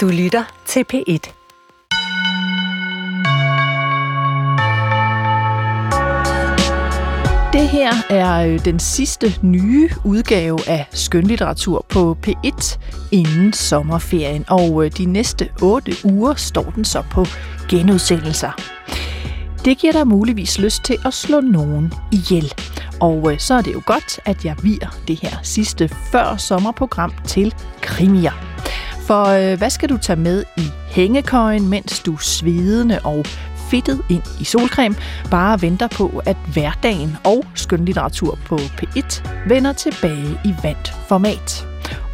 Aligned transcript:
Du 0.00 0.08
lytter 0.08 0.44
til 0.66 0.84
P1. 0.92 1.32
Det 7.52 7.68
her 7.68 7.92
er 8.10 8.46
øh, 8.46 8.64
den 8.64 8.78
sidste 8.78 9.34
nye 9.42 9.90
udgave 10.04 10.58
af 10.68 10.86
skønlitteratur 10.90 11.86
på 11.88 12.16
P1 12.26 12.78
inden 13.12 13.52
sommerferien, 13.52 14.44
og 14.48 14.84
øh, 14.84 14.90
de 14.98 15.04
næste 15.04 15.50
otte 15.62 15.92
uger 16.04 16.34
står 16.34 16.70
den 16.70 16.84
så 16.84 17.02
på 17.10 17.24
genudsendelser. 17.68 18.50
Det 19.64 19.78
giver 19.78 19.92
dig 19.92 20.06
muligvis 20.06 20.58
lyst 20.58 20.84
til 20.84 20.96
at 21.06 21.14
slå 21.14 21.40
nogen 21.40 21.92
ihjel. 22.12 22.52
Og 23.00 23.32
øh, 23.32 23.38
så 23.38 23.54
er 23.54 23.60
det 23.62 23.72
jo 23.72 23.82
godt, 23.86 24.20
at 24.24 24.44
jeg 24.44 24.56
virer 24.62 24.96
det 25.08 25.20
her 25.22 25.36
sidste 25.42 25.88
før 25.88 26.36
sommerprogram 26.36 27.12
til 27.26 27.54
krimier. 27.80 28.50
For 29.10 29.24
øh, 29.24 29.58
hvad 29.58 29.70
skal 29.70 29.88
du 29.88 29.96
tage 29.96 30.20
med 30.20 30.44
i 30.56 30.62
hængekøjen, 30.86 31.68
mens 31.68 32.00
du 32.00 32.16
svedende 32.16 32.98
og 33.04 33.24
fedtet 33.70 34.02
ind 34.08 34.22
i 34.40 34.44
solcreme, 34.44 34.94
bare 35.30 35.62
venter 35.62 35.88
på, 35.88 36.22
at 36.26 36.36
hverdagen 36.52 37.16
og 37.24 37.44
skønlitteratur 37.54 38.38
på 38.46 38.56
P1 38.56 39.28
vender 39.48 39.72
tilbage 39.72 40.40
i 40.44 40.54
vandt 40.62 40.94
format. 41.08 41.66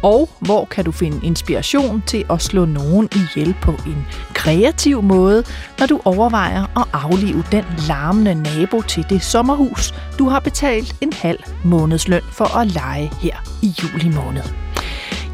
Og 0.03 0.29
hvor 0.39 0.65
kan 0.65 0.85
du 0.85 0.91
finde 0.91 1.25
inspiration 1.25 2.03
til 2.07 2.25
at 2.29 2.41
slå 2.41 2.65
nogen 2.65 3.09
ihjel 3.15 3.55
på 3.61 3.71
en 3.71 4.07
kreativ 4.33 5.01
måde, 5.01 5.43
når 5.79 5.85
du 5.85 6.01
overvejer 6.05 6.63
at 6.63 6.85
aflive 6.93 7.43
den 7.51 7.65
larmende 7.87 8.35
nabo 8.35 8.81
til 8.81 9.05
det 9.09 9.23
sommerhus, 9.23 9.93
du 10.19 10.29
har 10.29 10.39
betalt 10.39 10.95
en 11.01 11.13
halv 11.13 11.39
månedsløn 11.63 12.21
for 12.31 12.57
at 12.57 12.67
lege 12.67 13.11
her 13.21 13.35
i 13.61 13.73
juli 13.83 14.15
måned. 14.15 14.66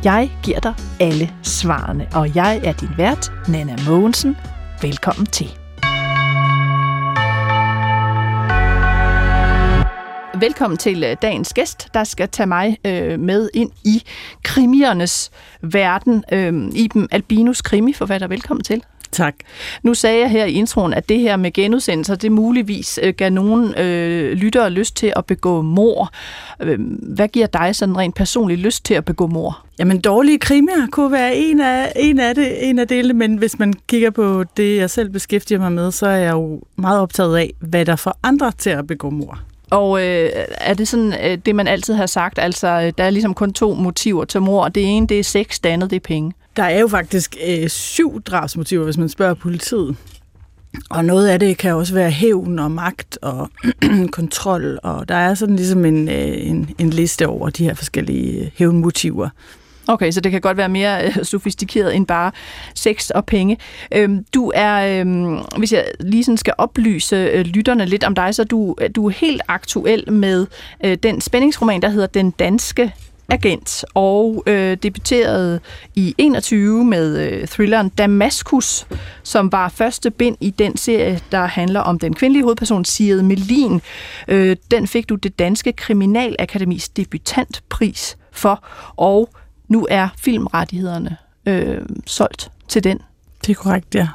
Jeg 0.04 0.32
giver 0.44 0.60
dig 0.60 0.76
alle 1.00 1.34
svarene, 1.44 2.08
og 2.14 2.36
jeg 2.36 2.62
er 2.64 2.74
din 2.74 2.90
vært, 2.98 3.32
Nana 3.50 3.76
Mogensen. 3.88 4.38
Velkommen 4.82 5.26
til. 5.26 5.48
Velkommen 10.40 10.78
til 10.78 11.04
øh, 11.04 11.18
dagens 11.22 11.54
gæst, 11.54 11.94
der 11.94 12.04
skal 12.04 12.30
tage 12.30 12.48
mig 12.48 12.78
øh, 12.86 13.20
med 13.20 13.50
ind 13.54 13.72
i 13.86 14.04
krimiernes 14.44 15.32
verden. 15.62 16.24
Øh, 16.32 16.72
Iben 16.76 17.08
Albinus, 17.12 17.62
krimiforfatter. 17.62 18.28
Velkommen 18.28 18.64
til. 18.64 18.84
Tak. 19.14 19.36
Nu 19.84 19.94
sagde 19.94 20.20
jeg 20.20 20.30
her 20.30 20.46
i 20.46 20.52
introen, 20.52 20.94
at 20.94 21.10
det 21.10 21.20
her 21.20 21.36
med 21.36 21.52
genudsendelser, 21.52 22.16
det 22.16 22.32
muligvis 22.32 23.00
øh, 23.04 23.14
gav 23.14 23.30
nogen 23.30 23.76
øh, 23.80 24.34
lyttere 24.34 24.70
lyst 24.70 24.96
til 24.96 25.14
at 25.16 25.26
begå 25.26 25.62
mor. 25.62 26.12
Øh, 26.60 26.80
hvad 27.16 27.28
giver 27.28 27.48
dig 27.48 27.76
sådan 27.76 27.98
rent 27.98 28.16
personligt 28.16 28.60
lyst 28.60 28.86
til 28.86 28.94
at 28.94 29.06
begå 29.06 29.28
mor? 29.28 29.66
Jamen, 29.80 30.02
dårlige 30.02 30.40
krimier 30.40 30.88
kunne 30.92 31.12
være 31.12 31.36
en 31.36 31.62
af, 31.62 31.92
en 31.96 32.20
af, 32.20 32.36
det, 32.36 32.70
en 32.70 32.80
af 32.80 32.88
delene, 32.88 33.14
men 33.14 33.38
hvis 33.38 33.60
man 33.60 33.74
kigger 33.88 34.10
på 34.10 34.44
det, 34.58 34.78
jeg 34.78 34.90
selv 34.90 35.10
beskæftiger 35.10 35.60
mig 35.60 35.72
med, 35.72 35.92
så 35.92 36.08
er 36.08 36.18
jeg 36.18 36.32
jo 36.32 36.62
meget 36.76 37.00
optaget 37.00 37.38
af, 37.38 37.54
hvad 37.60 37.86
der 37.86 37.96
får 37.96 38.20
andre 38.24 38.52
til 38.58 38.70
at 38.70 38.88
begå 38.88 39.10
mor. 39.10 39.40
Og 39.70 40.02
øh, 40.02 40.30
er 40.52 40.74
det 40.74 40.88
sådan 40.88 41.14
øh, 41.24 41.38
det, 41.46 41.56
man 41.56 41.68
altid 41.68 41.94
har 41.94 42.06
sagt? 42.06 42.40
Altså, 42.40 42.92
der 42.98 43.04
er 43.04 43.10
ligesom 43.10 43.34
kun 43.34 43.54
to 43.54 43.74
motiver 43.74 44.26
til 44.26 44.42
mor. 44.42 44.68
Det 44.68 44.84
ene, 44.86 45.08
det 45.08 45.20
er 45.20 45.24
sex, 45.24 45.60
det 45.64 45.70
andet, 45.70 45.90
det 45.90 45.96
er 45.96 46.00
penge. 46.00 46.34
Der 46.56 46.64
er 46.64 46.80
jo 46.80 46.88
faktisk 46.88 47.36
øh, 47.48 47.70
syv 47.70 48.22
drabsmotiver, 48.22 48.84
hvis 48.84 48.98
man 48.98 49.10
spørger 49.10 49.34
politiet. 49.34 49.96
Og 50.90 51.06
noget 51.06 51.28
af 51.28 51.40
det 51.40 51.58
kan 51.58 51.74
også 51.74 51.94
være 51.94 52.12
hævn 52.12 52.60
og 52.60 52.72
magt 52.72 53.20
og 53.22 53.50
kontrol, 54.12 54.80
og 54.84 55.10
der 55.10 55.16
er 55.16 55.34
sådan 55.34 55.56
ligesom 55.56 55.86
en, 55.86 56.10
øh, 56.10 56.48
en, 56.48 56.70
en 56.80 56.90
liste 56.90 57.28
over 57.28 57.50
de 57.50 57.64
her 57.64 57.74
forskellige 57.74 58.46
øh, 58.46 58.52
hævnmotiver. 58.56 59.30
Okay, 59.88 60.12
så 60.12 60.22
det 60.22 60.32
kan 60.32 60.42
godt 60.42 60.58
være 60.58 60.70
mere 60.70 61.08
øh, 61.08 61.24
sofistikeret 61.24 61.96
end 61.96 62.08
bare 62.08 62.32
sex 62.76 63.10
og 63.10 63.26
penge. 63.26 63.58
Øhm, 63.92 64.26
du 64.34 64.52
er, 64.56 65.00
øhm, 65.00 65.38
hvis 65.58 65.74
jeg 65.74 65.86
lige 66.00 66.24
sådan 66.24 66.38
skal 66.38 66.54
oplyse 66.58 67.16
øh, 67.16 67.46
lytterne 67.46 67.86
lidt 67.86 68.04
om 68.04 68.16
dig, 68.16 68.36
så 68.36 68.44
du, 68.44 68.76
øh, 68.82 68.90
du 68.96 69.06
er 69.06 69.12
helt 69.12 69.42
aktuel 69.48 70.12
med 70.12 70.48
øh, 70.84 70.98
den 71.04 71.22
spændingsroman, 71.22 71.82
der 71.82 71.90
hedder 71.90 72.08
Den 72.08 72.32
Danske 72.32 72.94
agent, 73.30 73.86
og 73.94 74.44
øh, 74.48 74.78
debuterede 74.84 75.60
i 75.96 76.16
21 76.18 76.86
med 76.86 77.20
øh, 77.20 77.48
thrilleren 77.48 77.90
Damaskus, 77.90 78.88
som 79.24 79.52
var 79.52 79.70
første 79.70 80.12
bind 80.12 80.38
i 80.40 80.50
den 80.50 80.78
serie, 80.78 81.20
der 81.32 81.46
handler 81.46 81.80
om 81.80 82.00
den 82.00 82.14
kvindelige 82.14 82.44
hovedperson, 82.44 82.86
Sigrid 82.86 83.22
Melin. 83.22 83.82
Øh, 84.28 84.56
den 84.72 84.88
fik 84.88 85.10
du 85.10 85.16
det 85.16 85.40
danske 85.40 85.74
Kriminalakademis 85.74 86.90
debutantpris 86.90 88.18
for, 88.32 88.64
og 88.96 89.30
nu 89.68 89.88
er 89.90 90.08
filmrettighederne 90.18 91.18
øh, 91.46 91.82
solgt 92.06 92.52
til 92.68 92.84
den. 92.84 93.00
Det 93.46 93.52
er 93.52 93.56
korrekt, 93.56 93.96
ja. 93.96 94.08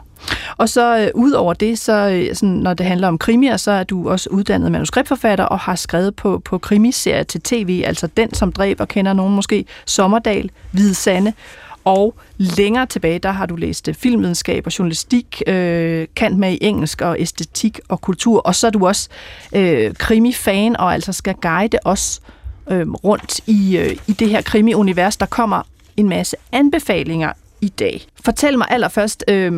Og 0.56 0.68
så 0.68 0.98
øh, 0.98 1.08
ud 1.14 1.32
over 1.32 1.54
det, 1.54 1.78
så 1.78 1.92
øh, 1.92 2.34
sådan, 2.34 2.48
når 2.48 2.74
det 2.74 2.86
handler 2.86 3.08
om 3.08 3.18
krimier, 3.18 3.56
så 3.56 3.70
er 3.70 3.84
du 3.84 4.10
også 4.10 4.30
uddannet 4.30 4.72
manuskriptforfatter 4.72 5.44
og 5.44 5.58
har 5.58 5.74
skrevet 5.74 6.16
på, 6.16 6.38
på 6.44 6.58
krimiserier 6.58 7.22
til 7.22 7.40
tv, 7.40 7.82
altså 7.86 8.06
Den, 8.06 8.34
som 8.34 8.52
dræber, 8.52 8.84
kender 8.84 9.12
nogen 9.12 9.34
måske, 9.34 9.64
Sommerdal, 9.86 10.50
Hvide 10.72 10.94
Sande, 10.94 11.32
og 11.84 12.14
længere 12.36 12.86
tilbage, 12.86 13.18
der 13.18 13.30
har 13.30 13.46
du 13.46 13.56
læst 13.56 13.88
øh, 13.88 13.94
filmvidenskab 13.94 14.66
og 14.66 14.78
journalistik, 14.78 15.42
øh, 15.46 16.06
kant 16.16 16.38
med 16.38 16.52
i 16.52 16.58
engelsk 16.60 17.00
og 17.00 17.16
æstetik 17.20 17.80
og 17.88 18.00
kultur, 18.00 18.40
og 18.40 18.54
så 18.54 18.66
er 18.66 18.70
du 18.70 18.86
også 18.86 19.08
øh, 19.54 19.94
krimi-fan 19.94 20.76
og 20.76 20.94
altså 20.94 21.12
skal 21.12 21.34
guide 21.34 21.78
os 21.84 22.20
øh, 22.70 22.90
rundt 22.90 23.40
i, 23.46 23.76
øh, 23.76 23.96
i 24.06 24.12
det 24.12 24.28
her 24.28 24.40
krimi-univers. 24.40 25.16
Der 25.16 25.26
kommer 25.26 25.62
en 25.96 26.08
masse 26.08 26.36
anbefalinger 26.52 27.32
i 27.60 27.69
dag. 27.69 28.06
Fortæl 28.24 28.58
mig 28.58 28.66
allerførst, 28.70 29.24
øh, 29.28 29.52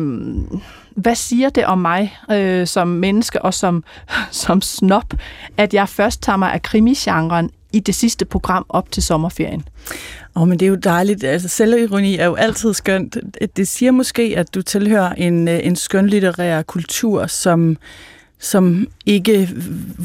hvad 0.95 1.15
siger 1.15 1.49
det 1.49 1.65
om 1.65 1.77
mig 1.77 2.17
øh, 2.31 2.67
som 2.67 2.87
menneske 2.87 3.41
og 3.41 3.53
som, 3.53 3.83
som 4.31 4.61
snop, 4.61 5.13
at 5.57 5.73
jeg 5.73 5.89
først 5.89 6.21
tager 6.21 6.37
mig 6.37 6.53
af 6.53 6.61
krimigenren 6.61 7.49
i 7.73 7.79
det 7.79 7.95
sidste 7.95 8.25
program 8.25 8.65
op 8.69 8.91
til 8.91 9.03
sommerferien? 9.03 9.63
Åh, 10.35 10.41
oh, 10.41 10.47
men 10.47 10.59
det 10.59 10.65
er 10.65 10.69
jo 10.69 10.75
dejligt. 10.75 11.23
Altså, 11.23 11.47
selvironi 11.47 12.17
er 12.17 12.25
jo 12.25 12.35
altid 12.35 12.73
skønt. 12.73 13.17
Det 13.55 13.67
siger 13.67 13.91
måske, 13.91 14.33
at 14.37 14.55
du 14.55 14.61
tilhører 14.61 15.13
en, 15.13 15.47
øh, 15.47 15.59
en 15.63 15.75
skønlitterær 15.75 16.61
kultur, 16.61 17.27
som, 17.27 17.77
som 18.39 18.87
ikke 19.05 19.49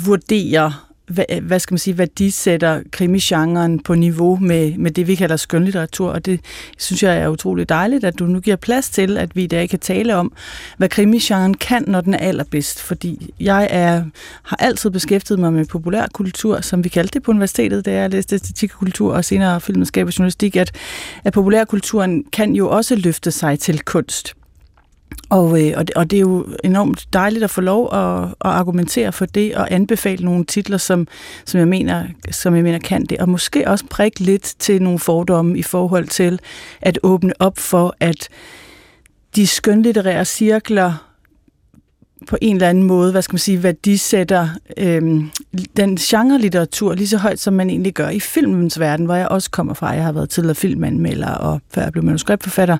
vurderer 0.06 0.85
hvad, 1.08 1.24
hvad 1.42 1.58
skal 1.58 1.74
man 1.74 1.78
sige, 1.78 1.98
værdisætter 1.98 2.82
krimigenren 2.90 3.80
på 3.80 3.94
niveau 3.94 4.36
med, 4.36 4.76
med 4.78 4.90
det, 4.90 5.06
vi 5.06 5.14
kalder 5.14 5.36
skønlitteratur, 5.36 6.10
og 6.10 6.26
det 6.26 6.40
synes 6.78 7.02
jeg 7.02 7.18
er 7.18 7.28
utroligt 7.28 7.68
dejligt, 7.68 8.04
at 8.04 8.18
du 8.18 8.26
nu 8.26 8.40
giver 8.40 8.56
plads 8.56 8.90
til, 8.90 9.18
at 9.18 9.36
vi 9.36 9.44
i 9.44 9.46
dag 9.46 9.68
kan 9.68 9.78
tale 9.78 10.16
om, 10.16 10.32
hvad 10.76 10.88
krimigenren 10.88 11.54
kan, 11.54 11.84
når 11.86 12.00
den 12.00 12.14
er 12.14 12.18
allerbedst, 12.18 12.82
fordi 12.82 13.34
jeg 13.40 13.68
er, 13.70 14.04
har 14.42 14.56
altid 14.56 14.90
beskæftiget 14.90 15.40
mig 15.40 15.52
med 15.52 15.64
populærkultur, 15.64 16.60
som 16.60 16.84
vi 16.84 16.88
kaldte 16.88 17.14
det 17.14 17.22
på 17.22 17.30
universitetet, 17.30 17.86
da 17.86 17.92
jeg 17.92 18.10
læste 18.10 18.34
æstetik 18.34 18.72
og 18.72 18.78
kultur 18.78 19.14
og 19.14 19.24
senere 19.24 19.60
filmskab 19.60 20.06
og 20.06 20.18
journalistik, 20.18 20.56
at, 20.56 20.72
at 21.24 21.32
populærkulturen 21.32 22.24
kan 22.32 22.52
jo 22.52 22.70
også 22.70 22.96
løfte 22.96 23.30
sig 23.30 23.58
til 23.58 23.80
kunst. 23.80 24.34
Og, 25.28 25.62
øh, 25.62 25.72
og, 25.76 25.88
det, 25.88 25.96
og 25.96 26.10
det 26.10 26.16
er 26.16 26.20
jo 26.20 26.46
enormt 26.64 27.06
dejligt 27.12 27.44
at 27.44 27.50
få 27.50 27.60
lov 27.60 27.94
at, 27.94 28.24
at 28.24 28.34
argumentere 28.40 29.12
for 29.12 29.26
det 29.26 29.54
og 29.54 29.72
anbefale 29.72 30.24
nogle 30.24 30.44
titler, 30.44 30.78
som, 30.78 31.06
som, 31.44 31.58
jeg 31.58 31.68
mener, 31.68 32.04
som 32.30 32.54
jeg 32.54 32.62
mener 32.62 32.78
kan 32.78 33.04
det. 33.04 33.18
Og 33.18 33.28
måske 33.28 33.68
også 33.68 33.84
prikke 33.90 34.20
lidt 34.20 34.54
til 34.58 34.82
nogle 34.82 34.98
fordomme 34.98 35.58
i 35.58 35.62
forhold 35.62 36.08
til 36.08 36.40
at 36.80 36.98
åbne 37.02 37.32
op 37.38 37.58
for, 37.58 37.96
at 38.00 38.28
de 39.36 39.46
skønlitterære 39.46 40.24
cirkler 40.24 41.06
på 42.26 42.36
en 42.40 42.56
eller 42.56 42.68
anden 42.68 42.84
måde, 42.84 43.12
hvad 43.12 43.22
skal 43.22 43.34
man 43.34 43.38
sige, 43.38 43.62
værdisætter 43.62 44.48
øhm, 44.76 45.30
den 45.76 45.96
genre-litteratur 45.96 46.94
lige 46.94 47.08
så 47.08 47.18
højt, 47.18 47.40
som 47.40 47.54
man 47.54 47.70
egentlig 47.70 47.94
gør 47.94 48.08
i 48.08 48.20
filmens 48.20 48.80
verden, 48.80 49.06
hvor 49.06 49.14
jeg 49.14 49.28
også 49.28 49.50
kommer 49.50 49.74
fra. 49.74 49.90
Jeg 49.90 50.04
har 50.04 50.12
været 50.12 50.30
tidligere 50.30 50.54
filmanmelder, 50.54 51.30
og 51.30 51.60
før 51.74 51.82
jeg 51.82 51.92
blev 51.92 52.04
manuskriptforfatter. 52.04 52.76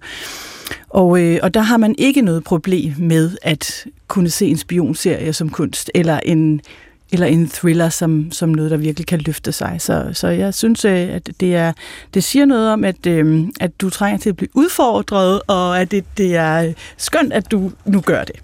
Og, 0.91 1.23
øh, 1.23 1.39
og 1.43 1.55
der 1.55 1.61
har 1.61 1.77
man 1.77 1.95
ikke 1.99 2.23
noget 2.23 2.45
problem 2.45 2.93
med 2.99 3.37
at 3.43 3.87
kunne 4.09 4.31
se 4.31 4.47
en 4.47 4.57
spionserie 4.57 5.33
som 5.33 5.51
kunst, 5.51 5.91
eller 5.95 6.21
en, 6.21 6.61
eller 7.13 7.27
en 7.27 7.49
thriller 7.49 7.89
som, 7.89 8.33
som 8.33 8.49
noget, 8.49 8.71
der 8.71 8.77
virkelig 8.77 9.07
kan 9.07 9.19
løfte 9.19 9.53
sig. 9.53 9.77
Så, 9.79 10.11
så 10.13 10.29
jeg 10.29 10.55
synes, 10.55 10.85
øh, 10.85 11.15
at 11.15 11.31
det, 11.41 11.57
er, 11.57 11.73
det 12.15 12.25
siger 12.25 12.45
noget 12.45 12.73
om, 12.73 12.85
at, 12.85 13.07
øh, 13.07 13.45
at 13.61 13.81
du 13.81 13.91
trænger 13.91 14.19
til 14.19 14.29
at 14.29 14.37
blive 14.37 14.51
udfordret, 14.55 15.41
og 15.47 15.81
at 15.81 15.91
det, 15.91 16.05
det 16.19 16.37
er 16.37 16.63
øh, 16.63 16.73
skønt, 16.97 17.33
at 17.33 17.51
du 17.51 17.73
nu 17.85 18.01
gør 18.01 18.25
det. 18.25 18.37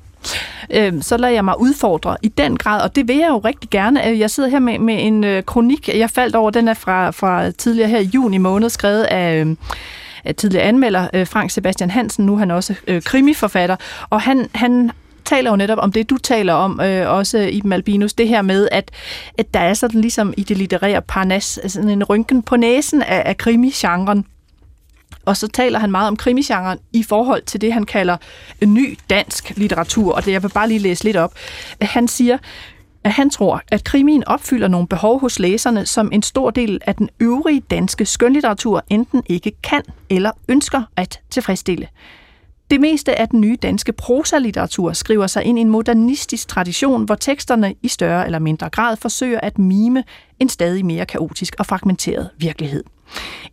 Øhm, 0.70 1.02
så 1.02 1.16
lader 1.16 1.32
jeg 1.34 1.44
mig 1.44 1.60
udfordre 1.60 2.16
i 2.22 2.28
den 2.28 2.56
grad, 2.56 2.80
og 2.82 2.96
det 2.96 3.08
vil 3.08 3.16
jeg 3.16 3.28
jo 3.28 3.38
rigtig 3.38 3.70
gerne. 3.70 4.08
Øh, 4.08 4.20
jeg 4.20 4.30
sidder 4.30 4.48
her 4.48 4.58
med, 4.58 4.78
med 4.78 5.06
en 5.06 5.24
øh, 5.24 5.42
kronik, 5.42 5.88
jeg 5.88 6.10
faldt 6.10 6.36
over, 6.36 6.50
den 6.50 6.68
er 6.68 6.74
fra, 6.74 7.10
fra 7.10 7.50
tidligere 7.50 7.88
her 7.88 7.98
i 7.98 8.10
juni 8.14 8.38
måned, 8.38 8.70
skrevet 8.70 9.02
af 9.02 9.40
øhm, 9.40 9.58
Øh, 10.26 10.34
tidligere 10.34 10.64
anmelder 10.64 11.08
øh, 11.12 11.26
Frank 11.26 11.50
Sebastian 11.50 11.90
Hansen, 11.90 12.26
nu 12.26 12.34
er 12.34 12.38
han 12.38 12.50
også 12.50 12.74
øh, 12.86 13.02
krimiforfatter, 13.02 13.76
og 14.10 14.20
han, 14.20 14.48
han 14.54 14.90
taler 15.24 15.50
jo 15.50 15.56
netop 15.56 15.78
om 15.78 15.92
det, 15.92 16.10
du 16.10 16.16
taler 16.18 16.52
om, 16.52 16.80
øh, 16.80 17.10
også 17.10 17.38
i 17.38 17.60
Malbinus, 17.64 18.12
det 18.12 18.28
her 18.28 18.42
med, 18.42 18.68
at, 18.72 18.90
at 19.38 19.54
der 19.54 19.60
er 19.60 19.74
sådan 19.74 20.00
ligesom 20.00 20.34
i 20.36 20.42
det 20.42 20.56
litterære 20.56 21.02
parnas, 21.02 21.60
sådan 21.66 21.88
en 21.88 22.04
rynken 22.04 22.42
på 22.42 22.56
næsen 22.56 23.02
af, 23.02 23.22
af 23.26 23.36
krimi-genren. 23.36 24.26
og 25.24 25.36
så 25.36 25.48
taler 25.48 25.78
han 25.78 25.90
meget 25.90 26.08
om 26.08 26.16
krimisgenren 26.16 26.78
i 26.92 27.02
forhold 27.02 27.42
til 27.42 27.60
det, 27.60 27.72
han 27.72 27.86
kalder 27.86 28.16
ny 28.66 28.98
dansk 29.10 29.52
litteratur, 29.56 30.14
og 30.14 30.24
det 30.24 30.32
jeg 30.32 30.42
vil 30.42 30.48
bare 30.48 30.68
lige 30.68 30.78
læse 30.78 31.04
lidt 31.04 31.16
op. 31.16 31.34
Han 31.82 32.08
siger, 32.08 32.38
at 33.04 33.12
han 33.12 33.30
tror, 33.30 33.62
at 33.70 33.84
krimien 33.84 34.24
opfylder 34.28 34.68
nogle 34.68 34.88
behov 34.88 35.20
hos 35.20 35.38
læserne, 35.38 35.86
som 35.86 36.12
en 36.12 36.22
stor 36.22 36.50
del 36.50 36.80
af 36.86 36.94
den 36.94 37.08
øvrige 37.20 37.60
danske 37.60 38.06
skønlitteratur 38.06 38.84
enten 38.88 39.22
ikke 39.26 39.52
kan 39.62 39.82
eller 40.10 40.30
ønsker 40.48 40.82
at 40.96 41.20
tilfredsstille. 41.30 41.88
Det 42.70 42.80
meste 42.80 43.18
af 43.18 43.28
den 43.28 43.40
nye 43.40 43.56
danske 43.62 43.92
prosalitteratur 43.92 44.92
skriver 44.92 45.26
sig 45.26 45.44
ind 45.44 45.58
i 45.58 45.60
en 45.60 45.68
modernistisk 45.68 46.48
tradition, 46.48 47.04
hvor 47.04 47.14
teksterne 47.14 47.74
i 47.82 47.88
større 47.88 48.26
eller 48.26 48.38
mindre 48.38 48.70
grad 48.70 48.96
forsøger 48.96 49.40
at 49.40 49.58
mime 49.58 50.04
en 50.40 50.48
stadig 50.48 50.86
mere 50.86 51.06
kaotisk 51.06 51.54
og 51.58 51.66
fragmenteret 51.66 52.30
virkelighed. 52.38 52.84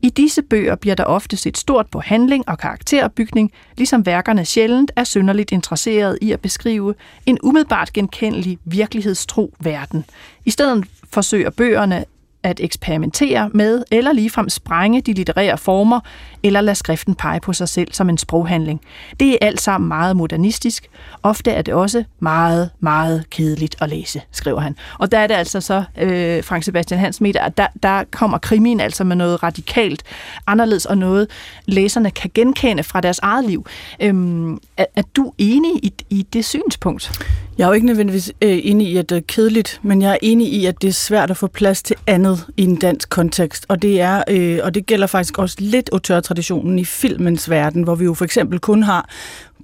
I 0.01 0.09
disse 0.09 0.41
bøger 0.41 0.75
bliver 0.75 0.95
der 0.95 1.03
ofte 1.03 1.38
set 1.38 1.57
stort 1.57 1.88
på 1.88 2.00
handling 2.00 2.50
og 2.50 2.57
karakterbygning, 2.57 3.51
ligesom 3.77 4.06
værkerne 4.06 4.45
sjældent 4.45 4.91
er 4.95 5.03
synderligt 5.03 5.51
interesseret 5.51 6.17
i 6.21 6.31
at 6.31 6.39
beskrive 6.39 6.95
en 7.25 7.38
umiddelbart 7.44 7.94
genkendelig 7.94 8.57
virkelighedstro 8.65 9.53
verden. 9.59 10.06
I 10.45 10.51
stedet 10.51 10.85
forsøger 11.13 11.50
bøgerne 11.50 12.06
at 12.44 12.59
eksperimentere 12.59 13.50
med 13.53 13.83
eller 13.91 14.13
ligefrem 14.13 14.50
sprænge 14.50 15.01
de 15.01 15.13
litterære 15.13 15.57
former, 15.57 16.00
eller 16.44 16.62
lade 16.62 16.75
skriften 16.75 17.15
pege 17.15 17.39
på 17.39 17.53
sig 17.53 17.69
selv 17.69 17.94
som 17.94 18.09
en 18.09 18.18
sproghandling. 18.18 18.81
Det 19.19 19.31
er 19.31 19.38
alt 19.41 19.62
sammen 19.62 19.88
meget 19.88 20.15
modernistisk. 20.15 20.89
Ofte 21.24 21.51
er 21.51 21.62
det 21.62 21.74
også 21.74 22.03
meget, 22.19 22.69
meget 22.80 23.30
kedeligt 23.30 23.75
at 23.81 23.89
læse, 23.89 24.21
skriver 24.31 24.59
han. 24.59 24.75
Og 25.00 25.12
der 25.12 25.19
er 25.19 25.27
det 25.27 25.36
altså 25.36 25.62
så, 25.62 25.83
øh, 25.97 26.44
Frank 26.44 26.63
Sebastian 26.63 27.00
Hans 27.00 27.21
meter, 27.21 27.41
at 27.41 27.57
der, 27.57 27.68
der 27.83 28.03
kommer 28.12 28.38
krimien 28.38 28.80
altså 28.80 29.03
med 29.03 29.15
noget 29.15 29.44
radikalt 29.44 30.03
anderledes, 30.47 30.85
og 30.85 30.97
noget 30.97 31.27
læserne 31.65 32.12
kan 32.12 32.31
genkende 32.33 32.83
fra 32.83 33.01
deres 33.01 33.19
eget 33.19 33.45
liv. 33.45 33.65
Øhm, 34.00 34.53
er, 34.77 34.85
er 34.95 35.03
du 35.15 35.33
enig 35.38 35.71
i, 35.83 35.94
i 36.09 36.21
det 36.33 36.45
synspunkt? 36.45 37.12
Jeg 37.59 37.65
er 37.65 37.69
jo 37.69 37.73
ikke 37.73 37.88
nødvendigvis 37.88 38.31
øh, 38.41 38.59
enig 38.63 38.88
i, 38.88 38.97
at 38.97 39.09
det 39.09 39.17
er 39.17 39.21
kedeligt, 39.27 39.79
men 39.83 40.01
jeg 40.01 40.11
er 40.11 40.17
enig 40.21 40.53
i, 40.53 40.65
at 40.65 40.81
det 40.81 40.88
er 40.88 40.91
svært 40.91 41.31
at 41.31 41.38
få 41.38 41.47
plads 41.47 41.83
til 41.83 41.95
andet 42.07 42.45
i 42.57 42.63
en 42.63 42.75
dansk 42.75 43.09
kontekst. 43.09 43.65
Og 43.67 43.81
det, 43.81 44.01
er, 44.01 44.23
øh, 44.29 44.59
og 44.63 44.75
det 44.75 44.85
gælder 44.85 45.07
faktisk 45.07 45.38
også 45.38 45.56
lidt 45.59 45.89
traditionen 46.23 46.79
i 46.79 46.85
filmens 46.85 47.50
verden, 47.50 47.83
hvor 47.83 47.95
vi 47.95 48.06
jo 48.06 48.13
for 48.13 48.25
eksempel 48.25 48.59
kun 48.59 48.83
har 48.83 49.09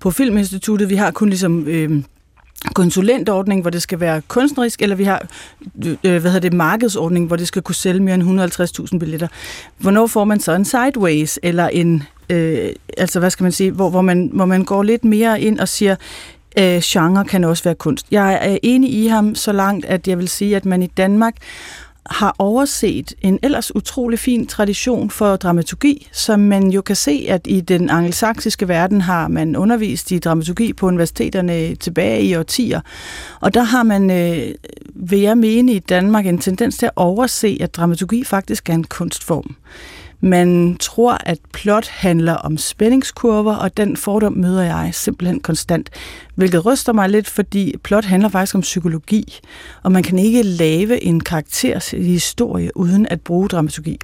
på 0.01 0.11
Filminstituttet, 0.11 0.89
vi 0.89 0.95
har 0.95 1.11
kun 1.11 1.29
ligesom... 1.29 1.67
Øh, 1.67 2.03
konsulentordning, 2.73 3.61
hvor 3.61 3.69
det 3.69 3.81
skal 3.81 3.99
være 3.99 4.21
kunstnerisk, 4.27 4.81
eller 4.81 4.95
vi 4.95 5.03
har 5.03 5.27
øh, 5.85 5.91
øh 5.91 5.97
hvad 6.21 6.21
hedder 6.21 6.39
det, 6.39 6.53
markedsordning, 6.53 7.27
hvor 7.27 7.35
det 7.35 7.47
skal 7.47 7.61
kunne 7.61 7.75
sælge 7.75 7.99
mere 7.99 8.15
end 8.15 8.89
150.000 8.93 8.99
billetter. 8.99 9.27
Hvornår 9.77 10.07
får 10.07 10.23
man 10.23 10.39
så 10.39 10.51
en 10.51 10.65
sideways, 10.65 11.39
eller 11.43 11.67
en, 11.67 12.03
øh, 12.29 12.69
altså 12.97 13.19
hvad 13.19 13.29
skal 13.29 13.43
man 13.43 13.51
sige, 13.51 13.71
hvor, 13.71 13.89
hvor, 13.89 14.01
man, 14.01 14.29
hvor 14.33 14.45
man 14.45 14.63
går 14.63 14.83
lidt 14.83 15.05
mere 15.05 15.41
ind 15.41 15.59
og 15.59 15.67
siger, 15.67 15.95
øh, 16.59 16.81
genre 16.83 17.25
kan 17.25 17.43
også 17.43 17.63
være 17.63 17.75
kunst. 17.75 18.05
Jeg 18.11 18.39
er 18.41 18.57
enig 18.63 18.93
i 18.93 19.07
ham 19.07 19.35
så 19.35 19.51
langt, 19.51 19.85
at 19.85 20.07
jeg 20.07 20.17
vil 20.17 20.27
sige, 20.27 20.55
at 20.55 20.65
man 20.65 20.83
i 20.83 20.87
Danmark 20.87 21.35
har 22.05 22.35
overset 22.39 23.13
en 23.21 23.39
ellers 23.43 23.75
utrolig 23.75 24.19
fin 24.19 24.47
tradition 24.47 25.09
for 25.09 25.35
dramaturgi, 25.35 26.07
som 26.11 26.39
man 26.39 26.71
jo 26.71 26.81
kan 26.81 26.95
se, 26.95 27.25
at 27.29 27.41
i 27.47 27.61
den 27.61 27.89
angelsaksiske 27.89 28.67
verden 28.67 29.01
har 29.01 29.27
man 29.27 29.55
undervist 29.55 30.11
i 30.11 30.19
dramaturgi 30.19 30.73
på 30.73 30.87
universiteterne 30.87 31.75
tilbage 31.75 32.21
i 32.21 32.35
årtier. 32.35 32.81
Og 33.39 33.53
der 33.53 33.63
har 33.63 33.83
man, 33.83 34.11
øh, 34.11 34.55
vil 34.95 35.19
jeg 35.19 35.37
mene, 35.37 35.71
i 35.71 35.79
Danmark 35.79 36.25
en 36.25 36.37
tendens 36.37 36.77
til 36.77 36.85
at 36.85 36.91
overse, 36.95 37.57
at 37.61 37.75
dramaturgi 37.75 38.23
faktisk 38.23 38.69
er 38.69 38.73
en 38.73 38.83
kunstform. 38.83 39.55
Man 40.25 40.77
tror, 40.79 41.17
at 41.19 41.37
plot 41.53 41.87
handler 41.87 42.33
om 42.33 42.57
spændingskurver, 42.57 43.55
og 43.55 43.77
den 43.77 43.97
fordom 43.97 44.33
møder 44.33 44.63
jeg 44.63 44.89
simpelthen 44.93 45.39
konstant. 45.39 45.89
Hvilket 46.35 46.65
ryster 46.65 46.93
mig 46.93 47.09
lidt, 47.09 47.27
fordi 47.27 47.75
plot 47.83 48.05
handler 48.05 48.29
faktisk 48.29 48.55
om 48.55 48.61
psykologi, 48.61 49.39
og 49.83 49.91
man 49.91 50.03
kan 50.03 50.19
ikke 50.19 50.43
lave 50.43 51.03
en 51.03 51.19
karakters 51.19 51.91
historie 51.91 52.77
uden 52.77 53.07
at 53.09 53.21
bruge 53.21 53.47
dramaturgi. 53.47 53.97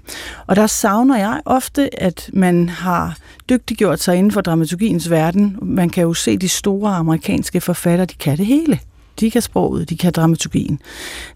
Og 0.48 0.56
der 0.56 0.68
savner 0.68 1.18
jeg 1.18 1.42
ofte, 1.46 2.02
at 2.02 2.30
man 2.34 2.70
har 2.70 3.18
dygtiggjort 3.50 4.00
sig 4.00 4.16
inden 4.16 4.32
for 4.32 4.42
dramaturgiens 4.42 5.10
verden. 5.10 5.58
Man 5.62 5.90
kan 5.90 6.04
jo 6.04 6.14
se 6.14 6.38
de 6.38 6.50
store 6.50 6.96
amerikanske 6.96 7.62
forfattere, 7.62 8.06
de 8.06 8.14
kan 8.14 8.38
det 8.38 8.46
hele. 8.46 8.80
De 9.20 9.32
kan 9.32 9.42
sproget, 9.42 9.90
de 9.90 9.98
kan 9.98 10.12
dramaturgien. 10.12 10.80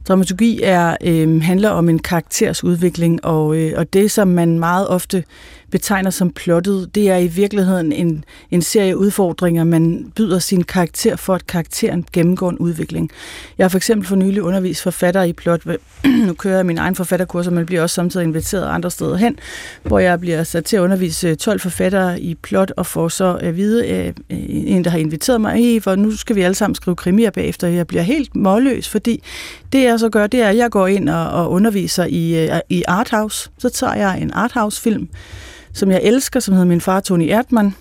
Dramaturgi 0.07 0.59
er, 0.63 0.95
øh, 1.03 1.41
handler 1.41 1.69
om 1.69 1.89
en 1.89 1.99
karakters 1.99 2.63
udvikling, 2.63 3.25
og, 3.25 3.57
øh, 3.57 3.73
og 3.77 3.93
det, 3.93 4.11
som 4.11 4.27
man 4.27 4.59
meget 4.59 4.87
ofte 4.87 5.23
betegner 5.71 6.09
som 6.09 6.31
plottet, 6.31 6.95
det 6.95 7.09
er 7.09 7.17
i 7.17 7.27
virkeligheden 7.27 7.91
en, 7.91 8.23
en 8.51 8.61
serie 8.61 8.97
udfordringer, 8.97 9.63
man 9.63 10.11
byder 10.15 10.39
sin 10.39 10.63
karakter 10.63 11.15
for, 11.15 11.35
at 11.35 11.47
karakteren 11.47 12.05
gennemgår 12.13 12.49
en 12.49 12.57
udvikling. 12.57 13.11
Jeg 13.57 13.63
har 13.63 13.69
for 13.69 13.77
eksempel 13.77 14.07
for 14.07 14.15
nylig 14.15 14.41
undervist 14.41 14.81
forfatter 14.81 15.23
i 15.23 15.33
plot. 15.33 15.61
nu 16.27 16.33
kører 16.33 16.55
jeg 16.55 16.65
min 16.65 16.77
egen 16.77 16.95
forfatterkurser, 16.95 17.51
men 17.51 17.65
bliver 17.65 17.81
også 17.81 17.93
samtidig 17.93 18.23
inviteret 18.23 18.67
andre 18.67 18.91
steder 18.91 19.15
hen, 19.15 19.39
hvor 19.83 19.99
jeg 19.99 20.19
bliver 20.19 20.43
sat 20.43 20.65
til 20.65 20.77
at 20.77 20.81
undervise 20.81 21.27
øh, 21.27 21.35
12 21.35 21.59
forfattere 21.59 22.21
i 22.21 22.35
plot, 22.35 22.71
og 22.77 22.85
får 22.85 23.07
så 23.07 23.37
at 23.41 23.57
vide, 23.57 23.89
øh, 23.89 24.07
øh, 24.07 24.13
en 24.49 24.83
der 24.83 24.89
har 24.89 24.97
inviteret 24.97 25.41
mig, 25.41 25.55
hey, 25.55 25.81
for 25.81 25.95
nu 25.95 26.17
skal 26.17 26.35
vi 26.35 26.41
alle 26.41 26.55
sammen 26.55 26.75
skrive 26.75 26.95
krimier 26.95 27.31
bagefter. 27.31 27.67
Jeg 27.67 27.87
bliver 27.87 28.03
helt 28.03 28.35
målløs, 28.35 28.89
fordi 28.89 29.23
det 29.73 29.83
jeg 29.83 29.99
så 29.99 30.09
gør, 30.09 30.27
det 30.27 30.41
er, 30.41 30.49
at 30.49 30.57
jeg 30.57 30.71
går 30.71 30.87
ind 30.87 31.09
og, 31.09 31.29
og 31.29 31.51
underviser 31.51 32.05
i, 32.09 32.49
i 32.69 32.83
Arthouse. 32.87 33.49
Så 33.57 33.69
tager 33.69 33.95
jeg 33.95 34.21
en 34.21 34.31
Arthouse-film, 34.31 35.09
som 35.75 35.91
jeg 35.91 36.01
elsker, 36.03 36.39
som 36.39 36.53
hedder 36.53 36.67
Min 36.67 36.81
far 36.81 36.99
Tony 36.99 37.29
Erdmann. 37.29 37.75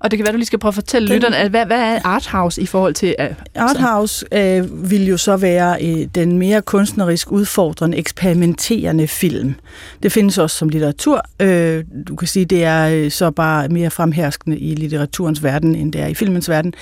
Og 0.00 0.10
det 0.10 0.18
kan 0.18 0.24
være, 0.24 0.32
du 0.32 0.36
lige 0.36 0.46
skal 0.46 0.58
prøve 0.58 0.70
at 0.70 0.74
fortælle 0.74 1.08
den, 1.08 1.14
lytterne, 1.14 1.48
hvad, 1.48 1.66
hvad 1.66 1.80
er 1.80 2.00
Arthouse 2.04 2.62
i 2.62 2.66
forhold 2.66 2.94
til... 2.94 3.14
Uh, 3.20 3.26
Arthouse 3.54 4.26
øh, 4.32 4.90
vil 4.90 5.06
jo 5.06 5.16
så 5.16 5.36
være 5.36 5.84
øh, 5.84 6.06
den 6.14 6.38
mere 6.38 6.62
kunstnerisk 6.62 7.32
udfordrende, 7.32 7.96
eksperimenterende 7.96 9.08
film. 9.08 9.54
Det 10.02 10.12
findes 10.12 10.38
også 10.38 10.56
som 10.56 10.68
litteratur. 10.68 11.22
Øh, 11.40 11.84
du 12.08 12.16
kan 12.16 12.28
sige, 12.28 12.44
det 12.44 12.64
er 12.64 12.88
øh, 12.88 13.10
så 13.10 13.30
bare 13.30 13.68
mere 13.68 13.90
fremherskende 13.90 14.58
i 14.58 14.74
litteraturens 14.74 15.42
verden, 15.42 15.74
end 15.74 15.92
det 15.92 16.00
er 16.00 16.06
i 16.06 16.14
filmens 16.14 16.48
verden. 16.48 16.74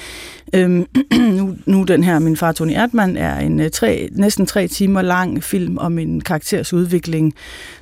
Øhm, 0.53 0.87
nu, 1.39 1.57
nu 1.67 1.83
den 1.83 2.05
her, 2.05 2.19
min 2.19 2.37
far 2.37 2.53
Tony 2.53 2.73
Erdmann, 2.73 3.17
er 3.17 3.39
en 3.39 3.61
uh, 3.61 3.67
tre, 3.73 4.09
næsten 4.13 4.47
tre 4.47 4.69
timer 4.69 5.03
lang 5.03 5.45
film 5.45 5.79
om 5.79 5.99
en 5.99 6.21
karakters 6.21 6.73
udvikling, 6.73 7.35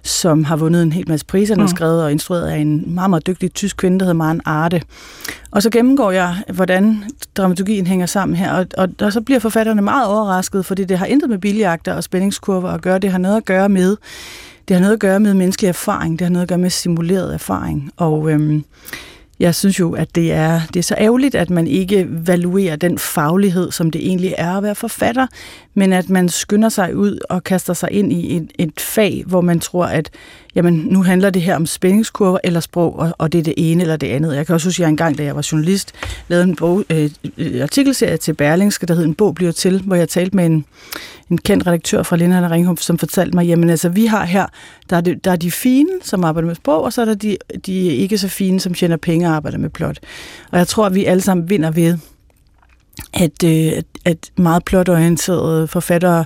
som 0.03 0.45
har 0.45 0.57
vundet 0.57 0.83
en 0.83 0.93
hel 0.93 1.09
masse 1.09 1.27
priser. 1.27 1.55
Den 1.55 1.63
er 1.63 1.67
mm. 1.67 1.77
skrevet 1.77 2.05
og 2.05 2.13
instrueret 2.13 2.49
af 2.49 2.57
en 2.57 2.95
meget, 2.95 3.11
meget 3.11 3.27
dygtig 3.27 3.55
tysk 3.55 3.77
kvinde, 3.77 3.99
der 3.99 4.05
hedder 4.05 4.15
Maren 4.15 4.41
Arte. 4.45 4.83
Og 5.51 5.63
så 5.63 5.71
gennemgår 5.71 6.11
jeg, 6.11 6.37
hvordan 6.55 7.05
dramaturgien 7.37 7.87
hænger 7.87 8.07
sammen 8.07 8.37
her, 8.37 8.53
og, 8.53 8.67
og, 8.77 8.89
og 9.01 9.13
så 9.13 9.21
bliver 9.21 9.41
forfatterne 9.41 9.83
meget 9.83 10.09
overrasket, 10.09 10.67
fordi 10.67 10.85
det 10.85 10.99
har 10.99 11.07
intet 11.07 11.31
med 11.31 11.39
biljagter 11.39 11.95
og 11.95 12.05
spændingskurver 12.05 12.71
at 12.71 12.83
gøre. 12.83 12.99
Det 12.99 13.11
har 13.11 13.19
noget 13.19 13.37
at 13.37 13.45
gøre 13.45 13.69
med 13.69 13.97
det 14.69 14.77
har 14.77 14.81
noget 14.81 14.95
at 14.95 15.01
gøre 15.01 15.21
med 15.21 15.35
menneskelig 15.35 15.69
erfaring, 15.69 16.19
det 16.19 16.25
har 16.25 16.33
noget 16.33 16.43
at 16.43 16.49
gøre 16.49 16.59
med 16.59 16.71
simuleret 16.71 17.35
erfaring. 17.35 17.91
Og 17.97 18.31
øhm, 18.31 18.65
jeg 19.41 19.55
synes 19.55 19.81
jo, 19.81 19.93
at 19.93 20.15
det 20.15 20.33
er, 20.33 20.61
det 20.67 20.77
er 20.77 20.83
så 20.83 20.95
ærgerligt, 20.99 21.35
at 21.35 21.51
man 21.51 21.67
ikke 21.67 22.07
valuerer 22.09 22.77
den 22.77 22.99
faglighed, 22.99 23.71
som 23.73 23.91
det 23.91 24.07
egentlig 24.07 24.35
er 24.39 24.57
at 24.57 24.63
være 24.63 24.75
forfatter, 24.75 25.27
men 25.75 25.93
at 25.93 26.11
man 26.11 26.29
skynder 26.29 26.69
sig 26.69 26.97
ud 26.97 27.19
og 27.29 27.45
kaster 27.45 27.73
sig 27.73 27.93
ind 27.93 28.13
i 28.13 28.37
et, 28.37 28.51
et 28.59 28.81
fag, 28.81 29.25
hvor 29.27 29.41
man 29.41 29.61
tror, 29.61 29.87
at 29.87 30.11
jamen, 30.55 30.75
nu 30.75 31.03
handler 31.03 31.31
det 31.31 31.43
her 31.43 31.57
om 31.57 31.67
spændingskurver 31.67 32.39
eller 32.45 32.61
sprog, 32.61 32.99
og, 32.99 33.15
og 33.19 33.33
det 33.33 33.39
er 33.39 33.43
det 33.43 33.55
ene 33.57 33.83
eller 33.83 33.97
det 33.97 34.07
andet. 34.07 34.37
Jeg 34.37 34.47
kan 34.47 34.55
også 34.55 34.69
huske, 34.69 34.81
at 34.81 34.85
jeg 34.85 34.89
engang, 34.89 35.19
da 35.19 35.25
jeg 35.25 35.37
var 35.37 35.49
journalist, 35.53 35.93
lavede 36.29 36.45
en 36.45 36.57
bog, 36.57 36.85
øh, 36.91 37.11
øh 37.39 37.63
artikelserie 37.63 38.17
til 38.17 38.35
Berlingske, 38.35 38.87
der 38.87 38.95
hed 38.95 39.05
En 39.05 39.15
bog 39.15 39.35
bliver 39.35 39.53
til, 39.53 39.83
hvor 39.83 39.97
jeg 39.97 40.09
talte 40.09 40.37
med 40.37 40.47
en, 40.47 40.65
en 41.31 41.39
kendt 41.39 41.67
redaktør 41.67 42.03
fra 42.03 42.17
Lindhavn 42.17 42.51
Ringhof, 42.51 42.79
som 42.79 42.99
fortalte 42.99 43.37
mig, 43.37 43.47
jamen 43.47 43.71
altså, 43.71 43.89
vi 43.89 44.07
har 44.07 44.25
her, 44.25 44.47
der 44.91 44.97
er, 44.97 45.01
det, 45.01 45.25
der 45.25 45.31
er 45.31 45.37
de 45.37 45.51
fine, 45.51 45.91
som 46.03 46.25
arbejder 46.25 46.47
med 46.47 46.55
sprog, 46.55 46.83
og 46.83 46.93
så 46.93 47.01
er 47.01 47.05
der 47.05 47.15
de, 47.15 47.37
de 47.67 47.73
ikke 47.73 48.19
så 48.19 48.29
fine, 48.29 48.61
som 48.61 48.75
tjener 48.75 48.97
penge 48.97 49.29
og 49.29 49.35
arbejder 49.35 49.59
med 49.59 49.71
plot. 49.71 49.99
Og 50.51 50.59
jeg 50.59 50.69
tror, 50.69 50.87
at 50.87 50.95
vi 50.95 51.05
alle 51.05 51.21
sammen 51.21 51.51
vinder 51.51 51.71
ved, 51.71 51.99
at, 53.13 53.45
øh, 53.45 53.73
at, 53.73 53.85
at 54.05 54.31
meget 54.37 54.65
plotorienterede 54.65 55.69
forfattere 55.69 56.25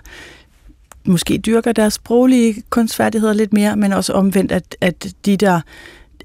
måske 1.05 1.39
dyrker 1.39 1.73
deres 1.73 1.95
sproglige 1.95 2.63
kunstfærdigheder 2.71 3.33
lidt 3.33 3.53
mere, 3.53 3.77
men 3.77 3.93
også 3.93 4.13
omvendt, 4.13 4.53
at, 4.53 4.77
at 4.81 5.07
de 5.25 5.37
der 5.37 5.61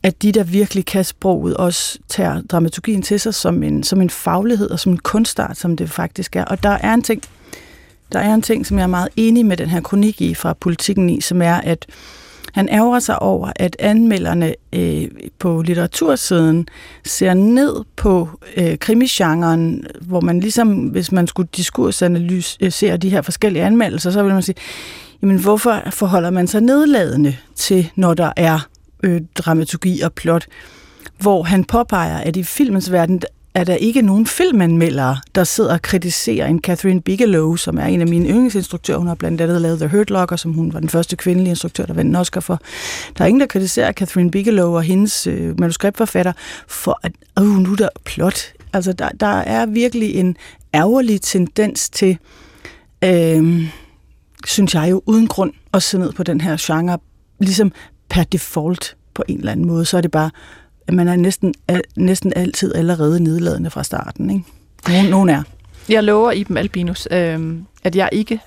at 0.03 0.21
de, 0.21 0.31
der 0.31 0.43
virkelig 0.43 0.85
kan 0.85 1.03
sproget, 1.03 1.57
også 1.57 1.99
tager 2.09 2.41
dramaturgien 2.41 3.01
til 3.01 3.19
sig 3.19 3.33
som 3.33 3.63
en, 3.63 3.83
som 3.83 4.01
en 4.01 4.09
faglighed 4.09 4.69
og 4.69 4.79
som 4.79 4.91
en 4.91 4.97
kunstart, 4.97 5.57
som 5.57 5.77
det 5.77 5.89
faktisk 5.89 6.35
er. 6.35 6.45
Og 6.45 6.63
der 6.63 6.69
er 6.69 6.93
en 6.93 7.01
ting, 7.01 7.23
der 8.13 8.19
er 8.19 8.33
en 8.33 8.41
ting, 8.41 8.65
som 8.65 8.77
jeg 8.77 8.83
er 8.83 8.87
meget 8.87 9.09
enig 9.15 9.45
med 9.45 9.57
den 9.57 9.69
her 9.69 9.81
kronik 9.81 10.21
i 10.21 10.33
fra 10.33 10.53
politikken 10.53 11.09
i, 11.09 11.21
som 11.21 11.41
er, 11.41 11.55
at 11.55 11.85
han 12.53 12.69
ærger 12.69 12.99
sig 12.99 13.21
over, 13.21 13.51
at 13.55 13.75
anmelderne 13.79 14.53
øh, 14.73 15.07
på 15.39 15.61
litteratursiden 15.61 16.67
ser 17.05 17.33
ned 17.33 17.83
på 17.95 18.29
øh, 18.57 18.77
krimisgenren, 18.77 19.85
hvor 20.01 20.21
man 20.21 20.39
ligesom, 20.39 20.73
hvis 20.73 21.11
man 21.11 21.27
skulle 21.27 21.49
diskursanalysere 21.55 22.93
øh, 22.93 23.01
de 23.01 23.09
her 23.09 23.21
forskellige 23.21 23.63
anmeldelser, 23.63 24.11
så 24.11 24.23
vil 24.23 24.33
man 24.33 24.41
sige, 24.41 24.55
jamen 25.21 25.39
hvorfor 25.39 25.81
forholder 25.89 26.29
man 26.29 26.47
sig 26.47 26.61
nedladende 26.61 27.35
til, 27.55 27.91
når 27.95 28.13
der 28.13 28.31
er 28.37 28.67
øh, 29.03 29.21
dramaturgi 29.35 30.01
og 30.01 30.13
plot? 30.13 30.47
hvor 31.19 31.43
han 31.43 31.63
påpeger, 31.63 32.17
at 32.17 32.35
i 32.35 32.43
filmens 32.43 32.91
verden 32.91 33.21
er 33.55 33.63
der 33.63 33.75
ikke 33.75 34.01
nogen 34.01 34.27
filmanmeldere, 34.27 35.17
der 35.35 35.43
sidder 35.43 35.73
og 35.73 35.81
kritiserer 35.81 36.47
en 36.47 36.59
Catherine 36.59 37.01
Bigelow, 37.01 37.55
som 37.55 37.77
er 37.77 37.85
en 37.85 38.01
af 38.01 38.07
mine 38.07 38.29
yndlingsinstruktører. 38.29 38.97
Hun 38.97 39.07
har 39.07 39.15
blandt 39.15 39.41
andet 39.41 39.61
lavet 39.61 39.79
The 39.79 39.87
Hurt 39.87 40.09
Locker, 40.09 40.35
som 40.35 40.53
hun 40.53 40.73
var 40.73 40.79
den 40.79 40.89
første 40.89 41.15
kvindelige 41.15 41.49
instruktør, 41.49 41.85
der 41.85 41.93
vandt 41.93 42.09
en 42.09 42.15
Oscar 42.15 42.41
for. 42.41 42.61
Der 43.17 43.23
er 43.23 43.27
ingen, 43.27 43.41
der 43.41 43.47
kritiserer 43.47 43.91
Catherine 43.91 44.31
Bigelow 44.31 44.75
og 44.75 44.83
hendes 44.83 45.27
øh, 45.27 45.59
manuskriptforfatter 45.59 46.33
for, 46.67 46.99
at 47.03 47.11
øh, 47.39 47.45
nu 47.45 47.71
er 47.71 47.75
der 47.75 47.89
plot. 48.05 48.53
Altså, 48.73 48.93
der, 48.93 49.09
der 49.09 49.27
er 49.27 49.65
virkelig 49.65 50.15
en 50.15 50.37
ærgerlig 50.73 51.21
tendens 51.21 51.89
til, 51.89 52.17
øh, 53.03 53.71
synes 54.45 54.73
jeg 54.73 54.91
jo, 54.91 55.01
uden 55.05 55.27
grund 55.27 55.53
at 55.73 55.83
se 55.83 55.97
ned 55.97 56.13
på 56.13 56.23
den 56.23 56.41
her 56.41 56.57
genre, 56.59 56.97
ligesom 57.39 57.71
per 58.09 58.23
default 58.23 58.95
på 59.13 59.23
en 59.27 59.39
eller 59.39 59.51
anden 59.51 59.67
måde, 59.67 59.85
så 59.85 59.97
er 59.97 60.01
det 60.01 60.11
bare 60.11 60.29
at 60.87 60.93
man 60.93 61.07
er 61.07 61.15
næsten, 61.15 61.53
næsten 61.95 62.33
altid 62.35 62.75
allerede 62.75 63.23
nedladende 63.23 63.69
fra 63.69 63.83
starten. 63.83 64.29
Ikke? 64.29 64.43
Nogen, 64.87 65.05
nogen 65.05 65.29
er. 65.29 65.43
Jeg 65.89 66.03
lover 66.03 66.31
Iben 66.31 66.57
Albinus, 66.57 67.07
øh, 67.11 67.57
at 67.83 67.95
jeg 67.95 68.09
ikke 68.11 68.39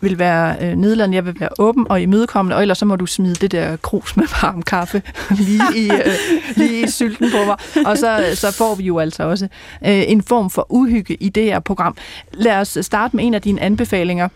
vil 0.00 0.18
være 0.18 0.56
øh, 0.60 0.76
nedladende, 0.76 1.14
jeg 1.14 1.26
vil 1.26 1.40
være 1.40 1.48
åben 1.58 1.86
og 1.90 2.02
imødekommende, 2.02 2.56
og 2.56 2.62
ellers 2.62 2.78
så 2.78 2.84
må 2.84 2.96
du 2.96 3.06
smide 3.06 3.34
det 3.34 3.52
der 3.52 3.76
krus 3.76 4.16
med 4.16 4.26
varm 4.42 4.62
kaffe 4.62 5.02
lige 5.38 5.62
i, 5.76 5.90
øh, 5.90 6.14
lige 6.56 6.82
i 6.82 6.90
sylten 6.90 7.30
på 7.30 7.44
mig. 7.44 7.56
Og 7.86 7.98
så, 7.98 8.30
så 8.34 8.52
får 8.52 8.74
vi 8.74 8.84
jo 8.84 8.98
altså 8.98 9.22
også 9.22 9.44
øh, 9.86 10.04
en 10.06 10.22
form 10.22 10.50
for 10.50 10.66
uhygge 10.68 11.14
i 11.14 11.28
det 11.28 11.44
her 11.44 11.60
program. 11.60 11.96
Lad 12.32 12.56
os 12.56 12.78
starte 12.80 13.16
med 13.16 13.24
en 13.24 13.34
af 13.34 13.42
dine 13.42 13.60
anbefalinger 13.60 14.28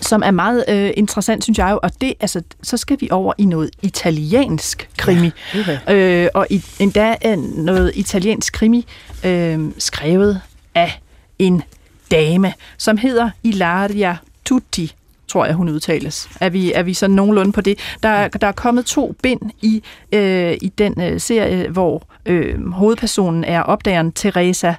som 0.00 0.22
er 0.24 0.30
meget 0.30 0.64
øh, 0.68 0.90
interessant, 0.96 1.44
synes 1.44 1.58
jeg 1.58 1.70
jo, 1.70 1.78
og 1.82 2.00
det, 2.00 2.14
altså, 2.20 2.42
så 2.62 2.76
skal 2.76 2.96
vi 3.00 3.08
over 3.10 3.32
i 3.38 3.44
noget 3.44 3.70
italiensk 3.82 4.88
krimi. 4.98 5.30
Ja, 5.54 5.60
okay. 5.60 6.24
øh, 6.24 6.28
og 6.34 6.46
i, 6.50 6.64
endda 6.78 7.16
noget 7.56 7.92
italiensk 7.94 8.52
krimi, 8.52 8.86
øh, 9.24 9.70
skrevet 9.78 10.40
af 10.74 11.00
en 11.38 11.62
dame, 12.10 12.52
som 12.78 12.96
hedder 12.96 13.30
Ilaria 13.42 14.16
Tutti, 14.44 14.94
tror 15.28 15.46
jeg, 15.46 15.54
hun 15.54 15.68
udtales. 15.68 16.28
Er 16.40 16.48
vi, 16.48 16.72
er 16.72 16.82
vi 16.82 16.94
så 16.94 17.08
nogenlunde 17.08 17.52
på 17.52 17.60
det? 17.60 17.78
Der, 18.02 18.28
der 18.28 18.46
er 18.46 18.52
kommet 18.52 18.86
to 18.86 19.14
bind 19.22 19.40
i, 19.62 19.82
øh, 20.12 20.56
i 20.62 20.68
den 20.68 21.00
øh, 21.00 21.20
serie, 21.20 21.68
hvor 21.68 22.02
øh, 22.26 22.70
hovedpersonen 22.70 23.44
er 23.44 23.62
opdageren 23.62 24.12
Teresa, 24.12 24.74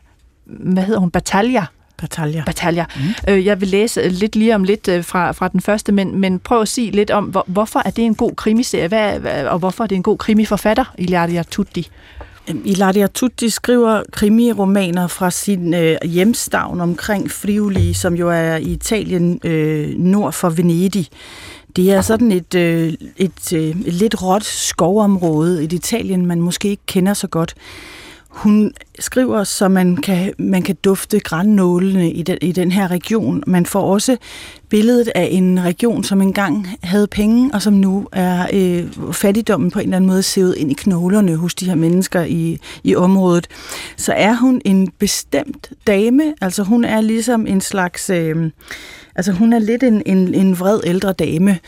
hvad 0.45 0.83
hedder 0.83 0.99
hun, 0.99 1.11
Battaglia, 1.11 1.65
Batalja. 1.97 2.43
Batalja. 2.45 2.85
Mm. 2.95 3.33
Øh, 3.33 3.45
jeg 3.45 3.61
vil 3.61 3.67
læse 3.67 4.09
lidt 4.09 4.35
lige 4.35 4.55
om 4.55 4.63
lidt 4.63 4.87
øh, 4.87 5.03
fra, 5.03 5.31
fra 5.31 5.47
den 5.47 5.61
første, 5.61 5.91
men, 5.91 6.19
men 6.19 6.39
prøv 6.39 6.61
at 6.61 6.67
sige 6.67 6.91
lidt 6.91 7.11
om, 7.11 7.25
hvor, 7.25 7.43
hvorfor 7.47 7.81
er 7.85 7.89
det 7.89 8.05
en 8.05 8.15
god 8.15 8.35
krimiserie, 8.35 8.87
hvad, 8.87 9.45
og 9.45 9.59
hvorfor 9.59 9.83
er 9.83 9.87
det 9.87 9.95
en 9.95 10.03
god 10.03 10.17
krimiforfatter, 10.17 10.93
Ilaria 10.97 11.43
Tutti? 11.43 11.89
Ilaria 12.65 13.07
Tutti 13.07 13.49
skriver 13.49 14.03
krimiromaner 14.11 15.07
fra 15.07 15.31
sin 15.31 15.73
øh, 15.73 15.97
hjemstavn 16.05 16.81
omkring 16.81 17.31
Friuli, 17.31 17.93
som 17.93 18.13
jo 18.13 18.29
er 18.29 18.55
i 18.55 18.71
Italien 18.71 19.39
øh, 19.43 19.89
nord 19.97 20.33
for 20.33 20.49
Venedig. 20.49 21.07
Det 21.75 21.91
er 21.91 22.01
sådan 22.01 22.31
et, 22.31 22.55
øh, 22.55 22.93
et, 23.17 23.53
øh, 23.53 23.61
et 23.85 23.93
lidt 23.93 24.23
råt 24.23 24.43
skovområde 24.43 25.63
i 25.63 25.67
Italien, 25.71 26.25
man 26.25 26.41
måske 26.41 26.69
ikke 26.69 26.83
kender 26.85 27.13
så 27.13 27.27
godt. 27.27 27.55
Hun 28.37 28.73
skriver, 28.99 29.43
så 29.43 29.67
man 29.67 29.95
kan, 29.95 30.33
man 30.37 30.61
kan 30.61 30.75
dufte 30.83 31.19
grænnålene 31.19 32.11
i 32.11 32.21
den, 32.21 32.37
i 32.41 32.51
den 32.51 32.71
her 32.71 32.91
region. 32.91 33.43
Man 33.47 33.65
får 33.65 33.93
også 33.93 34.17
billedet 34.69 35.11
af 35.15 35.27
en 35.31 35.63
region, 35.63 36.03
som 36.03 36.21
engang 36.21 36.67
havde 36.83 37.07
penge, 37.07 37.49
og 37.53 37.61
som 37.61 37.73
nu 37.73 38.07
er 38.11 38.47
øh, 38.53 39.13
fattigdommen 39.13 39.71
på 39.71 39.79
en 39.79 39.83
eller 39.83 39.95
anden 39.95 40.09
måde 40.09 40.23
sævet 40.23 40.55
ind 40.57 40.71
i 40.71 40.73
knoglerne 40.73 41.35
hos 41.35 41.55
de 41.55 41.65
her 41.65 41.75
mennesker 41.75 42.23
i, 42.23 42.59
i 42.83 42.95
området. 42.95 43.47
Så 43.97 44.13
er 44.13 44.33
hun 44.33 44.61
en 44.65 44.91
bestemt 44.99 45.71
dame, 45.87 46.33
altså 46.41 46.63
hun 46.63 46.85
er 46.85 47.01
ligesom 47.01 47.47
en 47.47 47.61
slags... 47.61 48.09
Øh, 48.09 48.51
altså 49.15 49.31
hun 49.31 49.53
er 49.53 49.59
lidt 49.59 49.83
en, 49.83 50.01
en, 50.05 50.33
en 50.33 50.59
vred 50.59 50.79
ældre 50.85 51.13
dame, 51.13 51.59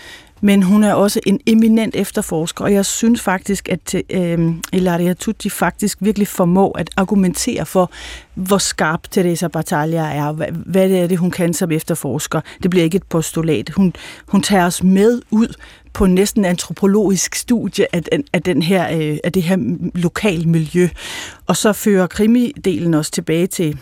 men 0.42 0.64
hun 0.64 0.84
er 0.84 0.94
også 0.94 1.20
en 1.26 1.40
eminent 1.46 1.96
efterforsker, 1.96 2.64
og 2.64 2.74
jeg 2.74 2.86
synes 2.86 3.22
faktisk, 3.22 3.70
at 3.70 3.96
øh, 4.10 4.54
Ilaria 4.74 5.14
Tutti 5.14 5.50
faktisk 5.50 5.98
virkelig 6.02 6.28
formår 6.28 6.78
at 6.78 6.90
argumentere 6.98 7.66
for, 7.66 7.92
hvor 8.34 8.58
skarp 8.58 9.12
Teresa 9.12 9.48
Battaglia 9.48 10.02
er, 10.02 10.32
hvad, 10.32 10.48
hvad 10.52 10.90
det 10.90 11.00
er 11.00 11.08
det, 11.08 11.18
hun 11.18 11.32
kan 11.32 11.54
som 11.54 11.72
efterforsker. 11.72 12.42
Det 12.64 12.70
bliver 12.70 12.84
ikke 12.84 12.96
et 12.96 13.04
postulat. 13.04 13.70
Hun, 13.70 13.94
hun 14.28 14.42
tager 14.42 14.66
os 14.66 14.84
med 14.84 15.22
ud 15.32 15.54
på 15.94 16.06
næsten 16.06 16.46
antropologisk 16.46 17.36
studie 17.36 17.96
af, 17.96 18.04
den, 18.04 18.24
af, 18.34 18.42
den 18.42 18.62
her, 18.62 18.98
øh, 18.98 19.18
af 19.24 19.32
det 19.32 19.44
her 19.44 19.58
lokal 19.96 20.48
miljø. 20.48 20.90
Og 21.48 21.58
så 21.58 21.74
fører 21.74 22.08
krimidelen 22.08 22.94
os 22.94 23.12
tilbage 23.12 23.48
til 23.48 23.80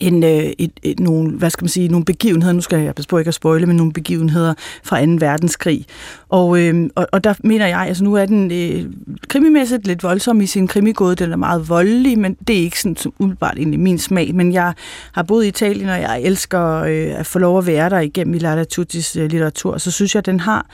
en, 0.00 0.22
et, 0.22 0.54
et, 0.58 0.70
et, 0.82 1.00
nogle, 1.00 1.30
hvad 1.30 1.50
skal 1.50 1.64
man 1.64 1.68
sige, 1.68 1.88
nogle 1.88 2.04
begivenheder, 2.04 2.52
nu 2.52 2.60
skal 2.60 2.78
jeg 2.78 2.94
passe 2.94 3.08
på 3.08 3.18
ikke 3.18 3.28
at 3.28 3.34
spoile, 3.34 3.66
men 3.66 3.76
nogle 3.76 3.92
begivenheder 3.92 4.54
fra 4.84 5.06
2. 5.06 5.12
verdenskrig. 5.18 5.86
Og, 6.28 6.60
øh, 6.60 6.90
og, 6.94 7.06
og 7.12 7.24
der 7.24 7.34
mener 7.44 7.66
jeg, 7.66 7.80
altså 7.80 8.04
nu 8.04 8.14
er 8.14 8.26
den 8.26 8.52
øh, 8.52 8.92
krimimæssigt 9.28 9.86
lidt 9.86 10.02
voldsom 10.02 10.40
i 10.40 10.46
sin 10.46 10.66
krimigåde, 10.66 11.16
den 11.16 11.32
er 11.32 11.36
meget 11.36 11.68
voldelig, 11.68 12.18
men 12.18 12.36
det 12.48 12.58
er 12.58 12.60
ikke 12.60 12.80
sådan 12.80 12.96
som 12.96 13.12
umiddelbart 13.18 13.56
egentlig 13.56 13.80
min 13.80 13.98
smag, 13.98 14.34
men 14.34 14.52
jeg 14.52 14.74
har 15.12 15.22
boet 15.22 15.44
i 15.44 15.48
Italien, 15.48 15.88
og 15.88 16.00
jeg 16.00 16.22
elsker 16.22 16.74
øh, 16.74 17.20
at 17.20 17.26
få 17.26 17.38
lov 17.38 17.58
at 17.58 17.66
være 17.66 17.90
der 17.90 17.98
igennem 17.98 18.34
i 18.34 18.64
Tuttis 18.64 19.16
øh, 19.16 19.30
litteratur, 19.30 19.78
så 19.78 19.90
synes 19.90 20.14
jeg, 20.14 20.18
at 20.18 20.26
den 20.26 20.40
har 20.40 20.66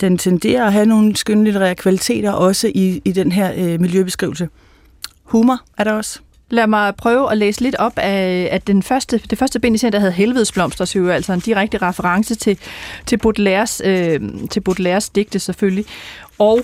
den 0.00 0.18
tenderer 0.18 0.66
at 0.66 0.72
have 0.72 0.86
nogle 0.86 1.16
skønlitterære 1.16 1.74
kvaliteter 1.74 2.32
også 2.32 2.68
i, 2.74 3.02
i 3.04 3.12
den 3.12 3.32
her 3.32 3.52
øh, 3.56 3.80
miljøbeskrivelse. 3.80 4.48
Humor 5.24 5.60
er 5.78 5.84
der 5.84 5.92
også. 5.92 6.20
Lad 6.52 6.66
mig 6.66 6.96
prøve 6.96 7.32
at 7.32 7.38
læse 7.38 7.60
lidt 7.60 7.76
op 7.76 7.92
af, 7.96 8.48
at 8.52 8.66
den 8.66 8.82
første, 8.82 9.20
det 9.30 9.38
første 9.38 9.60
bind 9.60 9.74
i 9.74 9.78
serien, 9.78 9.92
der 9.92 9.98
hedder 9.98 10.14
Helvedesblomster, 10.14 10.84
så 10.84 10.98
jo 10.98 11.08
altså 11.08 11.32
en 11.32 11.40
direkte 11.40 11.78
reference 11.78 12.34
til, 12.34 12.58
til, 13.06 13.18
Baudelaires, 13.18 13.82
øh, 13.84 14.20
til 14.50 14.60
Baudelaires 14.60 15.08
digte 15.08 15.38
selvfølgelig. 15.38 15.84
Og 16.38 16.60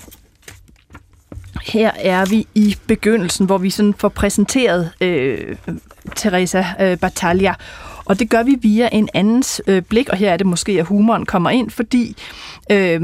her 1.65 1.91
er 1.95 2.25
vi 2.25 2.47
i 2.55 2.77
begyndelsen, 2.87 3.45
hvor 3.45 3.57
vi 3.57 3.69
sådan 3.69 3.93
får 3.93 4.09
præsenteret 4.09 4.91
øh, 5.01 5.55
Teresa 6.15 6.63
øh, 6.79 6.97
Battaglia. 6.97 7.53
Og 8.09 8.19
det 8.19 8.29
gør 8.29 8.43
vi 8.43 8.55
via 8.61 8.89
en 8.91 9.09
andens 9.13 9.61
øh, 9.67 9.81
blik, 9.81 10.09
og 10.09 10.17
her 10.17 10.33
er 10.33 10.37
det 10.37 10.45
måske, 10.45 10.71
at 10.71 10.85
humoren 10.85 11.25
kommer 11.25 11.49
ind, 11.49 11.69
fordi 11.69 12.15
øh, 12.71 13.01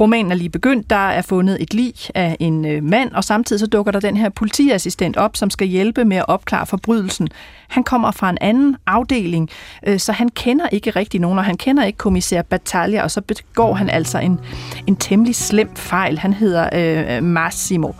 romanen 0.00 0.32
er 0.32 0.36
lige 0.36 0.50
begyndt. 0.50 0.90
Der 0.90 1.08
er 1.08 1.22
fundet 1.22 1.62
et 1.62 1.74
lig 1.74 1.94
af 2.14 2.36
en 2.40 2.64
øh, 2.64 2.82
mand, 2.82 3.12
og 3.12 3.24
samtidig 3.24 3.60
så 3.60 3.66
dukker 3.66 3.92
der 3.92 4.00
den 4.00 4.16
her 4.16 4.28
politiassistent 4.28 5.16
op, 5.16 5.36
som 5.36 5.50
skal 5.50 5.66
hjælpe 5.66 6.04
med 6.04 6.16
at 6.16 6.24
opklare 6.28 6.66
forbrydelsen. 6.66 7.28
Han 7.68 7.84
kommer 7.84 8.10
fra 8.10 8.30
en 8.30 8.38
anden 8.40 8.76
afdeling, 8.86 9.50
øh, 9.86 9.98
så 9.98 10.12
han 10.12 10.28
kender 10.28 10.68
ikke 10.72 10.90
rigtig 10.90 11.20
nogen, 11.20 11.38
og 11.38 11.44
han 11.44 11.56
kender 11.56 11.84
ikke 11.84 11.96
kommissær 11.96 12.42
Battaglia, 12.42 13.02
og 13.02 13.10
så 13.10 13.20
begår 13.20 13.74
han 13.74 13.90
altså 13.90 14.18
en, 14.18 14.40
en 14.86 14.96
temmelig 14.96 15.34
slem 15.34 15.76
fejl. 15.76 16.18
Han 16.18 16.32
hedder 16.32 16.68
øh, 16.72 17.22
Massimo, 17.22 17.92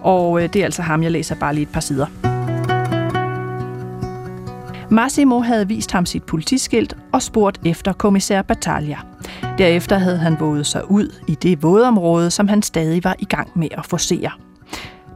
og 0.00 0.42
øh, 0.42 0.52
det 0.52 0.60
er 0.60 0.64
altså 0.64 0.82
ham, 0.82 1.02
jeg 1.02 1.10
læser 1.10 1.34
bare 1.34 1.54
lige 1.54 1.62
et 1.62 1.72
par 1.72 1.80
sider. 1.80 2.33
Massimo 4.90 5.40
havde 5.40 5.68
vist 5.68 5.92
ham 5.92 6.06
sit 6.06 6.22
politiskilt 6.22 6.96
og 7.12 7.22
spurgt 7.22 7.60
efter 7.64 7.92
kommissær 7.92 8.42
Battaglia. 8.42 8.98
Derefter 9.58 9.98
havde 9.98 10.18
han 10.18 10.36
våget 10.40 10.66
sig 10.66 10.90
ud 10.90 11.14
i 11.28 11.34
det 11.34 11.62
vådområde, 11.62 12.30
som 12.30 12.48
han 12.48 12.62
stadig 12.62 13.04
var 13.04 13.16
i 13.18 13.24
gang 13.24 13.50
med 13.54 13.68
at 13.70 13.86
forsere. 13.86 14.30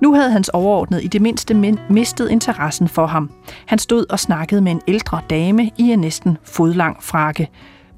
Nu 0.01 0.15
havde 0.15 0.31
hans 0.31 0.49
overordnede 0.49 1.05
i 1.05 1.09
det 1.09 1.23
mindste 1.23 1.79
mistet 1.91 2.31
interessen 2.31 2.89
for 2.89 3.07
ham. 3.07 3.31
Han 3.67 3.79
stod 3.79 4.05
og 4.11 4.21
snakkede 4.21 4.61
med 4.61 4.73
en 4.73 4.81
ældre 4.89 5.21
dame 5.31 5.71
i 5.79 5.93
en 5.93 5.99
næsten 5.99 6.39
fodlang 6.45 7.03
frakke. 7.03 7.49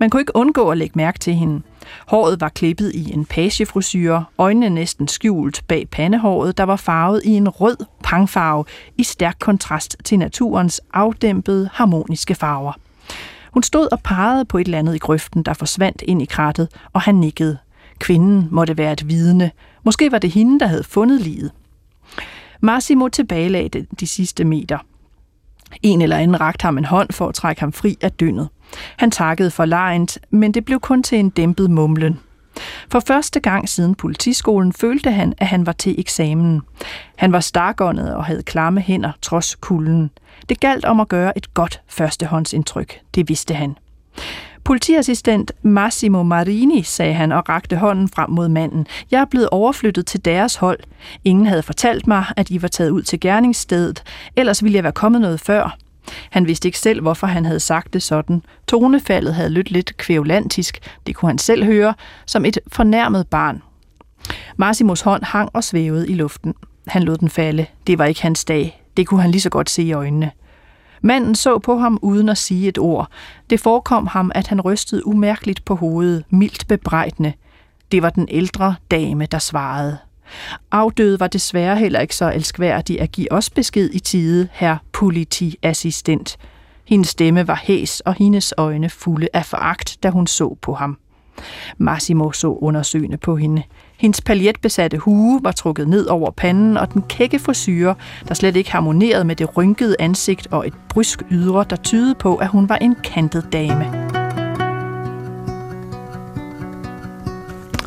Man 0.00 0.11
kunne 0.11 0.23
ikke 0.23 0.37
undgå 0.37 0.71
at 0.71 0.79
lægge 0.79 0.93
mærke 0.97 1.19
til 1.19 1.35
hende. 1.35 1.62
Håret 2.07 2.41
var 2.41 2.49
klippet 2.49 2.93
i 2.95 3.13
en 3.13 3.25
pagefrisyre, 3.25 4.25
øjnene 4.39 4.69
næsten 4.69 5.09
skjult 5.09 5.63
bag 5.69 5.89
pandehåret, 5.91 6.59
der 6.59 6.65
var 6.65 6.77
farvet 6.77 7.23
i 7.25 7.31
en 7.31 7.49
rød 7.49 7.77
pangfarve 8.03 8.65
i 8.99 9.03
stærk 9.03 9.37
kontrast 9.41 9.97
til 10.05 10.19
naturens 10.19 10.81
afdæmpede, 10.93 11.71
harmoniske 11.73 12.35
farver. 12.35 12.73
Hun 13.53 13.63
stod 13.63 13.89
og 13.93 14.01
pegede 14.01 14.45
på 14.45 14.59
et 14.59 14.65
eller 14.65 14.79
andet 14.79 14.95
i 14.95 14.99
grøften, 14.99 15.43
der 15.43 15.55
forsvandt 15.55 16.03
ind 16.03 16.23
i 16.23 16.25
krattet, 16.25 16.69
og 16.93 17.01
han 17.01 17.15
nikkede. 17.15 17.59
Kvinden 17.99 18.49
måtte 18.51 18.79
være 18.79 18.93
et 18.93 19.09
vidne. 19.09 19.51
Måske 19.85 20.13
var 20.13 20.19
det 20.19 20.31
hende, 20.31 20.61
der 20.61 20.67
havde 20.67 20.85
fundet 20.85 21.21
livet. 21.21 21.51
Massimo 22.61 23.09
tilbagelagde 23.09 23.87
de 24.01 24.07
sidste 24.07 24.45
meter. 24.45 24.79
En 25.83 26.03
eller 26.03 26.17
anden 26.17 26.41
rakte 26.41 26.63
ham 26.63 26.79
en 26.79 26.85
hånd 26.85 27.13
for 27.13 27.29
at 27.29 27.35
trække 27.35 27.61
ham 27.61 27.73
fri 27.73 27.97
af 28.01 28.13
dyndet. 28.13 28.49
Han 28.97 29.11
takkede 29.11 29.50
for 29.50 29.65
lejent, 29.65 30.19
men 30.31 30.55
det 30.55 30.65
blev 30.65 30.81
kun 30.81 31.03
til 31.03 31.19
en 31.19 31.31
dæmpet 31.31 31.71
mumlen. 31.71 32.21
For 32.91 33.00
første 33.00 33.41
gang 33.41 33.69
siden 33.69 33.95
politiskolen 33.95 34.73
følte 34.73 35.11
han, 35.11 35.35
at 35.39 35.47
han 35.47 35.67
var 35.67 35.73
til 35.73 35.95
eksamen. 35.99 36.62
Han 37.17 37.33
var 37.33 37.41
stakåndet 37.41 38.15
og 38.15 38.25
havde 38.25 38.43
klamme 38.43 38.81
hænder 38.81 39.12
trods 39.23 39.55
kulden. 39.55 40.11
Det 40.49 40.61
galt 40.61 40.85
om 40.85 41.00
at 41.00 41.09
gøre 41.09 41.39
et 41.39 41.55
godt 41.55 41.81
førstehåndsindtryk, 41.89 43.00
det 43.15 43.29
vidste 43.29 43.55
han. 43.55 43.77
Politiassistent 44.65 45.53
Massimo 45.62 46.23
Marini, 46.23 46.83
sagde 46.83 47.15
han 47.15 47.33
og 47.33 47.49
rakte 47.49 47.77
hånden 47.77 48.09
frem 48.09 48.31
mod 48.31 48.49
manden. 48.49 48.87
Jeg 49.11 49.21
er 49.21 49.25
blevet 49.25 49.49
overflyttet 49.49 50.07
til 50.07 50.25
deres 50.25 50.57
hold. 50.57 50.79
Ingen 51.25 51.47
havde 51.47 51.62
fortalt 51.62 52.07
mig, 52.07 52.25
at 52.37 52.50
I 52.50 52.62
var 52.62 52.69
taget 52.69 52.91
ud 52.91 53.03
til 53.03 53.21
gerningsstedet, 53.21 54.03
ellers 54.37 54.65
ville 54.65 54.77
jeg 54.77 54.83
være 54.83 54.93
kommet 54.93 55.21
noget 55.21 55.41
før. 55.41 55.77
Han 56.30 56.47
vidste 56.47 56.69
ikke 56.69 56.78
selv, 56.78 57.00
hvorfor 57.00 57.26
han 57.26 57.45
havde 57.45 57.61
sagt 57.61 57.92
det 57.92 58.02
sådan. 58.02 58.42
Tonefaldet 58.69 59.35
havde 59.35 59.50
lyttet 59.50 59.73
lidt 59.73 59.97
kvævlantisk, 59.97 60.78
det 61.07 61.16
kunne 61.16 61.28
han 61.28 61.38
selv 61.38 61.64
høre, 61.64 61.95
som 62.26 62.45
et 62.45 62.59
fornærmet 62.73 63.28
barn. 63.28 63.62
Massimos 64.57 65.00
hånd 65.00 65.25
hang 65.25 65.50
og 65.52 65.64
svævede 65.64 66.09
i 66.09 66.14
luften. 66.14 66.54
Han 66.87 67.02
lod 67.02 67.16
den 67.16 67.30
falde. 67.30 67.66
Det 67.87 67.99
var 67.99 68.04
ikke 68.04 68.23
hans 68.23 68.45
dag. 68.45 68.83
Det 68.97 69.07
kunne 69.07 69.23
han 69.23 69.30
lige 69.30 69.40
så 69.40 69.50
godt 69.50 69.71
se 69.71 69.83
i 69.83 69.92
øjnene. 69.92 70.30
Manden 71.02 71.35
så 71.35 71.59
på 71.59 71.76
ham 71.76 71.99
uden 72.02 72.28
at 72.28 72.38
sige 72.38 72.69
et 72.69 72.78
ord. 72.78 73.09
Det 73.50 73.61
forekom 73.61 74.07
ham, 74.07 74.33
at 74.35 74.47
han 74.47 74.61
rystede 74.61 75.07
umærkeligt 75.07 75.64
på 75.64 75.75
hovedet, 75.75 76.25
mildt 76.30 76.69
bebrejdende. 76.69 77.33
Det 77.92 78.02
var 78.02 78.11
den 78.11 78.28
ældre 78.30 78.75
dame, 78.90 79.26
der 79.26 79.38
svarede. 79.38 79.99
Afdøde 80.71 81.21
var 81.21 81.27
desværre 81.27 81.77
heller 81.77 82.01
ikke 82.01 82.17
så 82.17 82.33
elskværdig 82.33 83.01
at 83.01 83.13
give 83.13 83.33
os 83.33 83.51
besked 83.51 83.91
i 83.93 83.99
tide, 83.99 84.49
herr 84.53 84.77
politiassistent. 84.93 86.37
Hendes 86.85 87.09
stemme 87.09 87.49
var 87.49 87.61
hæs, 87.63 88.01
og 88.01 88.15
hendes 88.15 88.55
øjne 88.57 88.91
fulde 88.91 89.29
af 89.33 89.47
foragt, 89.47 89.99
da 90.03 90.11
hun 90.11 90.27
så 90.27 90.57
på 90.63 90.75
ham. 90.75 90.99
Massimo 91.79 92.33
så 92.33 92.49
undersøgende 92.49 93.17
på 93.17 93.37
hende. 93.37 93.63
Hendes 93.99 94.21
paljetbesatte 94.21 94.99
hue 94.99 95.41
var 95.43 95.53
trukket 95.53 95.89
ned 95.89 96.07
over 96.07 96.31
panden, 96.31 96.77
og 96.77 96.93
den 96.93 97.03
kække 97.09 97.39
frisyre, 97.39 97.95
der 98.29 98.35
slet 98.35 98.57
ikke 98.57 98.73
harmonerede 98.73 99.25
med 99.25 99.37
det 99.37 99.57
rynkede 99.57 99.97
ansigt 99.99 100.49
og 100.51 100.67
et 100.67 100.75
brysk 100.89 101.23
ydre, 101.31 101.65
der 101.71 101.77
tydede 101.77 102.15
på, 102.15 102.37
at 102.37 102.49
hun 102.49 102.69
var 102.69 102.77
en 102.77 102.97
kantet 103.05 103.53
dame. 103.53 104.20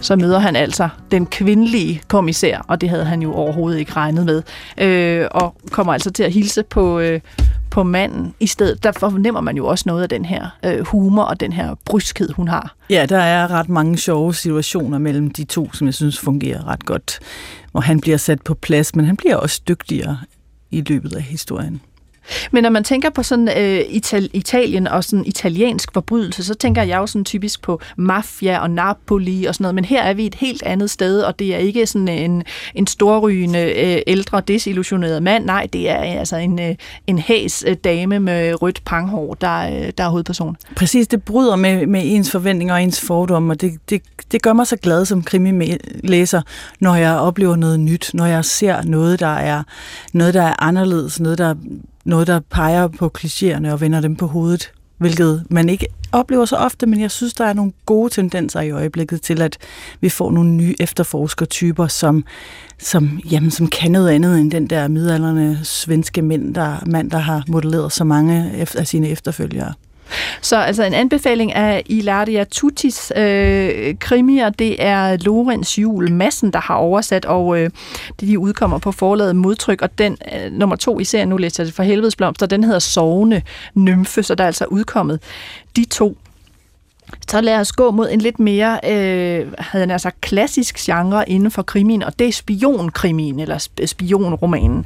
Så 0.04 0.16
møder 0.16 0.40
han 0.40 0.56
altså 0.56 0.90
den 1.12 1.26
kvindelige 1.26 2.02
kommissær, 2.08 2.66
og 2.68 2.82
det 2.82 2.90
havde 2.90 3.06
han 3.06 3.22
jo 3.22 3.34
overhovedet 3.34 3.80
ikke 3.80 3.92
regnet 3.92 4.26
med, 4.26 4.44
øh, 4.78 5.28
og 5.32 5.56
kommer 5.72 5.94
altså 5.94 6.12
til 6.12 6.24
at 6.24 6.32
hilse 6.32 6.64
på, 6.64 7.00
øh, 7.00 7.20
på 7.72 7.84
manden 7.84 8.34
i 8.40 8.48
stedet. 8.48 8.84
Der 8.84 8.92
fornemmer 8.92 9.42
man 9.42 9.58
jo 9.58 9.68
også 9.68 9.84
noget 9.88 10.04
af 10.04 10.10
den 10.10 10.26
her 10.26 10.58
øh, 10.66 10.86
humor 10.86 11.24
og 11.24 11.40
den 11.40 11.54
her 11.54 11.76
bryskhed, 11.86 12.34
hun 12.34 12.48
har. 12.48 12.76
Ja, 12.90 13.06
der 13.10 13.18
er 13.18 13.52
ret 13.52 13.70
mange 13.70 13.98
sjove 13.98 14.36
situationer 14.36 14.98
mellem 14.98 15.32
de 15.32 15.44
to, 15.44 15.74
som 15.74 15.88
jeg 15.88 15.94
synes 15.94 16.20
fungerer 16.20 16.68
ret 16.68 16.86
godt, 16.86 17.20
hvor 17.72 17.82
han 17.82 18.00
bliver 18.00 18.18
sat 18.18 18.42
på 18.42 18.54
plads, 18.54 18.96
men 18.96 19.06
han 19.06 19.18
bliver 19.18 19.36
også 19.36 19.62
dygtigere 19.68 20.18
i 20.72 20.82
løbet 20.82 21.14
af 21.14 21.22
historien. 21.22 21.82
Men 22.52 22.64
når 22.64 22.70
man 22.70 22.84
tænker 22.84 23.10
på 23.10 23.24
sådan 23.24 23.50
øh, 23.58 23.80
Ital- 23.80 24.30
Italien 24.34 24.88
og 24.88 25.04
sådan 25.04 25.26
italiensk 25.26 25.90
forbrydelse, 25.94 26.44
så 26.44 26.54
tænker 26.54 26.84
jeg 26.84 26.98
jo 26.98 27.08
sådan 27.08 27.26
typisk 27.26 27.62
på 27.62 27.82
mafia 27.98 28.60
og 28.60 28.72
Napoli 28.72 29.46
og 29.46 29.56
sådan 29.56 29.64
noget, 29.64 29.76
men 29.76 29.86
her 29.86 30.04
er 30.04 30.14
vi 30.14 30.26
et 30.26 30.36
helt 30.36 30.64
andet 30.64 30.90
sted, 30.90 31.22
og 31.22 31.40
det 31.40 31.54
er 31.54 31.58
ikke 31.58 31.88
sådan 31.88 32.08
en, 32.08 32.44
en 32.76 32.88
storrygende, 32.88 33.60
øh, 33.60 34.02
ældre, 34.08 34.42
desillusioneret 34.48 35.24
mand, 35.24 35.46
nej, 35.46 35.68
det 35.74 35.90
er 35.90 36.02
øh, 36.02 36.20
altså 36.20 36.36
en, 36.36 36.60
øh, 36.60 36.76
en 37.08 37.20
hæs 37.20 37.64
øh, 37.68 37.76
dame 37.84 38.20
med 38.20 38.62
rødt 38.62 38.82
panghår, 38.86 39.34
der, 39.34 39.60
øh, 39.60 39.92
der 39.98 40.04
er 40.04 40.10
hovedperson. 40.10 40.58
Præcis, 40.76 41.08
det 41.08 41.24
bryder 41.24 41.56
med, 41.56 41.88
med 41.88 42.02
ens 42.06 42.32
forventninger 42.32 42.74
og 42.74 42.84
ens 42.84 43.02
fordomme, 43.02 43.54
og 43.54 43.62
det, 43.62 43.74
det, 43.90 44.02
det 44.32 44.42
gør 44.42 44.54
mig 44.54 44.68
så 44.68 44.78
glad 44.78 45.06
som 45.06 45.24
krimilæser, 45.24 46.42
når 46.80 46.96
jeg 46.96 47.16
oplever 47.16 47.56
noget 47.56 47.80
nyt, 47.80 48.12
når 48.14 48.26
jeg 48.26 48.46
ser 48.46 48.82
noget, 48.82 49.20
der 49.20 49.28
er, 49.28 49.64
noget, 50.14 50.34
der 50.34 50.44
er 50.44 50.64
anderledes, 50.64 51.20
noget, 51.20 51.38
der 51.38 51.56
noget, 52.06 52.28
der 52.28 52.40
peger 52.40 52.88
på 52.88 53.12
klichéerne 53.18 53.72
og 53.72 53.82
vender 53.82 54.02
dem 54.02 54.16
på 54.16 54.28
hovedet, 54.28 54.72
hvilket 54.98 55.46
man 55.50 55.70
ikke 55.70 55.88
oplever 56.12 56.46
så 56.46 56.56
ofte, 56.56 56.86
men 56.86 57.02
jeg 57.02 57.12
synes, 57.12 57.34
der 57.34 57.46
er 57.46 57.54
nogle 57.54 57.72
gode 57.86 58.10
tendenser 58.10 58.62
i 58.62 58.72
øjeblikket 58.72 59.22
til, 59.22 59.42
at 59.42 59.58
vi 60.02 60.10
får 60.10 60.32
nogle 60.32 60.50
nye 60.50 60.76
efterforskertyper, 60.80 61.88
som, 61.88 62.26
som, 62.80 63.20
jamen, 63.32 63.52
som 63.52 63.68
kan 63.68 63.92
noget 63.92 64.10
andet 64.10 64.40
end 64.40 64.52
den 64.52 64.68
der 64.68 64.88
midalderne 64.88 65.60
svenske 65.64 66.22
mænd, 66.22 66.56
der, 66.56 66.78
mand, 66.86 67.12
der 67.12 67.18
har 67.18 67.44
modelleret 67.48 67.92
så 67.92 68.04
mange 68.04 68.52
af 68.76 68.88
sine 68.88 69.10
efterfølgere. 69.10 69.74
Så 70.42 70.58
altså 70.58 70.84
en 70.84 70.94
anbefaling 70.94 71.54
af 71.54 71.84
Ilaria 71.86 72.44
Tutis 72.44 73.12
øh, 73.16 73.96
krimier, 74.00 74.50
det 74.50 74.76
er 74.80 75.18
Lorenz 75.18 75.78
Jul 75.78 76.12
Massen, 76.12 76.54
der 76.54 76.60
har 76.60 76.76
oversat, 76.76 77.26
og 77.26 77.60
øh, 77.60 77.70
de 78.22 78.40
udkommer 78.40 78.78
på 78.78 78.92
forlaget 78.92 79.36
modtryk, 79.36 79.82
og 79.82 79.98
den 79.98 80.18
øh, 80.36 80.52
nummer 80.52 80.76
to 80.76 81.00
i 81.00 81.04
serien, 81.04 81.30
nu 81.30 81.38
læser 81.38 81.64
jeg 81.64 81.68
det 81.68 81.76
for 81.76 81.84
helvedes 81.84 82.16
blomster, 82.16 82.46
den 82.46 82.64
hedder 82.64 82.80
Sovende 82.80 83.42
Nymfe, 83.76 84.24
så 84.24 84.36
der 84.36 84.44
er 84.44 84.48
altså 84.48 84.66
udkommet 84.66 85.20
de 85.76 85.86
to 85.86 86.18
så 87.30 87.42
lad 87.42 87.60
os 87.60 87.72
gå 87.72 87.92
mod 87.92 88.10
en 88.12 88.22
lidt 88.22 88.40
mere, 88.40 88.80
øh, 88.84 89.54
havde 89.58 89.90
jeg 89.90 90.02
sagt, 90.02 90.22
klassisk 90.22 90.78
genre 90.78 91.30
inden 91.30 91.52
for 91.52 91.62
krimin, 91.62 92.04
og 92.04 92.20
det 92.20 92.28
er 92.28 92.32
spionkrimin, 92.32 93.40
eller 93.40 93.68
spionromanen. 93.86 94.86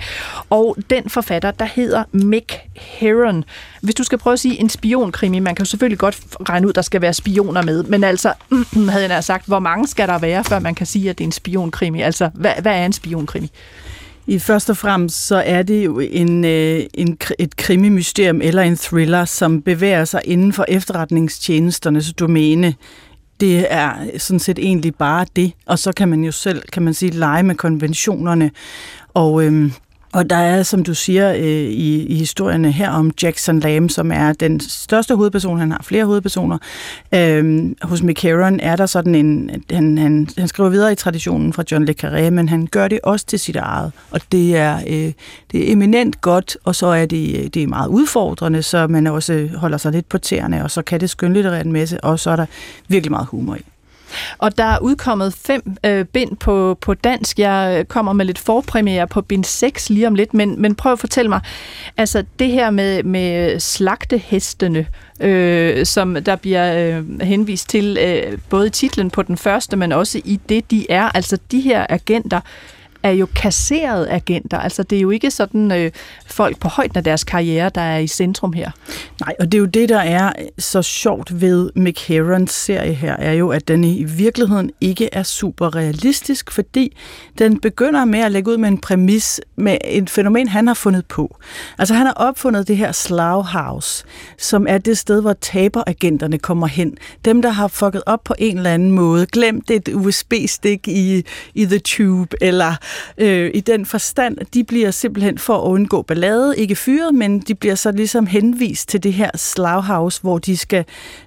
Og 0.50 0.78
den 0.90 1.10
forfatter, 1.10 1.52
der 1.52 1.66
hedder 1.66 2.04
Mick 2.12 2.60
Heron. 2.76 3.44
Hvis 3.82 3.96
du 3.96 4.04
skal 4.04 4.18
prøve 4.18 4.34
at 4.34 4.40
sige 4.40 4.60
en 4.60 4.70
spionkrimi, 4.70 5.40
man 5.40 5.56
kan 5.56 5.64
jo 5.64 5.70
selvfølgelig 5.70 6.00
godt 6.00 6.20
regne 6.50 6.68
ud, 6.68 6.74
der 6.74 6.82
skal 6.82 7.02
være 7.02 7.14
spioner 7.14 7.62
med, 7.62 7.84
men 7.84 8.04
altså, 8.04 8.34
havde 8.90 9.14
jeg 9.14 9.24
sagt, 9.24 9.46
hvor 9.46 9.60
mange 9.60 9.88
skal 9.88 10.08
der 10.08 10.18
være, 10.20 10.44
før 10.44 10.60
man 10.60 10.76
kan 10.76 10.86
sige, 10.86 11.10
at 11.10 11.18
det 11.18 11.24
er 11.24 11.28
en 11.28 11.32
spionkrimi? 11.32 12.02
Altså, 12.02 12.30
hvad, 12.34 12.54
hvad 12.62 12.72
er 12.72 12.86
en 12.86 12.94
spionkrimi? 12.94 13.52
I 14.28 14.40
først 14.40 14.70
og 14.70 14.78
fremmest 14.78 15.28
så 15.28 15.36
er 15.46 15.64
det 15.64 15.86
jo 15.86 16.00
en, 16.00 16.46
øh, 16.46 16.84
en, 16.94 17.18
et 17.40 17.58
krimimysterium 17.58 18.42
eller 18.42 18.62
en 18.62 18.78
thriller, 18.78 19.26
som 19.26 19.62
bevæger 19.62 20.06
sig 20.06 20.22
inden 20.26 20.54
for 20.54 20.66
efterretningstjenesternes 20.68 22.14
domæne. 22.14 22.76
Det 23.40 23.74
er 23.74 23.94
sådan 24.18 24.40
set 24.40 24.60
egentlig 24.60 24.96
bare 24.96 25.26
det, 25.36 25.52
og 25.66 25.80
så 25.80 25.92
kan 25.92 26.10
man 26.10 26.24
jo 26.24 26.32
selv, 26.32 26.62
kan 26.74 26.84
man 26.84 26.94
sige, 26.94 27.12
lege 27.12 27.44
med 27.44 27.56
konventionerne. 27.56 28.52
Og 29.14 29.44
øhm, 29.44 29.72
og 30.14 30.30
der 30.30 30.36
er, 30.36 30.64
som 30.64 30.84
du 30.84 30.94
siger 30.94 31.34
øh, 31.34 31.44
i, 31.44 32.06
i 32.06 32.16
historierne 32.16 32.72
her 32.72 32.92
om 32.92 33.12
Jackson 33.24 33.60
Lamb, 33.60 33.90
som 33.90 34.12
er 34.12 34.34
den 34.34 34.60
største 34.60 35.16
hovedperson, 35.16 35.60
han 35.60 35.72
har 35.72 35.82
flere 35.84 36.06
hovedpersoner. 36.06 36.58
Øh, 37.14 37.72
hos 37.82 38.04
McCarron 38.04 38.60
er 38.60 38.76
der 38.76 38.86
sådan 38.86 39.16
en, 39.16 39.50
han, 39.72 39.98
han, 39.98 40.28
han 40.38 40.48
skriver 40.48 40.70
videre 40.70 40.92
i 40.92 40.96
traditionen 40.96 41.54
fra 41.54 41.64
John 41.72 41.86
le 41.86 41.96
Carré, 42.04 42.30
men 42.30 42.50
han 42.50 42.68
gør 42.72 42.88
det 42.88 43.00
også 43.04 43.26
til 43.26 43.40
sit 43.40 43.56
eget. 43.56 43.92
Og 44.12 44.22
det 44.32 44.58
er, 44.58 44.78
øh, 44.88 45.14
det 45.52 45.70
er 45.70 45.72
eminent 45.72 46.22
godt, 46.22 46.58
og 46.64 46.76
så 46.76 46.88
er 46.88 47.06
det, 47.06 47.40
øh, 47.40 47.46
det 47.46 47.64
er 47.64 47.68
meget 47.68 47.88
udfordrende, 47.88 48.64
så 48.64 48.88
man 48.88 49.08
også 49.08 49.50
holder 49.56 49.78
sig 49.78 49.92
lidt 49.92 50.10
på 50.10 50.18
tæerne, 50.18 50.64
og 50.64 50.72
så 50.72 50.82
kan 50.82 51.00
det 51.00 51.10
skønlitterært 51.10 51.66
en 51.66 51.74
masse, 51.74 52.04
og 52.04 52.20
så 52.20 52.30
er 52.30 52.36
der 52.36 52.46
virkelig 52.88 53.12
meget 53.12 53.28
humor 53.28 53.56
i. 53.56 53.62
Og 54.38 54.58
der 54.58 54.64
er 54.64 54.80
udkommet 54.80 55.34
fem 55.34 55.78
øh, 55.84 56.06
bind 56.06 56.38
på, 56.38 56.78
på 56.82 56.94
dansk. 56.94 57.40
Jeg 57.40 57.86
kommer 57.88 58.14
med 58.14 58.26
lidt 58.26 58.40
forpremiere 58.40 59.08
på 59.08 59.22
bind 59.22 59.44
6 59.44 59.90
lige 59.90 60.08
om 60.08 60.16
lidt, 60.16 60.34
men, 60.34 60.62
men 60.62 60.76
prøv 60.76 60.92
at 60.92 61.00
fortælle 61.00 61.30
mig, 61.30 61.42
altså 61.98 62.24
det 62.40 62.48
her 62.48 62.70
med, 62.70 63.04
med 63.04 63.60
slagtehestene, 63.60 64.88
øh, 65.20 65.86
som 65.86 66.24
der 66.24 66.36
bliver 66.36 66.98
øh, 66.98 67.22
henvist 67.22 67.70
til 67.70 67.98
øh, 68.02 68.38
både 68.50 68.68
i 68.68 68.70
titlen 68.70 69.10
på 69.10 69.22
den 69.22 69.38
første, 69.38 69.78
men 69.78 69.92
også 69.92 70.22
i 70.26 70.40
det, 70.50 70.72
de 70.72 70.92
er. 70.92 71.10
Altså 71.10 71.38
de 71.52 71.60
her 71.60 71.86
agenter, 71.90 72.42
er 73.08 73.12
jo 73.12 73.28
kasserede 73.36 74.10
agenter. 74.10 74.60
Altså 74.60 74.84
det 74.84 74.98
er 74.98 75.02
jo 75.02 75.10
ikke 75.10 75.32
sådan 75.32 75.72
øh, 75.72 75.92
folk 76.28 76.60
på 76.60 76.68
højden 76.68 76.98
af 76.98 77.04
deres 77.04 77.24
karriere, 77.24 77.72
der 77.76 77.82
er 77.82 77.98
i 77.98 78.08
centrum 78.08 78.54
her. 78.54 78.72
Nej, 79.20 79.36
og 79.40 79.52
det 79.52 79.58
er 79.58 79.60
jo 79.60 79.66
det, 79.66 79.90
der 79.90 80.00
er 80.00 80.32
så 80.58 80.82
sjovt 80.82 81.42
ved 81.42 81.72
McHerons 81.76 82.52
serie 82.52 82.94
her, 82.94 83.16
er 83.16 83.34
jo, 83.34 83.50
at 83.50 83.68
den 83.68 83.84
i 83.84 84.04
virkeligheden 84.04 84.72
ikke 84.82 85.10
er 85.12 85.24
super 85.24 85.76
realistisk, 85.76 86.52
fordi 86.52 86.98
den 87.38 87.60
begynder 87.60 88.06
med 88.06 88.20
at 88.20 88.32
lægge 88.32 88.52
ud 88.52 88.58
med 88.58 88.70
en 88.70 88.78
præmis 88.78 89.42
med 89.56 89.78
et 89.86 90.10
fænomen, 90.10 90.48
han 90.48 90.68
har 90.68 90.74
fundet 90.74 91.06
på. 91.06 91.38
Altså 91.78 91.94
han 91.94 92.06
har 92.06 92.14
opfundet 92.14 92.68
det 92.68 92.78
her 92.78 92.92
Slough 92.92 93.46
House, 93.46 94.06
som 94.38 94.68
er 94.70 94.78
det 94.78 94.98
sted, 94.98 95.22
hvor 95.22 95.34
taberagenterne 95.34 96.38
kommer 96.38 96.68
hen. 96.68 96.98
Dem, 97.26 97.42
der 97.42 97.50
har 97.50 97.68
fucket 97.68 98.04
op 98.06 98.24
på 98.24 98.36
en 98.38 98.58
eller 98.58 98.74
anden 98.74 98.92
måde, 98.92 99.26
glemt 99.26 99.72
et 99.72 99.90
USB-stik 99.94 100.88
i, 100.88 101.24
i 101.54 101.66
The 101.66 101.80
Tube, 101.80 102.38
eller 102.42 102.76
øh, 103.18 103.52
i 103.54 103.60
den 103.60 103.86
forstand, 103.86 104.38
de 104.54 104.64
bliver 104.64 104.92
simpelthen 104.92 105.38
for 105.38 105.58
at 105.58 105.62
undgå 105.62 106.02
ballade, 106.02 106.58
ikke 106.58 106.76
fyret, 106.76 107.16
men 107.16 107.40
de 107.40 107.56
bliver 107.56 107.76
så 107.76 107.92
ligesom 107.92 108.28
henvist 108.28 108.90
til 108.90 109.04
det 109.04 109.14
her 109.14 109.32
slaghouse, 109.36 110.22
hvor 110.22 110.38
de 110.38 110.58
skal, 110.58 110.86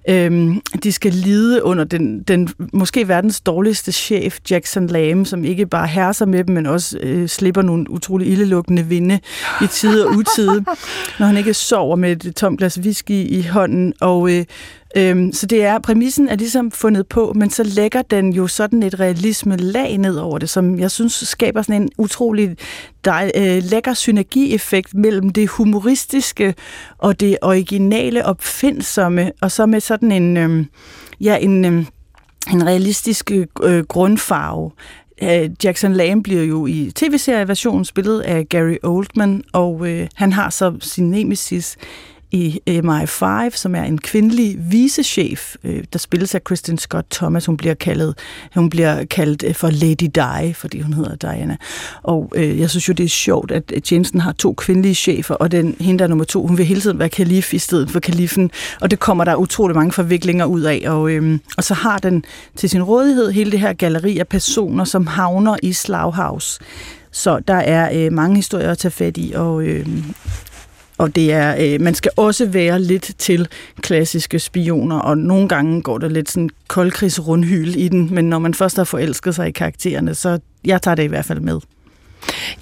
øh, 0.09 0.57
de 0.83 0.93
skal 0.93 1.13
lide 1.13 1.65
under 1.65 1.85
den, 1.85 2.23
den 2.23 2.49
måske 2.73 3.09
verdens 3.09 3.41
dårligste 3.41 3.93
chef, 3.93 4.39
Jackson 4.51 4.87
Lamb, 4.87 5.27
som 5.27 5.45
ikke 5.45 5.67
bare 5.67 5.87
herser 5.87 6.27
med 6.27 6.45
dem, 6.45 6.55
men 6.55 6.67
også 6.67 6.99
øh, 7.03 7.29
slipper 7.29 7.63
nogle 7.63 7.91
utrolig 7.91 8.29
ildelukkende 8.29 8.87
vinde 8.87 9.21
i 9.63 9.67
tid 9.67 10.03
og 10.03 10.11
utide, 10.11 10.65
når 11.19 11.27
han 11.27 11.37
ikke 11.37 11.55
sover 11.55 11.97
med 11.97 12.27
et 12.27 12.37
tomt 12.37 12.59
glas 12.59 12.79
whisky 12.81 13.11
i 13.11 13.43
hånden, 13.43 13.95
og, 14.01 14.31
øh, 14.33 14.45
Øhm, 14.97 15.33
så 15.33 15.47
det 15.47 15.65
er, 15.65 15.79
præmissen 15.79 16.29
er 16.29 16.37
ligesom 16.37 16.71
fundet 16.71 17.07
på, 17.07 17.33
men 17.37 17.51
så 17.51 17.63
lægger 17.63 18.03
den 18.03 18.33
jo 18.33 18.47
sådan 18.47 18.83
et 18.83 19.01
realisme 19.01 19.57
lag 19.57 19.99
ned 19.99 20.17
over 20.17 20.39
det, 20.39 20.51
som 20.51 20.79
jeg 20.79 20.91
synes 20.91 21.13
skaber 21.13 21.63
sådan 21.63 21.83
en 21.83 21.89
utrolig 21.99 22.57
dej, 23.05 23.31
øh, 23.35 23.63
lækker 23.63 23.95
synergieffekt 23.95 24.95
mellem 24.95 25.31
det 25.31 25.49
humoristiske 25.49 26.55
og 26.99 27.21
det 27.21 27.39
originale 27.43 28.27
opfindsomme, 28.27 29.33
og 29.41 29.51
så 29.51 29.67
med 29.67 29.81
sådan 29.81 30.13
en, 30.13 30.37
øh, 30.37 30.67
ja, 31.21 31.37
en, 31.37 31.65
øh, 31.65 31.87
en 32.53 32.67
realistisk 32.67 33.31
øh, 33.63 33.85
grundfarve. 33.85 34.71
Øh, 35.23 35.51
Jackson 35.65 35.93
Lamb 35.93 36.25
bliver 36.25 36.43
jo 36.43 36.67
i 36.67 36.93
tv-serieversionen 36.95 37.85
spillet 37.85 38.21
af 38.21 38.49
Gary 38.49 38.77
Oldman, 38.83 39.43
og 39.53 39.89
øh, 39.89 40.09
han 40.15 40.33
har 40.33 40.51
så 40.51 40.77
sin 40.81 41.11
nemesis 41.11 41.77
i 42.33 42.61
MI5, 42.69 43.51
som 43.51 43.75
er 43.75 43.83
en 43.83 43.99
kvindelig 43.99 44.57
visechef, 44.71 45.57
øh, 45.65 45.85
der 45.93 45.99
spilles 45.99 46.35
af 46.35 46.45
Kristen 46.45 46.79
Scott 46.79 47.07
Thomas. 47.11 47.47
Hun 47.47 47.57
bliver 47.57 47.75
kaldet, 47.75 48.15
hun 48.55 48.71
bliver 48.71 49.05
kaldt 49.05 49.45
øh, 49.47 49.55
for 49.55 49.71
Lady 49.71 50.09
Di, 50.15 50.53
fordi 50.53 50.81
hun 50.81 50.93
hedder 50.93 51.15
Diana. 51.15 51.57
Og 52.03 52.33
øh, 52.37 52.61
jeg 52.61 52.71
synes 52.71 52.89
jo, 52.89 52.93
det 52.93 53.05
er 53.05 53.09
sjovt, 53.09 53.51
at 53.53 53.93
Jensen 53.93 54.21
har 54.21 54.33
to 54.33 54.53
kvindelige 54.53 54.95
chefer, 54.95 55.35
og 55.35 55.53
den, 55.53 55.77
hende 55.81 55.99
der 55.99 56.05
er 56.05 56.09
nummer 56.09 56.25
to, 56.25 56.47
hun 56.47 56.59
vil 56.59 56.67
hele 56.67 56.81
tiden 56.81 56.99
være 56.99 57.09
kalif 57.09 57.55
i 57.55 57.59
stedet 57.59 57.91
for 57.91 58.01
kalifen, 58.01 58.51
og 58.81 58.91
det 58.91 59.01
kommer 59.01 59.25
der 59.25 59.37
utrolig 59.37 59.77
mange 59.77 59.93
forviklinger 59.93 60.45
ud 60.45 60.61
af. 60.61 60.83
Og, 60.87 61.11
øh, 61.11 61.39
og 61.57 61.65
så 61.65 61.75
har 61.75 61.99
den 61.99 62.25
til 62.57 62.71
sin 62.71 62.83
rådighed 62.83 63.31
hele 63.31 63.51
det 63.51 63.61
her 63.61 63.73
galleri 63.73 64.19
af 64.19 64.29
personer, 64.29 64.85
som 64.85 65.07
havner 65.07 65.57
i 65.63 65.73
Slaghaus. 65.73 66.59
Så 67.13 67.41
der 67.49 67.55
er 67.55 68.05
øh, 68.07 68.13
mange 68.13 68.37
historier 68.37 68.71
at 68.71 68.79
tage 68.79 68.93
fat 68.93 69.17
i, 69.17 69.33
og, 69.35 69.63
øh, 69.63 69.87
og 71.01 71.17
det 71.17 71.33
er, 71.33 71.57
øh, 71.59 71.81
man 71.81 71.95
skal 71.95 72.11
også 72.17 72.47
være 72.47 72.81
lidt 72.81 73.13
til 73.19 73.49
klassiske 73.81 74.39
spioner, 74.39 74.99
og 74.99 75.19
nogle 75.19 75.49
gange 75.49 75.83
går 75.83 75.99
der 75.99 76.09
lidt 76.09 76.31
sådan 76.31 76.51
koldkrigsrundhyl 76.69 77.75
i 77.77 77.89
den, 77.89 78.15
men 78.15 78.29
når 78.29 78.39
man 78.39 78.55
først 78.55 78.77
har 78.77 78.85
forelsket 78.85 79.35
sig 79.35 79.49
i 79.49 79.51
karaktererne, 79.51 80.15
så 80.15 80.39
jeg 80.65 80.83
tager 80.83 80.95
det 80.95 81.03
i 81.03 81.07
hvert 81.07 81.25
fald 81.25 81.41
med. 81.41 81.61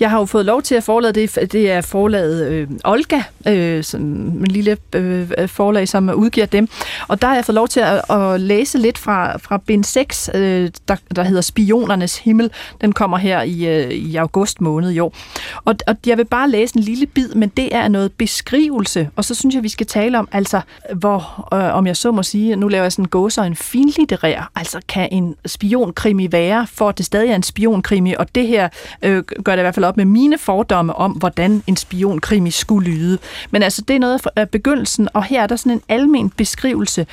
Jeg 0.01 0.11
har 0.11 0.18
jo 0.18 0.25
fået 0.25 0.44
lov 0.44 0.62
til 0.62 0.75
at 0.75 0.85
forlade 0.85 1.12
det. 1.12 1.53
Det 1.53 1.71
er 1.71 1.81
forlaget 1.81 2.47
øh, 2.47 2.68
Olga, 2.85 3.23
øh, 3.49 3.85
som 3.85 4.01
en 4.01 4.47
lille 4.47 4.77
øh, 4.92 5.49
forlag, 5.49 5.88
som 5.88 6.11
udgiver 6.11 6.47
dem. 6.47 6.68
Og 7.09 7.23
der 7.23 7.29
har 7.29 7.35
jeg 7.35 7.44
fået 7.44 7.55
lov 7.55 7.68
til 7.68 7.81
at, 7.81 8.03
at 8.11 8.40
læse 8.40 8.79
lidt 8.79 8.99
fra, 8.99 9.37
fra 9.38 9.59
bind 9.66 9.85
6, 9.85 10.31
øh, 10.35 10.71
der, 10.88 10.97
der 11.16 11.23
hedder 11.23 11.40
Spionernes 11.40 12.18
Himmel. 12.18 12.51
Den 12.81 12.92
kommer 12.92 13.16
her 13.16 13.42
i, 13.42 13.66
øh, 13.66 13.90
i 13.90 14.16
august 14.16 14.61
måned 14.61 14.90
i 14.90 14.99
år. 14.99 15.14
Og, 15.64 15.75
og 15.87 15.97
jeg 16.07 16.18
vil 16.18 16.25
bare 16.25 16.51
læse 16.51 16.77
en 16.77 16.83
lille 16.83 17.07
bid, 17.07 17.29
men 17.35 17.49
det 17.49 17.75
er 17.75 17.88
noget 17.88 18.12
beskrivelse. 18.12 19.09
Og 19.16 19.25
så 19.25 19.35
synes 19.35 19.55
jeg, 19.55 19.62
vi 19.62 19.68
skal 19.68 19.87
tale 19.87 20.18
om, 20.18 20.29
altså, 20.33 20.61
hvor, 20.94 21.49
øh, 21.55 21.75
om 21.75 21.87
jeg 21.87 21.97
så 21.97 22.12
må 22.12 22.23
sige, 22.23 22.57
nu 22.57 22.68
laver 22.68 22.85
jeg 22.85 22.92
sådan 22.92 23.05
en 23.05 23.09
gåse 23.09 23.40
og 23.40 23.47
en 23.47 23.57
finlitterær. 23.57 24.51
Altså, 24.57 24.81
kan 24.88 25.09
en 25.12 25.35
spionkrimi 25.47 26.33
være, 26.33 26.66
for 26.73 26.88
at 26.88 26.99
det 26.99 27.07
stadig 27.07 27.31
er 27.31 27.37
en 27.37 27.42
spionkrimi? 27.42 28.14
Og 28.14 28.35
det 28.35 28.47
her 28.47 28.68
øh, 29.03 29.23
gør 29.49 29.57
det 29.57 29.61
i 29.61 29.65
hvert 29.65 29.75
fald 29.75 29.85
op 29.85 29.97
med 29.97 30.05
mine 30.05 30.39
fordomme 30.39 30.95
om, 30.95 31.13
hvordan 31.13 31.63
en 31.67 31.77
spionkrimi 31.77 32.51
skulle 32.51 32.91
lyde. 32.91 33.19
Men 33.51 33.63
altså, 33.63 33.83
det 33.83 33.97
er 33.97 34.01
noget 34.01 34.21
af 34.37 34.51
begyndelsen, 34.51 35.09
og 35.15 35.25
her 35.25 35.43
er 35.43 35.47
der 35.47 35.57
sådan 35.57 35.73
en 35.73 35.83
almen 35.89 36.31
beskrivelse 36.31 37.07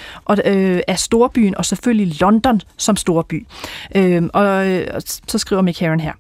øh, 0.46 0.82
af 0.88 1.00
storbyen, 1.00 1.58
og 1.58 1.66
selvfølgelig 1.66 2.22
London 2.22 2.62
som 2.78 2.96
storby. 2.96 3.48
Øh, 3.96 4.24
og, 4.34 4.68
øh, 4.68 4.88
så 5.28 5.38
skriver 5.38 5.62
Mick 5.62 5.80
her. 5.80 6.14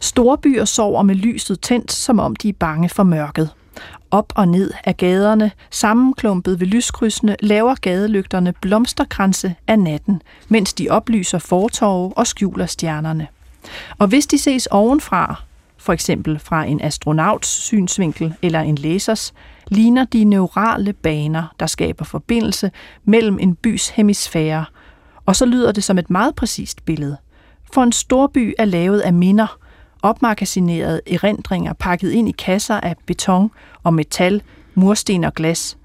Storbyer 0.00 0.64
sover 0.64 1.02
med 1.02 1.14
lyset 1.14 1.60
tændt, 1.60 1.92
som 1.92 2.18
om 2.18 2.36
de 2.36 2.48
er 2.48 2.52
bange 2.52 2.88
for 2.88 3.02
mørket. 3.02 3.50
Op 4.10 4.32
og 4.36 4.48
ned 4.48 4.70
af 4.84 4.96
gaderne, 4.96 5.50
sammenklumpet 5.70 6.60
ved 6.60 6.66
lyskrydsene, 6.66 7.36
laver 7.40 7.74
gadelygterne 7.74 8.52
blomsterkranse 8.60 9.54
af 9.66 9.78
natten, 9.78 10.22
mens 10.48 10.74
de 10.74 10.88
oplyser 10.90 11.38
fortorve 11.38 12.12
og 12.16 12.26
skjuler 12.26 12.66
stjernerne. 12.66 13.26
Og 13.98 14.08
hvis 14.08 14.26
de 14.26 14.38
ses 14.38 14.66
ovenfra, 14.66 15.42
for 15.76 15.92
eksempel 15.92 16.38
fra 16.38 16.64
en 16.64 16.80
astronauts 16.80 17.48
synsvinkel 17.48 18.34
eller 18.42 18.60
en 18.60 18.74
læsers, 18.74 19.34
ligner 19.68 20.04
de 20.04 20.24
neurale 20.24 20.92
baner, 20.92 21.54
der 21.60 21.66
skaber 21.66 22.04
forbindelse 22.04 22.70
mellem 23.04 23.38
en 23.40 23.54
bys 23.54 23.88
hemisfære, 23.88 24.64
og 25.26 25.36
så 25.36 25.46
lyder 25.46 25.72
det 25.72 25.84
som 25.84 25.98
et 25.98 26.10
meget 26.10 26.34
præcist 26.34 26.84
billede. 26.84 27.16
For 27.72 27.82
en 27.82 27.92
storby 27.92 28.54
er 28.58 28.64
lavet 28.64 29.00
af 29.00 29.12
minder, 29.12 29.58
opmagasinerede 30.02 31.00
erindringer 31.06 31.72
pakket 31.72 32.10
ind 32.10 32.28
i 32.28 32.32
kasser 32.38 32.80
af 32.80 32.96
beton 33.06 33.50
og 33.82 33.94
metal, 33.94 34.42
mursten 34.74 35.24
og 35.24 35.34
glas. 35.34 35.78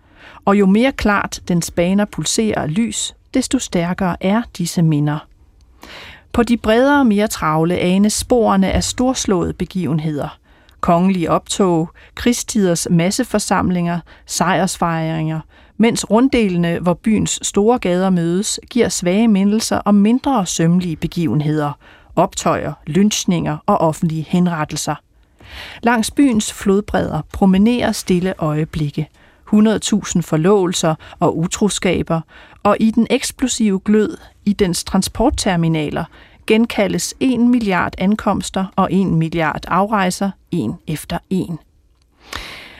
Og 0.46 0.60
jo 0.60 0.66
mere 0.66 0.92
klart 0.92 1.42
den 1.48 1.62
baner 1.76 2.06
pulserer 2.06 2.62
af 2.62 2.76
lys, 2.76 3.16
desto 3.34 3.60
stærkere 3.60 4.24
er 4.24 4.42
disse 4.58 4.82
minder. 4.82 5.28
På 6.34 6.44
de 6.44 6.58
bredere, 6.58 7.06
mere 7.06 7.28
travle 7.28 7.78
anes 7.78 8.14
sporene 8.14 8.72
af 8.72 8.84
storslåede 8.84 9.54
begivenheder. 9.54 10.38
Kongelige 10.82 11.32
optog, 11.32 11.90
krigstiders 12.16 12.88
masseforsamlinger, 12.90 14.00
sejrsfejringer, 14.26 15.40
mens 15.78 16.10
runddelene, 16.12 16.80
hvor 16.80 16.94
byens 16.94 17.40
store 17.42 17.80
gader 17.80 18.10
mødes, 18.10 18.60
giver 18.70 18.90
svage 18.90 19.28
mindelser 19.28 19.78
om 19.86 19.96
mindre 19.96 20.46
sømmelige 20.46 20.96
begivenheder, 20.96 21.72
optøjer, 22.16 22.74
lynchninger 22.88 23.58
og 23.66 23.78
offentlige 23.78 24.26
henrettelser. 24.30 24.96
Langs 25.84 26.12
byens 26.12 26.54
flodbredder 26.54 27.22
promenerer 27.34 27.92
stille 27.92 28.34
øjeblikke– 28.38 29.10
100.000 29.54 30.22
forlovelser 30.22 30.96
og 31.20 31.38
utroskaber, 31.38 32.22
og 32.64 32.78
i 32.80 32.92
den 32.92 33.08
eksplosive 33.10 33.80
glød 33.80 34.18
i 34.46 34.54
dens 34.54 34.84
transportterminaler 34.84 36.06
genkaldes 36.48 37.14
1 37.20 37.40
milliard 37.40 37.94
ankomster 37.98 38.66
og 38.76 38.94
1 38.94 39.08
milliard 39.08 39.66
afrejser, 39.68 40.32
en 40.52 40.74
efter 40.88 41.18
en. 41.30 41.60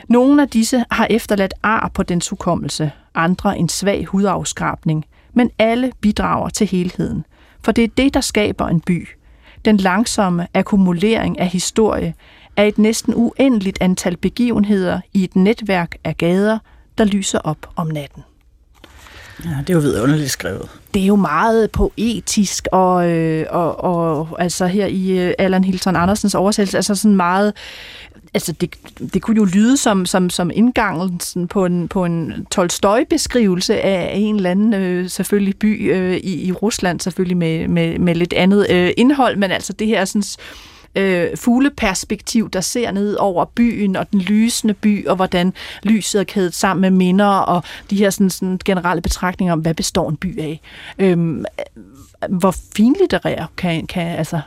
Nogle 0.08 0.42
af 0.42 0.48
disse 0.48 0.84
har 0.90 1.06
efterladt 1.10 1.54
ar 1.62 1.90
på 1.94 2.02
dens 2.02 2.28
hukommelse, 2.28 2.92
andre 3.14 3.58
en 3.58 3.68
svag 3.68 4.04
hudafskrabning, 4.04 5.04
men 5.32 5.50
alle 5.58 5.92
bidrager 6.00 6.48
til 6.48 6.66
helheden, 6.66 7.24
for 7.62 7.72
det 7.72 7.84
er 7.84 7.88
det, 7.88 8.14
der 8.14 8.20
skaber 8.20 8.68
en 8.68 8.80
by. 8.80 9.08
Den 9.64 9.76
langsomme 9.76 10.46
akkumulering 10.54 11.38
af 11.38 11.48
historie 11.48 12.14
er 12.56 12.64
et 12.64 12.78
næsten 12.78 13.14
uendeligt 13.16 13.78
antal 13.80 14.16
begivenheder 14.16 15.00
i 15.12 15.24
et 15.24 15.36
netværk 15.36 15.96
af 16.04 16.16
gader, 16.16 16.58
der 16.98 17.04
lyser 17.04 17.38
op 17.38 17.70
om 17.76 17.86
natten. 17.86 18.22
Ja, 19.44 19.50
det 19.60 19.70
er 19.70 19.74
jo 19.74 19.80
vidunderligt 19.80 20.30
skrevet. 20.30 20.68
Det 20.94 21.02
er 21.02 21.06
jo 21.06 21.16
meget 21.16 21.70
poetisk, 21.70 22.68
og, 22.72 23.10
øh, 23.10 23.46
og, 23.50 23.84
og 23.84 24.36
altså 24.38 24.66
her 24.66 24.86
i 24.86 25.18
øh, 25.18 25.34
Allan 25.38 25.64
Hilton 25.64 25.96
Andersens 25.96 26.34
oversættelse, 26.34 26.76
altså 26.76 26.94
sådan 26.94 27.16
meget 27.16 27.52
altså 28.34 28.52
det, 28.52 28.74
det 29.14 29.22
kunne 29.22 29.36
jo 29.36 29.44
lyde 29.44 29.76
som, 29.76 30.06
som, 30.06 30.30
som 30.30 30.50
indgangen 30.54 31.20
sådan 31.20 31.48
på 31.48 31.64
en, 31.64 31.88
på 31.88 32.04
en 32.04 32.46
Tolstoj-beskrivelse 32.50 33.80
af 33.80 34.12
en 34.14 34.36
eller 34.36 34.50
anden 34.50 34.74
øh, 34.74 35.08
selvfølgelig 35.08 35.56
by 35.56 35.92
øh, 35.92 36.16
i, 36.16 36.46
i 36.46 36.52
Rusland, 36.52 37.00
selvfølgelig 37.00 37.36
med, 37.36 37.68
med, 37.68 37.98
med 37.98 38.14
lidt 38.14 38.32
andet 38.32 38.66
øh, 38.70 38.90
indhold, 38.96 39.36
men 39.36 39.50
altså 39.50 39.72
det 39.72 39.86
her 39.86 40.04
sådan 40.04 40.22
øh, 40.94 41.36
fugleperspektiv, 41.36 42.50
der 42.50 42.60
ser 42.60 42.90
ned 42.90 43.14
over 43.14 43.44
byen 43.44 43.96
og 43.96 44.12
den 44.12 44.20
lysende 44.20 44.74
by, 44.74 45.06
og 45.06 45.16
hvordan 45.16 45.52
lyset 45.82 46.20
er 46.20 46.24
kædet 46.24 46.54
sammen 46.54 46.80
med 46.80 46.90
minder, 46.90 47.26
og 47.26 47.62
de 47.90 47.96
her 47.96 48.10
sådan, 48.10 48.30
sådan 48.30 48.60
generelle 48.64 49.02
betragtninger 49.02 49.52
om, 49.52 49.60
hvad 49.60 49.74
består 49.74 50.08
en 50.08 50.16
by 50.16 50.40
af. 50.40 50.60
Øhm, 50.98 51.44
hvor 52.28 52.54
finlitterært 52.76 53.48
kan, 53.56 53.86
kan, 53.86 54.18
altså, 54.18 54.40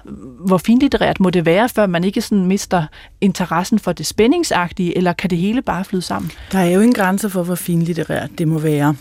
hvor 0.46 0.58
finlitterært 0.58 1.20
må 1.20 1.30
det 1.30 1.46
være, 1.46 1.70
før 1.70 1.86
man 1.86 2.04
ikke 2.04 2.22
sådan 2.22 2.46
mister 2.46 2.84
interessen 3.22 3.80
for 3.80 3.92
det 3.92 4.06
spændingsagtige, 4.06 4.98
eller 4.98 5.14
kan 5.14 5.30
det 5.30 5.38
hele 5.38 5.62
bare 5.62 5.86
flyde 5.86 6.02
sammen? 6.02 6.32
Der 6.52 6.60
er 6.60 6.70
jo 6.70 6.82
en 6.82 6.94
grænse 6.94 7.30
for, 7.30 7.44
hvor 7.44 7.56
finlitterært 7.56 8.30
det 8.38 8.48
må 8.48 8.60
være. 8.60 8.96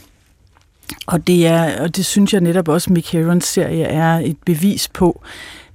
Og 1.06 1.26
det, 1.26 1.46
er, 1.46 1.82
og 1.82 1.96
det 1.96 2.06
synes 2.06 2.32
jeg 2.32 2.40
netop 2.40 2.68
også, 2.68 2.92
Mick 2.92 3.12
Herons 3.12 3.44
serie 3.44 3.84
er 3.84 4.18
et 4.18 4.36
bevis 4.46 4.88
på, 4.88 5.22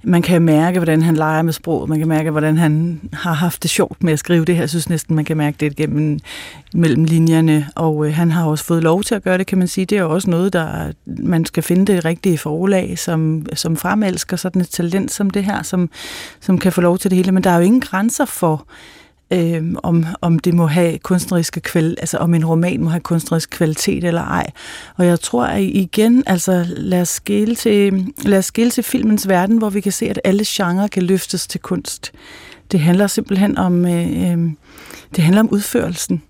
man 0.02 0.22
kan 0.22 0.42
mærke, 0.42 0.78
hvordan 0.78 1.02
han 1.02 1.14
leger 1.16 1.42
med 1.42 1.52
sproget. 1.52 1.88
Man 1.88 1.98
kan 1.98 2.08
mærke, 2.08 2.30
hvordan 2.30 2.56
han 2.56 3.00
har 3.12 3.32
haft 3.32 3.62
det 3.62 3.70
sjovt 3.70 4.02
med 4.02 4.12
at 4.12 4.18
skrive 4.18 4.44
det 4.44 4.54
her. 4.54 4.62
Jeg 4.62 4.70
synes 4.70 4.88
næsten, 4.88 5.16
man 5.16 5.24
kan 5.24 5.36
mærke 5.36 5.56
det 5.60 5.76
gennem 5.76 6.18
mellem 6.74 7.04
linjerne. 7.04 7.68
Og 7.74 8.06
øh, 8.06 8.14
han 8.14 8.30
har 8.30 8.44
også 8.46 8.64
fået 8.64 8.82
lov 8.82 9.02
til 9.02 9.14
at 9.14 9.22
gøre 9.22 9.38
det, 9.38 9.46
kan 9.46 9.58
man 9.58 9.68
sige. 9.68 9.84
Det 9.84 9.98
er 9.98 10.02
også 10.02 10.30
noget, 10.30 10.52
der 10.52 10.92
man 11.06 11.44
skal 11.44 11.62
finde 11.62 11.92
det 11.92 12.04
rigtige 12.04 12.38
forlag, 12.38 12.98
som, 12.98 13.46
som 13.54 13.76
fremelsker 13.76 14.36
sådan 14.36 14.62
et 14.62 14.68
talent 14.68 15.12
som 15.12 15.30
det 15.30 15.44
her, 15.44 15.62
som, 15.62 15.90
som 16.40 16.58
kan 16.58 16.72
få 16.72 16.80
lov 16.80 16.98
til 16.98 17.10
det 17.10 17.16
hele. 17.16 17.32
Men 17.32 17.44
der 17.44 17.50
er 17.50 17.56
jo 17.56 17.62
ingen 17.62 17.80
grænser 17.80 18.24
for, 18.24 18.52
øh, 18.52 19.01
øh, 19.32 19.74
om, 19.82 20.04
om 20.20 20.38
det 20.38 20.54
må 20.54 20.66
have 20.66 20.98
kunstneriske 20.98 21.60
kval, 21.60 21.96
altså 22.00 22.18
om 22.18 22.34
en 22.34 22.44
roman 22.44 22.82
må 22.82 22.90
have 22.90 23.00
kunstnerisk 23.00 23.50
kvalitet 23.50 24.04
eller 24.04 24.22
ej. 24.22 24.46
Og 24.96 25.06
jeg 25.06 25.20
tror 25.20 25.44
at 25.44 25.62
igen, 25.62 26.22
altså 26.26 26.66
lad 26.68 27.00
os 27.00 27.08
skille 27.08 27.54
til, 27.54 28.06
lad 28.24 28.38
os 28.38 28.44
skille 28.44 28.70
til 28.70 28.84
filmens 28.84 29.28
verden, 29.28 29.58
hvor 29.58 29.70
vi 29.70 29.80
kan 29.80 29.92
se, 29.92 30.06
at 30.06 30.20
alle 30.24 30.44
genrer 30.46 30.86
kan 30.86 31.02
løftes 31.02 31.46
til 31.46 31.60
kunst. 31.60 32.12
Det 32.72 32.80
handler 32.80 33.06
simpelthen 33.06 33.58
om, 33.58 33.86
øh, 33.86 34.32
øh, 34.32 34.50
det 35.16 35.24
handler 35.24 35.40
om 35.40 35.48
udførelsen. 35.50 36.22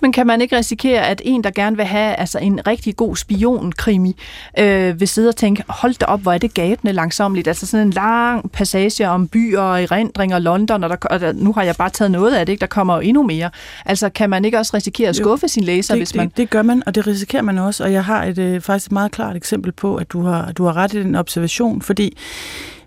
Men 0.00 0.12
kan 0.12 0.26
man 0.26 0.40
ikke 0.40 0.56
risikere, 0.56 1.06
at 1.06 1.22
en, 1.24 1.44
der 1.44 1.50
gerne 1.50 1.76
vil 1.76 1.84
have 1.84 2.14
altså 2.14 2.38
en 2.38 2.66
rigtig 2.66 2.96
god 2.96 3.16
spionkrimi, 3.16 4.16
øh, 4.58 5.00
vil 5.00 5.08
sidde 5.08 5.28
og 5.28 5.36
tænke, 5.36 5.64
hold 5.68 5.94
da 5.94 6.04
op, 6.04 6.20
hvor 6.20 6.32
er 6.32 6.38
det 6.38 6.54
gabende 6.54 6.92
langsomligt. 6.92 7.48
Altså 7.48 7.66
sådan 7.66 7.86
en 7.86 7.92
lang 7.92 8.52
passage 8.52 9.08
om 9.08 9.28
byer 9.28 9.60
og 9.60 9.82
erindring 9.82 10.34
og 10.34 10.42
London, 10.42 10.84
og, 10.84 10.90
der, 10.90 10.96
og 11.10 11.20
der, 11.20 11.32
nu 11.32 11.52
har 11.52 11.62
jeg 11.62 11.74
bare 11.78 11.90
taget 11.90 12.10
noget 12.10 12.34
af 12.34 12.46
det, 12.46 12.52
ikke? 12.52 12.60
der 12.60 12.66
kommer 12.66 12.94
jo 12.94 13.00
endnu 13.00 13.22
mere. 13.22 13.50
Altså 13.84 14.08
kan 14.08 14.30
man 14.30 14.44
ikke 14.44 14.58
også 14.58 14.76
risikere 14.76 15.08
at 15.08 15.16
skuffe 15.16 15.44
jo, 15.44 15.48
sin 15.48 15.64
læser, 15.64 15.94
det, 15.94 16.00
hvis 16.00 16.14
man... 16.14 16.28
Det, 16.28 16.36
det 16.36 16.50
gør 16.50 16.62
man, 16.62 16.82
og 16.86 16.94
det 16.94 17.06
risikerer 17.06 17.42
man 17.42 17.58
også, 17.58 17.84
og 17.84 17.92
jeg 17.92 18.04
har 18.04 18.24
et 18.24 18.38
øh, 18.38 18.60
faktisk 18.60 18.86
et 18.86 18.92
meget 18.92 19.12
klart 19.12 19.36
eksempel 19.36 19.72
på, 19.72 19.96
at 19.96 20.12
du 20.12 20.22
har, 20.22 20.52
du 20.52 20.64
har 20.64 20.76
ret 20.76 20.94
i 20.94 21.02
den 21.02 21.14
observation, 21.14 21.82
fordi 21.82 22.16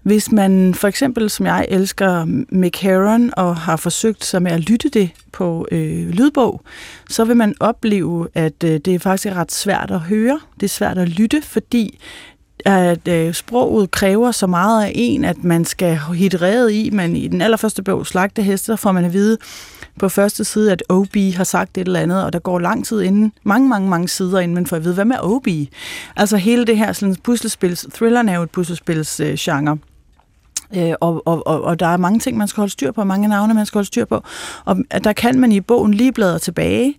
hvis 0.04 0.32
man 0.32 0.74
for 0.74 0.88
eksempel, 0.88 1.30
som 1.30 1.46
jeg 1.46 1.66
elsker 1.70 2.26
McCarron 2.50 3.32
og 3.38 3.56
har 3.56 3.76
forsøgt 3.76 4.26
sig 4.26 4.42
med 4.42 4.52
at 4.52 4.60
lytte 4.60 4.90
det 4.90 5.10
på 5.32 5.68
øh, 5.72 6.10
lydbog, 6.10 6.62
så 7.10 7.26
vil 7.26 7.38
man 7.38 7.56
opleve, 7.60 8.28
at 8.34 8.64
øh, 8.64 8.72
det 8.72 8.88
er 8.88 9.00
faktisk 9.00 9.36
ret 9.36 9.52
svært 9.52 9.92
at 9.92 10.00
høre. 10.00 10.40
Det 10.56 10.64
er 10.64 10.70
svært 10.70 10.98
at 10.98 11.10
lytte, 11.10 11.42
fordi 11.42 12.00
at 12.66 13.08
øh, 13.08 13.34
sproget 13.34 13.92
kræver 13.92 14.32
så 14.32 14.48
meget 14.48 14.86
af 14.86 14.92
en, 14.96 15.26
at 15.26 15.44
man 15.44 15.66
skal 15.66 16.00
hitte 16.16 16.74
i. 16.74 16.90
Men 16.90 17.16
i 17.16 17.28
den 17.28 17.42
allerførste 17.42 17.84
bog, 17.84 18.08
Slagte 18.08 18.42
Hester, 18.42 18.76
får 18.76 18.92
man 18.92 19.06
at 19.06 19.14
vide 19.14 19.38
på 20.00 20.10
første 20.10 20.44
side, 20.44 20.72
at 20.72 20.84
OB 20.90 21.16
har 21.36 21.44
sagt 21.44 21.78
et 21.78 21.88
eller 21.88 22.00
andet, 22.00 22.24
og 22.24 22.34
der 22.34 22.40
går 22.40 22.60
lang 22.60 22.86
tid 22.86 23.02
inden, 23.02 23.32
mange, 23.44 23.70
mange, 23.70 23.90
mange 23.90 24.08
sider 24.08 24.40
inden 24.40 24.56
man 24.56 24.68
får 24.68 24.76
at 24.76 24.84
vide, 24.84 24.94
hvad 24.94 25.06
med 25.06 25.18
OB? 25.22 25.48
Altså 26.16 26.38
hele 26.38 26.66
det 26.66 26.78
her 26.78 26.94
sådan 26.94 27.16
puslespils, 27.24 27.88
thrilleren 27.94 28.30
er 28.30 28.36
jo 28.36 28.44
et 28.44 28.50
puslespils 28.50 29.20
øh, 29.20 29.34
genre. 29.40 29.78
Øh, 30.76 30.94
og, 31.00 31.28
og, 31.28 31.48
og, 31.48 31.62
og 31.62 31.80
der 31.80 31.88
er 31.88 31.98
mange 31.98 32.20
ting, 32.20 32.38
man 32.38 32.48
skal 32.48 32.62
holde 32.62 32.72
styr 32.72 32.92
på, 32.92 33.04
mange 33.04 33.28
navne, 33.28 33.54
man 33.54 33.66
skal 33.66 33.78
holde 33.78 33.88
styr 33.88 34.06
på. 34.06 34.24
Og 34.66 34.78
der 35.04 35.14
kan 35.14 35.40
man 35.40 35.52
i 35.52 35.62
bogen 35.62 35.94
lige 35.94 36.12
bladre 36.12 36.40
tilbage. 36.40 36.96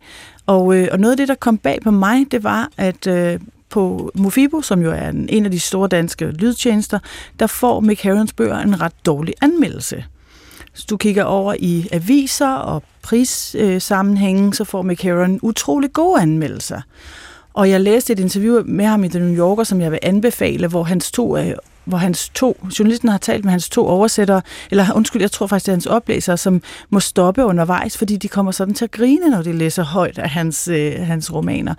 Og, 0.47 0.75
øh, 0.77 0.89
og 0.93 1.01
noget 1.01 1.13
af 1.13 1.17
det, 1.17 1.29
der 1.29 1.35
kom 1.35 1.59
bag 1.59 1.81
på 1.83 1.91
mig, 1.91 2.27
det 2.31 2.45
var, 2.45 2.69
at 2.77 3.07
øh, 3.07 3.41
på 3.71 4.11
Mofibo, 4.15 4.63
som 4.63 4.83
jo 4.83 4.91
er 4.91 5.09
en, 5.09 5.29
en 5.29 5.45
af 5.45 5.51
de 5.51 5.61
store 5.61 5.89
danske 5.89 6.27
lydtjenester, 6.27 6.99
der 7.41 7.47
får 7.47 7.81
Mick 7.81 8.07
bøger 8.37 8.59
en 8.59 8.81
ret 8.81 9.07
dårlig 9.07 9.35
anmeldelse. 9.41 10.05
Hvis 10.73 10.85
du 10.85 10.97
kigger 10.97 11.25
over 11.25 11.55
i 11.59 11.89
aviser 11.93 12.55
og 12.55 12.83
prissammenhængen, 13.03 14.47
øh, 14.47 14.53
så 14.53 14.65
får 14.65 14.83
Mick 14.83 15.05
utrolig 15.43 15.93
gode 15.93 16.23
anmeldelser. 16.23 16.81
Og 17.55 17.71
jeg 17.71 17.81
læste 17.81 18.13
et 18.13 18.19
interview 18.19 18.63
med 18.65 18.85
ham 18.85 19.05
i 19.05 19.09
The 19.09 19.19
New 19.19 19.37
Yorker, 19.37 19.65
som 19.65 19.81
jeg 19.81 19.91
vil 19.91 19.99
anbefale, 20.03 20.69
hvor 20.69 20.83
hans 20.83 21.13
to 21.13 21.37
øh, 21.37 21.55
hvor 21.91 21.99
hans 21.99 22.29
to, 22.35 22.67
journalisten 22.79 23.09
har 23.09 23.19
talt 23.19 23.45
med 23.45 23.51
hans 23.51 23.69
to 23.69 23.87
oversættere, 23.87 24.43
eller 24.71 24.87
undskyld, 24.95 25.23
jeg 25.23 25.31
tror 25.31 25.47
faktisk, 25.47 25.67
det 25.67 25.73
er 25.73 25.77
hans 25.77 25.87
oplæsere, 25.87 26.37
som 26.37 26.63
må 26.91 27.01
stoppe 27.01 27.45
undervejs, 27.45 27.99
fordi 27.99 28.17
de 28.17 28.29
kommer 28.29 28.53
sådan 28.53 28.75
til 28.75 28.85
at 28.85 28.91
grine, 28.91 29.31
når 29.31 29.43
de 29.43 29.53
læser 29.53 29.85
højt 29.85 30.19
af 30.19 30.31
hans, 30.31 30.69
øh, 30.69 30.93
hans 31.01 31.33
romaner. 31.33 31.75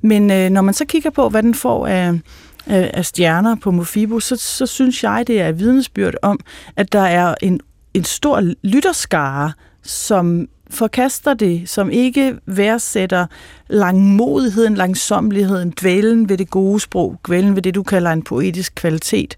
Men 0.00 0.30
øh, 0.30 0.50
når 0.50 0.60
man 0.60 0.74
så 0.74 0.84
kigger 0.84 1.10
på, 1.10 1.28
hvad 1.28 1.42
den 1.42 1.54
får 1.54 1.86
af, 1.86 2.08
øh, 2.08 2.20
af 2.66 3.04
stjerner 3.04 3.56
på 3.56 3.70
Mofibo, 3.70 4.20
så, 4.20 4.36
så 4.36 4.66
synes 4.66 5.02
jeg, 5.02 5.24
det 5.26 5.40
er 5.40 5.52
vidnesbyrd 5.52 6.14
om, 6.22 6.40
at 6.76 6.92
der 6.92 7.00
er 7.00 7.34
en, 7.42 7.60
en 7.94 8.04
stor 8.04 8.52
lytterskare, 8.62 9.52
som 9.82 10.48
forkaster 10.70 11.34
det, 11.34 11.68
som 11.68 11.90
ikke 11.90 12.36
værdsætter 12.46 13.26
langmodigheden, 13.68 14.74
langsomligheden, 14.74 15.74
dvælen 15.80 16.28
ved 16.28 16.38
det 16.38 16.50
gode 16.50 16.80
sprog, 16.80 17.16
dvælen 17.28 17.56
ved 17.56 17.62
det, 17.62 17.74
du 17.74 17.82
kalder 17.82 18.10
en 18.12 18.22
poetisk 18.22 18.74
kvalitet. 18.74 19.36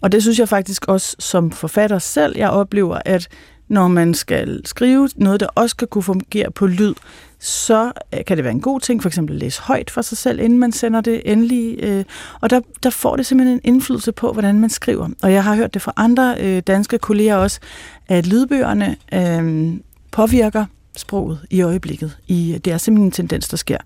Og 0.00 0.12
det 0.12 0.22
synes 0.22 0.38
jeg 0.38 0.48
faktisk 0.48 0.88
også 0.88 1.16
som 1.18 1.50
forfatter 1.50 1.98
selv, 1.98 2.36
jeg 2.36 2.50
oplever, 2.50 2.98
at 3.04 3.28
når 3.68 3.88
man 3.88 4.14
skal 4.14 4.60
skrive 4.64 5.08
noget, 5.16 5.40
der 5.40 5.46
også 5.54 5.76
kan 5.76 5.88
kunne 5.88 6.02
fungere 6.02 6.50
på 6.50 6.66
lyd, 6.66 6.94
så 7.38 7.92
øh, 8.14 8.24
kan 8.26 8.36
det 8.36 8.44
være 8.44 8.52
en 8.52 8.60
god 8.60 8.80
ting, 8.80 9.02
for 9.02 9.08
eksempel 9.08 9.34
at 9.34 9.40
læse 9.40 9.62
højt 9.62 9.90
for 9.90 10.02
sig 10.02 10.18
selv, 10.18 10.40
inden 10.40 10.58
man 10.58 10.72
sender 10.72 11.00
det 11.00 11.22
endelig. 11.24 11.78
Øh, 11.82 12.04
og 12.40 12.50
der, 12.50 12.60
der 12.82 12.90
får 12.90 13.16
det 13.16 13.26
simpelthen 13.26 13.56
en 13.64 13.74
indflydelse 13.74 14.12
på, 14.12 14.32
hvordan 14.32 14.60
man 14.60 14.70
skriver. 14.70 15.08
Og 15.22 15.32
jeg 15.32 15.44
har 15.44 15.54
hørt 15.54 15.74
det 15.74 15.82
fra 15.82 15.92
andre 15.96 16.34
øh, 16.40 16.62
danske 16.66 16.98
kolleger 16.98 17.36
også, 17.36 17.60
at 18.08 18.26
lydbøgerne 18.26 18.96
øh, 19.14 19.74
påvirker 20.14 20.64
sproget 20.96 21.38
i 21.50 21.62
øjeblikket. 21.62 22.18
I, 22.26 22.60
det 22.64 22.72
er 22.72 22.78
simpelthen 22.78 23.06
en 23.06 23.12
tendens, 23.12 23.48
der 23.48 23.56
sker. 23.56 23.78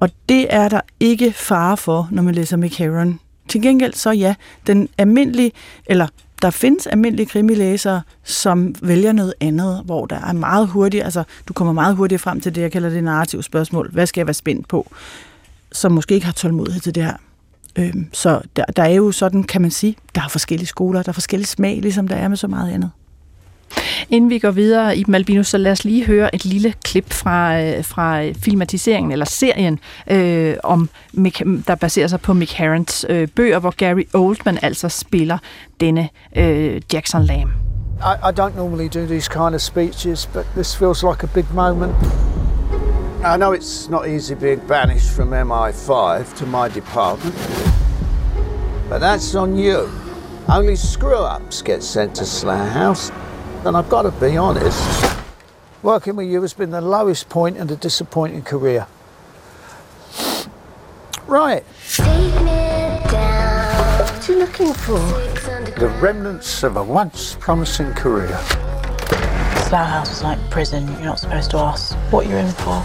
Og 0.00 0.10
det 0.28 0.54
er 0.54 0.68
der 0.68 0.80
ikke 1.00 1.32
fare 1.32 1.76
for, 1.76 2.08
når 2.10 2.22
man 2.22 2.34
læser 2.34 2.56
McCarron. 2.56 3.20
Til 3.48 3.62
gengæld 3.62 3.94
så 3.94 4.10
ja, 4.10 4.34
den 4.66 4.88
almindelige, 4.98 5.52
eller 5.86 6.06
der 6.42 6.50
findes 6.50 6.86
almindelige 6.86 7.26
krimilæsere, 7.26 8.02
som 8.24 8.74
vælger 8.82 9.12
noget 9.12 9.34
andet, 9.40 9.82
hvor 9.84 10.06
der 10.06 10.16
er 10.16 10.32
meget 10.32 10.68
hurtigt, 10.68 11.04
altså 11.04 11.24
du 11.48 11.52
kommer 11.52 11.72
meget 11.72 11.96
hurtigt 11.96 12.20
frem 12.20 12.40
til 12.40 12.54
det, 12.54 12.60
jeg 12.60 12.72
kalder 12.72 12.88
det 12.88 13.04
narrative 13.04 13.42
spørgsmål. 13.42 13.90
Hvad 13.92 14.06
skal 14.06 14.20
jeg 14.20 14.26
være 14.26 14.34
spændt 14.34 14.68
på? 14.68 14.92
Som 15.72 15.92
måske 15.92 16.14
ikke 16.14 16.26
har 16.26 16.32
tålmodighed 16.32 16.80
til 16.80 16.94
det 16.94 17.04
her. 17.04 17.16
Øhm, 17.76 18.08
så 18.12 18.40
der, 18.56 18.64
der 18.64 18.82
er 18.82 18.94
jo 18.94 19.12
sådan, 19.12 19.42
kan 19.42 19.62
man 19.62 19.70
sige, 19.70 19.96
der 20.14 20.22
er 20.22 20.28
forskellige 20.28 20.66
skoler, 20.66 21.02
der 21.02 21.08
er 21.08 21.12
forskellige 21.12 21.48
smag, 21.48 21.78
ligesom 21.82 22.08
der 22.08 22.16
er 22.16 22.28
med 22.28 22.36
så 22.36 22.48
meget 22.48 22.72
andet. 22.72 22.90
Inden 24.10 24.30
vi 24.30 24.38
går 24.38 24.50
videre 24.50 24.96
i 24.96 25.04
Malbino, 25.08 25.42
så 25.42 25.58
lad 25.58 25.72
os 25.72 25.84
lige 25.84 26.06
høre 26.06 26.34
et 26.34 26.44
lille 26.44 26.74
klip 26.84 27.12
fra, 27.12 27.60
øh, 27.62 27.84
fra 27.84 28.30
filmatiseringen, 28.30 29.12
eller 29.12 29.26
serien, 29.26 29.78
øh, 30.10 30.56
om 30.64 30.88
Mick, 31.12 31.42
der 31.66 31.74
baserer 31.74 32.06
sig 32.06 32.20
på 32.20 32.32
Mick 32.32 32.52
Herrons 32.52 33.06
øh, 33.08 33.28
bøger, 33.28 33.58
hvor 33.58 33.74
Gary 33.76 34.04
Oldman 34.14 34.58
altså 34.62 34.88
spiller 34.88 35.38
denne 35.80 36.08
øh, 36.36 36.80
Jackson 36.92 37.22
Lamb. 37.22 37.50
I, 38.00 38.14
I 38.28 38.32
don't 38.32 38.56
normally 38.56 38.88
do 38.88 39.06
these 39.06 39.28
kind 39.28 39.54
of 39.54 39.60
speeches, 39.60 40.26
but 40.26 40.46
this 40.54 40.76
feels 40.76 41.02
like 41.02 41.22
a 41.22 41.28
big 41.34 41.44
moment. 41.54 41.94
I 43.22 43.36
know 43.36 43.52
it's 43.52 43.90
not 43.90 44.08
easy 44.08 44.34
being 44.34 44.60
banished 44.68 45.10
from 45.10 45.32
MI5 45.32 46.38
to 46.38 46.46
my 46.46 46.68
department, 46.74 47.34
but 48.88 49.00
that's 49.00 49.34
on 49.34 49.58
you. 49.58 49.88
Only 50.48 50.76
screw-ups 50.76 51.62
get 51.62 51.82
sent 51.82 52.14
to 52.14 52.24
Slayer 52.24 52.64
House. 52.64 53.12
And 53.62 53.76
I've 53.76 53.90
got 53.90 54.02
to 54.02 54.10
be 54.12 54.38
honest, 54.38 55.20
working 55.82 56.16
with 56.16 56.28
you 56.28 56.40
has 56.40 56.54
been 56.54 56.70
the 56.70 56.80
lowest 56.80 57.28
point 57.28 57.58
in 57.58 57.68
a 57.68 57.76
disappointing 57.76 58.42
career. 58.42 58.86
Right. 61.26 61.62
What 61.98 62.08
are 64.28 64.32
you 64.32 64.38
looking 64.38 64.72
for? 64.72 64.98
The 65.78 65.94
remnants 66.00 66.62
of 66.62 66.78
a 66.78 66.82
once 66.82 67.36
promising 67.38 67.92
career. 67.92 68.38
Slough 69.68 69.86
House 69.86 70.10
is 70.10 70.22
like 70.22 70.38
prison. 70.50 70.88
You're 70.94 71.02
not 71.02 71.20
supposed 71.20 71.50
to 71.50 71.58
ask 71.58 71.94
what 72.10 72.26
you're 72.26 72.38
in 72.38 72.50
for. 72.52 72.82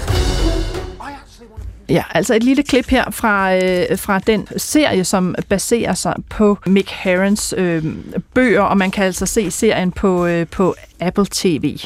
Ja, 1.89 2.03
altså 2.11 2.35
et 2.35 2.43
lille 2.43 2.63
klip 2.63 2.89
her 2.89 3.11
fra, 3.11 3.55
øh, 3.55 3.97
fra 3.97 4.19
den 4.19 4.47
serie, 4.57 5.03
som 5.03 5.35
baserer 5.49 5.93
sig 5.93 6.15
på 6.29 6.57
Mick 6.65 6.89
Herrons 6.89 7.53
øh, 7.57 7.83
bøger, 8.33 8.61
og 8.61 8.77
man 8.77 8.91
kan 8.91 9.05
altså 9.05 9.25
se 9.25 9.51
serien 9.51 9.91
på, 9.91 10.25
øh, 10.25 10.47
på 10.47 10.75
Apple 10.99 11.25
TV. 11.31 11.77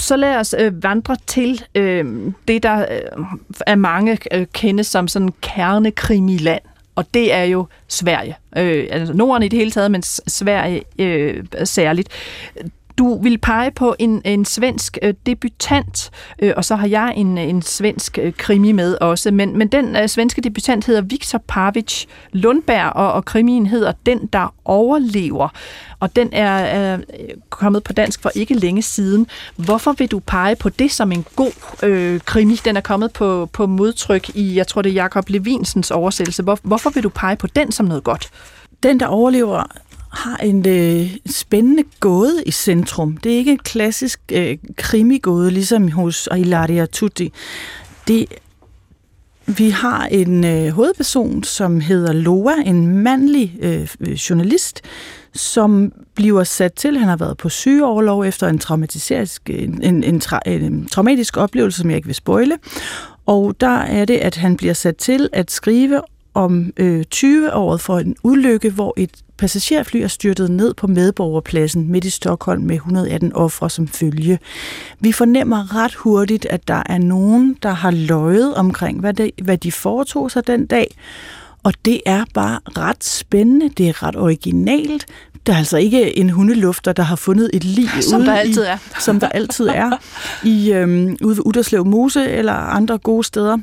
Så 0.00 0.16
lad 0.16 0.36
os 0.36 0.54
øh, 0.58 0.82
vandre 0.82 1.16
til 1.26 1.64
øh, 1.74 2.32
det, 2.48 2.62
der 2.62 2.78
øh, 2.78 3.24
er 3.66 3.74
mange 3.74 4.18
øh, 4.32 4.46
kendes 4.52 4.86
som 4.86 5.08
sådan 5.08 5.32
kernekrimiland. 5.40 6.62
Og 6.94 7.04
det 7.14 7.34
er 7.34 7.42
jo 7.42 7.66
Sverige. 7.88 8.36
Øh, 8.56 8.86
altså 8.90 9.14
Norden 9.14 9.42
i 9.42 9.48
det 9.48 9.58
hele 9.58 9.70
taget, 9.70 9.90
men 9.90 10.02
Sverige 10.02 10.82
øh, 10.98 11.44
særligt. 11.64 12.08
Du 12.98 13.22
vil 13.22 13.38
pege 13.38 13.70
på 13.70 13.94
en, 13.98 14.22
en 14.24 14.44
svensk 14.44 14.98
øh, 15.02 15.14
debutant, 15.26 16.10
øh, 16.42 16.52
og 16.56 16.64
så 16.64 16.76
har 16.76 16.86
jeg 16.86 17.14
en, 17.16 17.38
øh, 17.38 17.44
en 17.44 17.62
svensk 17.62 18.18
øh, 18.22 18.32
krimi 18.32 18.72
med 18.72 18.96
også. 19.00 19.30
Men, 19.30 19.58
men 19.58 19.68
den 19.68 19.96
øh, 19.96 20.08
svenske 20.08 20.40
debutant 20.40 20.86
hedder 20.86 21.00
Viktor 21.00 21.42
Pavic 21.48 22.06
Lundberg, 22.32 22.92
og, 22.92 23.12
og 23.12 23.24
krimien 23.24 23.66
hedder 23.66 23.92
Den, 24.06 24.26
der 24.32 24.54
overlever. 24.64 25.48
Og 26.00 26.16
den 26.16 26.28
er, 26.32 26.58
er 26.58 26.94
øh, 26.94 27.28
kommet 27.50 27.82
på 27.82 27.92
dansk 27.92 28.22
for 28.22 28.30
ikke 28.34 28.54
længe 28.54 28.82
siden. 28.82 29.26
Hvorfor 29.56 29.92
vil 29.92 30.10
du 30.10 30.18
pege 30.18 30.56
på 30.56 30.68
det 30.68 30.92
som 30.92 31.12
en 31.12 31.24
god 31.36 31.52
øh, 31.82 32.20
krimi? 32.20 32.54
Den 32.54 32.76
er 32.76 32.80
kommet 32.80 33.12
på, 33.12 33.48
på 33.52 33.66
modtryk 33.66 34.28
i, 34.34 34.56
jeg 34.56 34.66
tror 34.66 34.82
det 34.82 34.90
er 34.90 34.94
Jakob 34.94 35.28
Levinsens 35.28 35.90
oversættelse. 35.90 36.42
Hvor, 36.42 36.58
hvorfor 36.62 36.90
vil 36.90 37.02
du 37.02 37.08
pege 37.08 37.36
på 37.36 37.46
den 37.46 37.72
som 37.72 37.86
noget 37.86 38.04
godt? 38.04 38.30
Den, 38.82 39.00
der 39.00 39.06
overlever, 39.06 39.64
har 40.16 40.36
en 40.36 40.68
øh, 40.68 41.16
spændende 41.26 41.82
gåde 42.00 42.42
i 42.46 42.50
centrum. 42.50 43.16
Det 43.16 43.32
er 43.32 43.36
ikke 43.36 43.50
en 43.50 43.58
klassisk 43.58 44.20
øh, 44.32 44.58
krimigåde, 44.76 45.50
ligesom 45.50 45.90
hos 45.90 46.28
Ilaria 46.38 46.86
Tutti. 46.86 47.32
Det, 48.08 48.26
vi 49.46 49.70
har 49.70 50.06
en 50.06 50.44
øh, 50.44 50.68
hovedperson, 50.68 51.44
som 51.44 51.80
hedder 51.80 52.12
Loa, 52.12 52.54
en 52.66 52.86
mandlig 52.86 53.56
øh, 53.60 54.12
journalist, 54.12 54.82
som 55.34 55.92
bliver 56.14 56.44
sat 56.44 56.72
til, 56.72 56.98
han 56.98 57.08
har 57.08 57.16
været 57.16 57.36
på 57.36 57.48
sygeoverlov 57.48 58.24
efter 58.24 58.48
en 58.48 58.58
traumatisk, 58.58 59.50
en, 59.50 59.82
en, 59.82 60.04
en, 60.04 60.20
tra, 60.20 60.40
en 60.46 60.86
traumatisk 60.86 61.36
oplevelse, 61.36 61.78
som 61.78 61.90
jeg 61.90 61.96
ikke 61.96 62.06
vil 62.06 62.14
spoile. 62.14 62.58
Og 63.26 63.60
der 63.60 63.78
er 63.78 64.04
det, 64.04 64.16
at 64.16 64.36
han 64.36 64.56
bliver 64.56 64.74
sat 64.74 64.96
til 64.96 65.28
at 65.32 65.50
skrive 65.50 66.00
om 66.36 66.72
øh, 66.76 67.04
20-året 67.14 67.80
for 67.80 67.98
en 67.98 68.16
ulykke, 68.22 68.70
hvor 68.70 68.94
et 68.96 69.10
passagerfly 69.38 69.96
er 69.96 70.08
styrtet 70.08 70.50
ned 70.50 70.74
på 70.74 70.86
medborgerpladsen 70.86 71.90
midt 71.92 72.04
i 72.04 72.10
Stockholm 72.10 72.62
med 72.62 72.74
118 72.74 73.32
ofre 73.32 73.70
som 73.70 73.88
følge. 73.88 74.38
Vi 75.00 75.12
fornemmer 75.12 75.76
ret 75.76 75.94
hurtigt, 75.94 76.46
at 76.46 76.68
der 76.68 76.82
er 76.86 76.98
nogen, 76.98 77.56
der 77.62 77.70
har 77.70 77.90
løjet 77.90 78.54
omkring, 78.54 79.00
hvad, 79.00 79.14
det, 79.14 79.30
hvad 79.42 79.58
de 79.58 79.72
foretog 79.72 80.30
sig 80.30 80.46
den 80.46 80.66
dag, 80.66 80.96
og 81.62 81.72
det 81.84 82.00
er 82.06 82.24
bare 82.34 82.58
ret 82.78 83.04
spændende, 83.04 83.68
det 83.68 83.88
er 83.88 84.02
ret 84.02 84.16
originalt. 84.16 85.06
Der 85.46 85.52
er 85.52 85.56
altså 85.56 85.76
ikke 85.76 86.18
en 86.18 86.30
hundelufter, 86.30 86.92
der 86.92 87.02
har 87.02 87.16
fundet 87.16 87.50
et 87.54 87.64
lig 87.64 87.88
Som 88.10 88.20
ude 88.20 88.26
der 88.26 88.34
altid 88.34 88.62
i, 88.62 88.66
er. 88.66 88.78
som 89.00 89.20
der 89.20 89.28
altid 89.28 89.68
er 89.68 89.90
i 90.54 90.72
øhm, 90.72 91.16
ude 91.22 91.36
ved 91.36 91.46
Udderslev 91.46 91.86
Mose 91.86 92.30
eller 92.30 92.52
andre 92.52 92.98
gode 92.98 93.24
steder. 93.24 93.58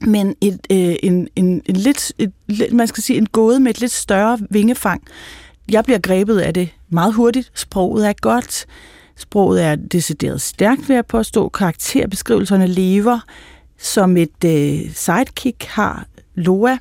Men 0.00 0.34
et, 0.40 0.58
øh, 0.72 0.96
en, 1.02 1.28
en, 1.36 1.62
en 1.66 1.76
lidt, 1.76 2.12
et, 2.18 2.32
lidt, 2.48 2.72
man 2.72 2.86
skal 2.86 3.02
sige, 3.02 3.16
en 3.16 3.26
gåde 3.26 3.60
med 3.60 3.70
et 3.70 3.80
lidt 3.80 3.92
større 3.92 4.38
vingefang. 4.50 5.02
Jeg 5.70 5.84
bliver 5.84 5.98
grebet 5.98 6.38
af 6.38 6.54
det 6.54 6.68
meget 6.88 7.14
hurtigt. 7.14 7.50
Sproget 7.54 8.08
er 8.08 8.12
godt. 8.20 8.66
Sproget 9.16 9.64
er 9.64 9.76
decideret 9.76 10.40
stærkt, 10.40 10.88
vil 10.88 10.94
jeg 10.94 11.06
påstå. 11.06 11.48
Karakterbeskrivelserne 11.48 12.66
lever. 12.66 13.20
Som 13.78 14.16
et 14.16 14.44
øh, 14.44 14.94
sidekick 14.94 15.64
har 15.64 16.06
Loa 16.34 16.78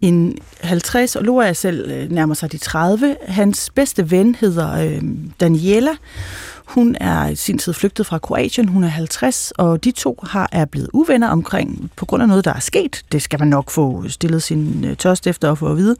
en 0.00 0.38
50, 0.60 1.16
og 1.16 1.24
Loa 1.24 1.48
er 1.48 1.52
selv 1.52 1.90
øh, 1.90 2.10
nærmer 2.10 2.34
sig 2.34 2.52
de 2.52 2.58
30. 2.58 3.16
Hans 3.26 3.70
bedste 3.74 4.10
ven 4.10 4.34
hedder 4.34 4.72
øh, 4.72 5.02
Daniela. 5.40 5.90
Hun 6.66 6.96
er 7.00 7.28
i 7.28 7.34
sin 7.36 7.58
tid 7.58 7.72
flygtet 7.72 8.06
fra 8.06 8.18
Kroatien, 8.18 8.68
hun 8.68 8.84
er 8.84 8.88
50, 8.88 9.52
og 9.58 9.84
de 9.84 9.90
to 9.90 10.18
har 10.22 10.48
er 10.52 10.64
blevet 10.64 10.90
uvenner 10.92 11.28
omkring, 11.28 11.90
på 11.96 12.06
grund 12.06 12.22
af 12.22 12.28
noget, 12.28 12.44
der 12.44 12.52
er 12.52 12.60
sket. 12.60 13.04
Det 13.12 13.22
skal 13.22 13.38
man 13.38 13.48
nok 13.48 13.70
få 13.70 14.08
stillet 14.08 14.42
sin 14.42 14.84
øh, 14.84 14.96
tørst 14.96 15.26
efter 15.26 15.52
at 15.52 15.58
få 15.58 15.70
at 15.70 15.76
vide. 15.76 15.96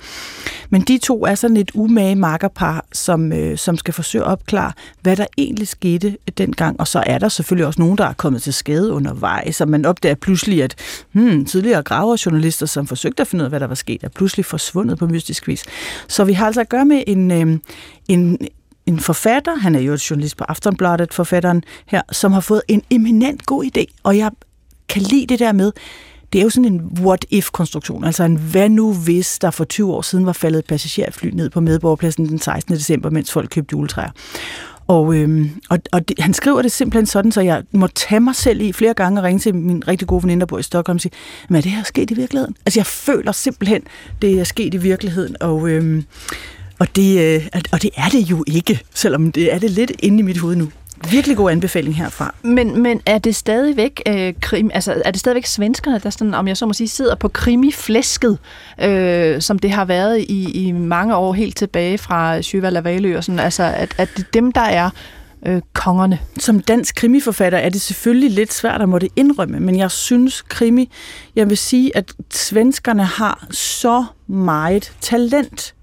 Men 0.71 0.83
de 0.83 0.99
to 0.99 1.25
er 1.25 1.35
sådan 1.35 1.57
et 1.57 1.71
umage 1.75 2.15
makkerpar, 2.15 2.85
som, 2.93 3.33
øh, 3.33 3.59
som 3.59 3.77
skal 3.77 3.95
forsøge 3.95 4.25
at 4.25 4.31
opklare, 4.31 4.73
hvad 5.01 5.17
der 5.17 5.27
egentlig 5.39 5.69
skete 5.69 6.17
dengang. 6.39 6.81
Og 6.81 6.89
så 6.89 7.03
er 7.07 7.19
der 7.19 7.29
selvfølgelig 7.29 7.67
også 7.67 7.81
nogen, 7.81 7.99
der 7.99 8.05
er 8.05 8.13
kommet 8.13 8.43
til 8.43 8.53
skade 8.53 8.93
undervejs, 8.93 9.57
så 9.57 9.67
man 9.67 9.85
opdager 9.85 10.15
pludselig, 10.15 10.63
at 10.63 10.75
hmm, 11.13 11.45
tidligere 11.45 11.83
graverjournalister, 11.83 12.67
som 12.67 12.87
forsøgte 12.87 13.21
at 13.21 13.27
finde 13.27 13.43
ud 13.43 13.45
af, 13.45 13.51
hvad 13.51 13.61
der 13.61 13.67
var 13.67 13.75
sket, 13.75 14.05
er 14.05 14.09
pludselig 14.09 14.45
forsvundet 14.45 14.99
på 14.99 15.07
mystisk 15.07 15.49
vis. 15.49 15.65
Så 16.09 16.25
vi 16.25 16.33
har 16.33 16.47
altså 16.47 16.61
at 16.61 16.69
gøre 16.69 16.85
med 16.85 17.03
en, 17.07 17.31
øh, 17.31 17.59
en, 18.09 18.39
en 18.87 19.01
forfatter, 19.01 19.57
han 19.57 19.75
er 19.75 19.81
jo 19.81 19.93
et 19.93 20.11
journalist 20.11 20.37
på 20.37 20.45
Aftonbladet, 20.49 21.15
forfatteren 21.15 21.63
her, 21.87 22.03
som 22.13 22.33
har 22.33 22.41
fået 22.41 22.63
en 22.69 22.83
eminent 22.91 23.47
god 23.47 23.65
idé, 23.65 23.85
og 24.03 24.19
jeg 24.19 24.31
kan 24.89 25.03
lide 25.03 25.27
det 25.27 25.39
der 25.39 25.53
med, 25.53 25.73
det 26.33 26.39
er 26.39 26.43
jo 26.43 26.51
sådan 26.51 26.73
en 26.73 26.81
what-if-konstruktion, 27.01 28.05
altså 28.05 28.25
en 28.25 28.37
hvad 28.37 28.69
nu 28.69 28.95
hvis 28.95 29.39
der 29.39 29.51
for 29.51 29.65
20 29.65 29.93
år 29.93 30.03
siden 30.03 30.27
var 30.27 30.33
faldet 30.33 30.59
et 30.59 30.67
passagerfly 30.67 31.29
ned 31.29 31.51
på 31.51 31.61
medborgerpladsen 31.61 32.29
den 32.29 32.39
16. 32.39 32.75
december, 32.75 33.11
mens 33.11 33.33
folk 33.33 33.51
købte 33.51 33.73
juletræer. 33.73 34.11
Og, 34.89 35.15
øhm, 35.15 35.51
og, 35.71 35.79
og 35.93 36.09
det, 36.09 36.19
han 36.19 36.35
skriver 36.35 36.63
det 36.63 36.73
simpelthen 36.73 37.07
sådan, 37.07 37.33
så 37.33 37.41
jeg 37.41 37.63
må 37.73 37.87
tage 37.87 38.21
mig 38.21 38.35
selv 38.35 38.61
i 38.61 38.73
flere 38.73 38.95
gange 38.95 39.21
og 39.21 39.25
ringe 39.25 39.39
til 39.39 39.55
min 39.55 39.89
rigtig 39.89 40.09
gode 40.09 40.23
veninde, 40.23 40.41
der 40.41 40.47
bor 40.47 40.59
i 40.59 40.63
Stockholm 40.63 40.97
og 40.97 41.01
sige, 41.01 41.13
men 41.49 41.57
er 41.57 41.63
det 41.63 41.71
her 41.71 41.83
sket 41.83 42.11
i 42.11 42.15
virkeligheden? 42.15 42.57
Altså 42.67 42.81
jeg 42.81 42.87
føler 42.87 43.33
simpelthen, 43.33 43.83
det 44.23 44.41
er 44.41 44.45
sket 44.45 44.75
i 44.75 44.77
virkeligheden, 44.77 45.37
og, 45.41 45.69
øhm, 45.69 46.05
og, 46.79 46.97
det, 46.97 47.37
øh, 47.37 47.47
og 47.73 47.83
det 47.83 47.91
er 47.97 48.09
det 48.09 48.31
jo 48.31 48.45
ikke, 48.47 48.81
selvom 48.95 49.33
det 49.33 49.55
er 49.55 49.59
det 49.59 49.71
lidt 49.71 49.93
inde 49.99 50.19
i 50.19 50.23
mit 50.23 50.39
hoved 50.39 50.57
nu. 50.57 50.69
Virkelig 51.11 51.37
god 51.37 51.51
anbefaling 51.51 51.97
herfra. 51.97 52.35
Men, 52.43 52.83
men 52.83 53.01
er 53.07 53.19
det 53.19 53.37
stadigvæk 53.37 54.03
øh, 54.09 54.35
krim, 54.41 54.71
altså 54.75 55.03
er 55.05 55.11
det 55.11 55.21
stadigvæk 55.21 55.47
svenskerne, 55.47 55.99
der 55.99 56.11
sådan, 56.11 56.35
om 56.35 56.49
jeg 56.49 56.57
så 56.57 56.67
må 56.67 56.73
sige, 56.73 56.89
sidder 56.89 57.15
på 57.15 57.29
krimiflæsket, 57.29 58.39
øh, 58.83 59.43
som 59.43 59.59
det 59.59 59.71
har 59.71 59.85
været 59.85 60.21
i, 60.29 60.67
i 60.67 60.73
mange 60.73 61.17
år 61.17 61.33
helt 61.33 61.57
tilbage 61.57 61.99
fra 61.99 62.43
Sjøvald 62.43 62.77
og 62.77 62.85
Valø 62.85 63.17
og 63.17 63.25
sådan, 63.25 63.39
altså 63.39 63.63
at, 63.63 63.95
at 63.99 64.09
det 64.17 64.23
er 64.23 64.31
dem, 64.33 64.53
der 64.53 64.61
er 64.61 64.91
øh, 65.47 65.61
kongerne. 65.73 66.19
Som 66.39 66.61
dansk 66.61 66.95
krimiforfatter 66.95 67.59
er 67.59 67.69
det 67.69 67.81
selvfølgelig 67.81 68.31
lidt 68.31 68.53
svært 68.53 68.83
at 68.83 68.89
måtte 68.89 69.09
indrømme, 69.17 69.61
men 69.61 69.79
jeg 69.79 69.91
synes 69.91 70.43
krimi, 70.43 70.91
jeg 71.37 71.49
vil 71.49 71.57
sige, 71.57 71.97
at 71.97 72.13
svenskerne 72.31 73.05
har 73.05 73.47
så 73.51 74.05
meget 74.27 74.93
talent 75.01 75.76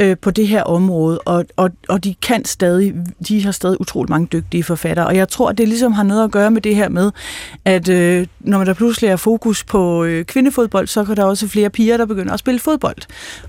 øh, 0.00 0.16
på 0.22 0.30
det 0.30 0.48
her 0.48 0.62
område, 0.62 1.18
og, 1.18 1.44
og, 1.56 1.70
og 1.88 2.04
de 2.04 2.14
kan 2.14 2.44
stadig, 2.44 2.94
de 3.28 3.44
har 3.44 3.52
stadig 3.52 3.80
utrolig 3.80 4.10
mange 4.10 4.28
dygtige 4.32 4.62
forfattere, 4.62 5.06
og 5.06 5.16
jeg 5.16 5.28
tror, 5.28 5.50
at 5.50 5.58
det 5.58 5.68
ligesom 5.68 5.92
har 5.92 6.02
noget 6.02 6.24
at 6.24 6.30
gøre 6.30 6.50
med 6.50 6.60
det 6.62 6.76
her 6.76 6.88
med, 6.88 7.10
at 7.64 7.88
øh, 7.88 8.26
når 8.40 8.64
der 8.64 8.74
pludselig 8.74 9.08
er 9.08 9.16
fokus 9.16 9.64
på 9.64 10.04
øh, 10.04 10.24
kvindefodbold, 10.24 10.86
så 10.86 11.04
kan 11.04 11.16
der 11.16 11.24
også 11.24 11.48
flere 11.48 11.70
piger, 11.70 11.96
der 11.96 12.06
begynder 12.06 12.32
at 12.32 12.38
spille 12.38 12.60
fodbold. 12.60 12.96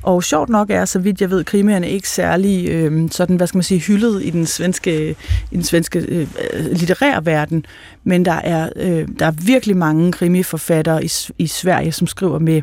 Og 0.04 0.24
sjovt 0.24 0.50
nok 0.50 0.70
er, 0.70 0.86
så 0.86 1.00
vidt 1.00 1.22
jeg 1.22 1.30
ved, 1.30 1.44
krimierne 1.44 1.90
ikke 1.90 2.10
særlig 2.10 2.70
øh, 2.70 3.10
sådan, 3.12 3.36
hvad 3.36 3.48
skal 3.48 3.58
man 3.58 3.64
sige, 3.64 3.80
hyldet 3.80 4.24
i 4.24 4.30
den 4.30 4.46
svenske, 4.46 5.10
i 5.52 5.56
den 5.56 5.64
svenske 5.64 6.00
øh, 6.00 6.28
litterære 6.72 7.26
verden, 7.26 7.66
men 8.04 8.26
der 8.26 8.32
er, 8.32 8.70
øh, 8.76 9.08
der 9.20 9.26
er 9.26 9.32
virkelig 9.32 9.78
mange 9.78 10.12
krimiforfattere 10.12 11.06
i, 11.06 11.12
i 11.38 11.48
Sverige, 11.48 11.92
som 11.92 12.08
skriver 12.08 12.40
med, 12.40 12.62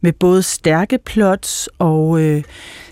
med 0.00 0.12
både 0.12 0.42
stærke 0.42 0.98
plots 0.98 1.68
og 1.78 2.20
øh, 2.20 2.42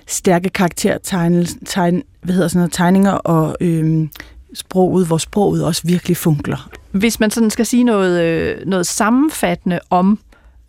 stærke 0.06 0.48
karaktertegn, 0.48 1.46
tegn, 1.66 2.02
hvad 2.22 2.34
hedder 2.34 2.48
sådan 2.48 2.58
noget, 2.58 2.72
tegninger 2.72 3.12
og 3.12 3.56
øh, 3.60 4.08
sproget, 4.54 5.06
hvor 5.06 5.18
sproget 5.18 5.64
også 5.64 5.82
virkelig 5.84 6.16
funkler. 6.16 6.70
Hvis 6.90 7.20
man 7.20 7.30
sådan 7.30 7.50
skal 7.50 7.66
sige 7.66 7.84
noget, 7.84 8.22
øh, 8.22 8.66
noget 8.66 8.86
sammenfattende 8.86 9.80
om 9.90 10.18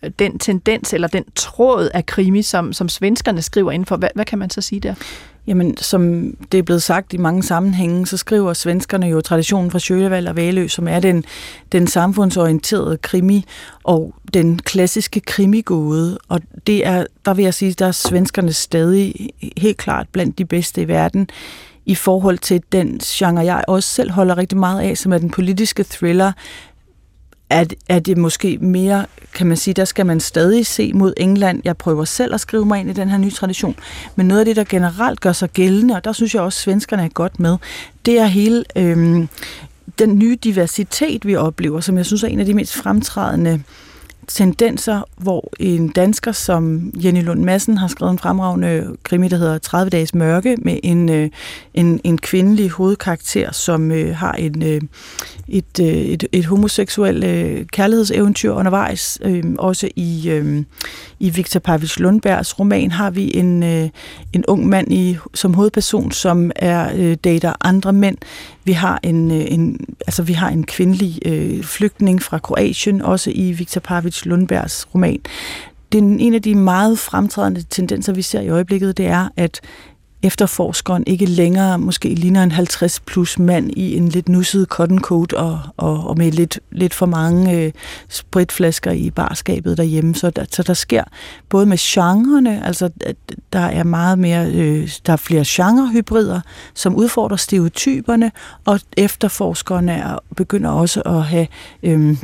øh, 0.04 0.12
den 0.20 0.40
tendens 0.40 0.94
eller 0.94 1.08
den 1.08 1.24
tråd 1.36 1.90
af 1.94 2.06
krimi, 2.06 2.42
som, 2.42 2.74
som 2.74 2.90
svenskerne 2.90 3.42
skriver 3.42 3.72
indenfor, 3.72 3.98
hvad, 3.98 4.10
hvad 4.16 4.26
kan 4.26 4.40
man 4.40 4.50
så 4.50 4.62
sige 4.62 4.80
der? 4.80 4.94
Jamen, 5.48 5.78
som 5.78 6.34
det 6.52 6.58
er 6.58 6.64
blevet 6.64 6.84
sagt 6.84 7.14
i 7.14 7.18
mange 7.18 7.44
sammenhænge, 7.44 8.08
så 8.08 8.18
skriver 8.18 8.54
svenskerne 8.54 9.08
jo 9.08 9.22
traditionen 9.22 9.72
fra 9.72 9.80
Sjølevald 9.80 10.28
og 10.28 10.36
Valø, 10.36 10.68
som 10.68 10.88
er 10.88 11.00
den, 11.00 11.24
den 11.72 11.88
samfundsorienterede 11.88 12.98
krimi 12.98 13.46
og 13.84 14.14
den 14.34 14.60
klassiske 14.60 15.20
krimigåde. 15.20 16.20
Og 16.30 16.42
det 16.68 16.86
er, 16.86 17.06
der 17.26 17.34
vil 17.34 17.44
jeg 17.44 17.54
sige, 17.54 17.74
der 17.74 17.88
er 17.88 17.92
svenskerne 17.92 18.54
stadig 18.54 19.30
helt 19.58 19.78
klart 19.78 20.08
blandt 20.12 20.38
de 20.38 20.46
bedste 20.46 20.82
i 20.82 20.88
verden 20.88 21.30
i 21.86 21.96
forhold 21.96 22.38
til 22.38 22.62
den 22.72 23.00
genre, 23.00 23.46
jeg 23.46 23.64
også 23.68 23.90
selv 23.90 24.12
holder 24.12 24.38
rigtig 24.38 24.58
meget 24.58 24.82
af, 24.82 24.98
som 24.98 25.14
er 25.14 25.18
den 25.18 25.30
politiske 25.30 25.84
thriller, 25.84 26.32
er, 27.50 27.66
er 27.90 28.00
det 28.00 28.18
måske 28.18 28.58
mere, 28.58 29.06
kan 29.34 29.48
man 29.48 29.58
sige, 29.58 29.74
der 29.74 29.86
skal 29.86 30.06
man 30.06 30.20
stadig 30.20 30.66
se 30.66 30.94
mod 30.94 31.14
England. 31.18 31.62
Jeg 31.64 31.78
prøver 31.78 32.06
selv 32.06 32.34
at 32.34 32.42
skrive 32.42 32.66
mig 32.66 32.80
ind 32.80 32.90
i 32.90 32.94
den 32.94 33.10
her 33.10 33.18
nye 33.18 33.32
tradition. 33.32 33.76
Men 34.16 34.28
noget 34.28 34.40
af 34.40 34.46
det, 34.46 34.56
der 34.56 34.64
generelt 34.64 35.20
gør 35.20 35.32
sig 35.32 35.50
gældende, 35.50 35.96
og 35.96 36.04
der 36.04 36.12
synes 36.12 36.34
jeg 36.36 36.42
også, 36.42 36.58
at 36.58 36.64
svenskerne 36.64 37.04
er 37.04 37.10
godt 37.10 37.40
med, 37.40 37.58
det 38.06 38.20
er 38.20 38.26
hele 38.26 38.64
øh, 38.76 39.28
den 40.00 40.20
nye 40.20 40.38
diversitet, 40.44 41.26
vi 41.26 41.36
oplever, 41.36 41.80
som 41.80 41.98
jeg 41.98 42.06
synes 42.06 42.24
er 42.24 42.28
en 42.28 42.40
af 42.40 42.46
de 42.46 42.54
mest 42.54 42.74
fremtrædende 42.76 43.64
tendenser, 44.28 45.02
hvor 45.18 45.52
en 45.60 45.90
dansker 45.90 46.32
som 46.32 46.92
Jenny 47.04 47.24
Lund 47.24 47.44
Madsen 47.44 47.78
har 47.78 47.88
skrevet 47.88 48.12
en 48.12 48.20
fremragende 48.20 48.96
krimi, 49.04 49.28
der 49.28 49.38
hedder 49.38 49.58
30 49.58 49.90
dages 49.90 50.16
mørke, 50.16 50.58
med 50.62 50.80
en, 50.84 51.10
øh, 51.10 51.30
en, 51.74 52.02
en 52.04 52.18
kvindelig 52.18 52.70
hovedkarakter, 52.70 53.52
som 53.52 53.92
øh, 53.92 54.16
har 54.16 54.34
en, 54.34 54.64
øh, 54.64 54.82
et, 55.48 55.80
øh, 55.82 55.88
et, 55.88 56.28
et 56.32 56.46
homoseksuelt 56.46 57.24
øh, 57.24 57.66
kærlighedseventyr 57.66 58.52
undervejs. 58.52 59.20
Øh, 59.22 59.44
også 59.60 59.90
i, 59.96 60.30
øh, 60.30 60.64
i 61.20 61.30
Victor 61.30 61.60
Pavic 61.60 62.00
Lundbergs 62.00 62.60
roman 62.60 62.92
har 62.92 63.10
vi 63.10 63.38
en, 63.38 63.64
øh, 63.64 63.90
en 64.34 64.46
ung 64.48 64.68
mand 64.68 64.94
i, 64.94 65.18
som 65.34 65.54
hovedperson, 65.54 66.12
som 66.12 66.52
er 66.56 66.92
øh, 66.96 67.18
dater 67.24 67.54
andre 67.62 67.94
mænd. 67.94 68.18
Vi 68.68 68.72
har 68.72 69.00
en, 69.04 69.32
øh, 69.32 69.46
en, 69.50 69.80
altså, 70.08 70.24
vi 70.24 70.34
har 70.34 70.50
en 70.50 70.64
kvindelig 70.64 71.20
øh, 71.26 71.64
flygtning 71.64 72.22
fra 72.22 72.40
Kroatien, 72.40 73.02
også 73.02 73.32
i 73.36 73.52
Viktor 73.52 73.82
Pavic 73.82 74.26
Lundbergs 74.26 74.88
roman. 74.96 75.20
Det 75.92 75.98
en 76.00 76.34
af 76.34 76.42
de 76.42 76.56
meget 76.56 77.00
fremtrædende 77.00 77.64
tendenser, 77.70 78.14
vi 78.14 78.22
ser 78.22 78.42
i 78.42 78.50
øjeblikket, 78.50 78.98
det 78.98 79.08
er, 79.08 79.30
at 79.38 79.62
efterforskeren 80.24 81.04
ikke 81.08 81.26
længere 81.26 81.80
måske 81.80 82.14
ligner 82.14 82.44
en 82.44 82.52
50 82.52 83.00
plus 83.00 83.40
mand 83.40 83.72
i 83.72 83.98
en 83.98 84.10
lidt 84.10 84.30
nusset 84.30 84.68
cotton 84.68 85.00
coat 85.00 85.34
og, 85.34 85.60
og, 85.78 86.08
og 86.08 86.18
med 86.18 86.32
lidt, 86.32 86.60
lidt 86.72 86.94
for 86.94 87.06
mange 87.06 87.54
øh, 87.54 87.72
spritflasker 88.10 88.92
i 88.92 89.10
barskabet 89.10 89.78
derhjemme. 89.78 90.16
Så 90.16 90.30
der, 90.30 90.46
så 90.52 90.64
der 90.64 90.74
sker 90.74 91.04
både 91.50 91.66
med 91.66 91.78
genrerne, 91.82 92.66
altså 92.66 92.90
der 93.54 93.60
er 93.60 93.84
meget 93.84 94.20
mere, 94.20 94.52
øh, 94.52 94.90
der 95.06 95.14
er 95.14 95.18
flere 95.18 95.44
genrehybrider, 95.48 96.42
som 96.74 96.96
udfordrer 96.96 97.38
stereotyperne, 97.38 98.32
og 98.66 98.80
efterforskerne 98.98 99.92
er, 99.92 100.20
begynder 100.36 100.70
også 100.70 101.02
at 101.02 101.24
have 101.24 101.48
øh, 101.84 102.18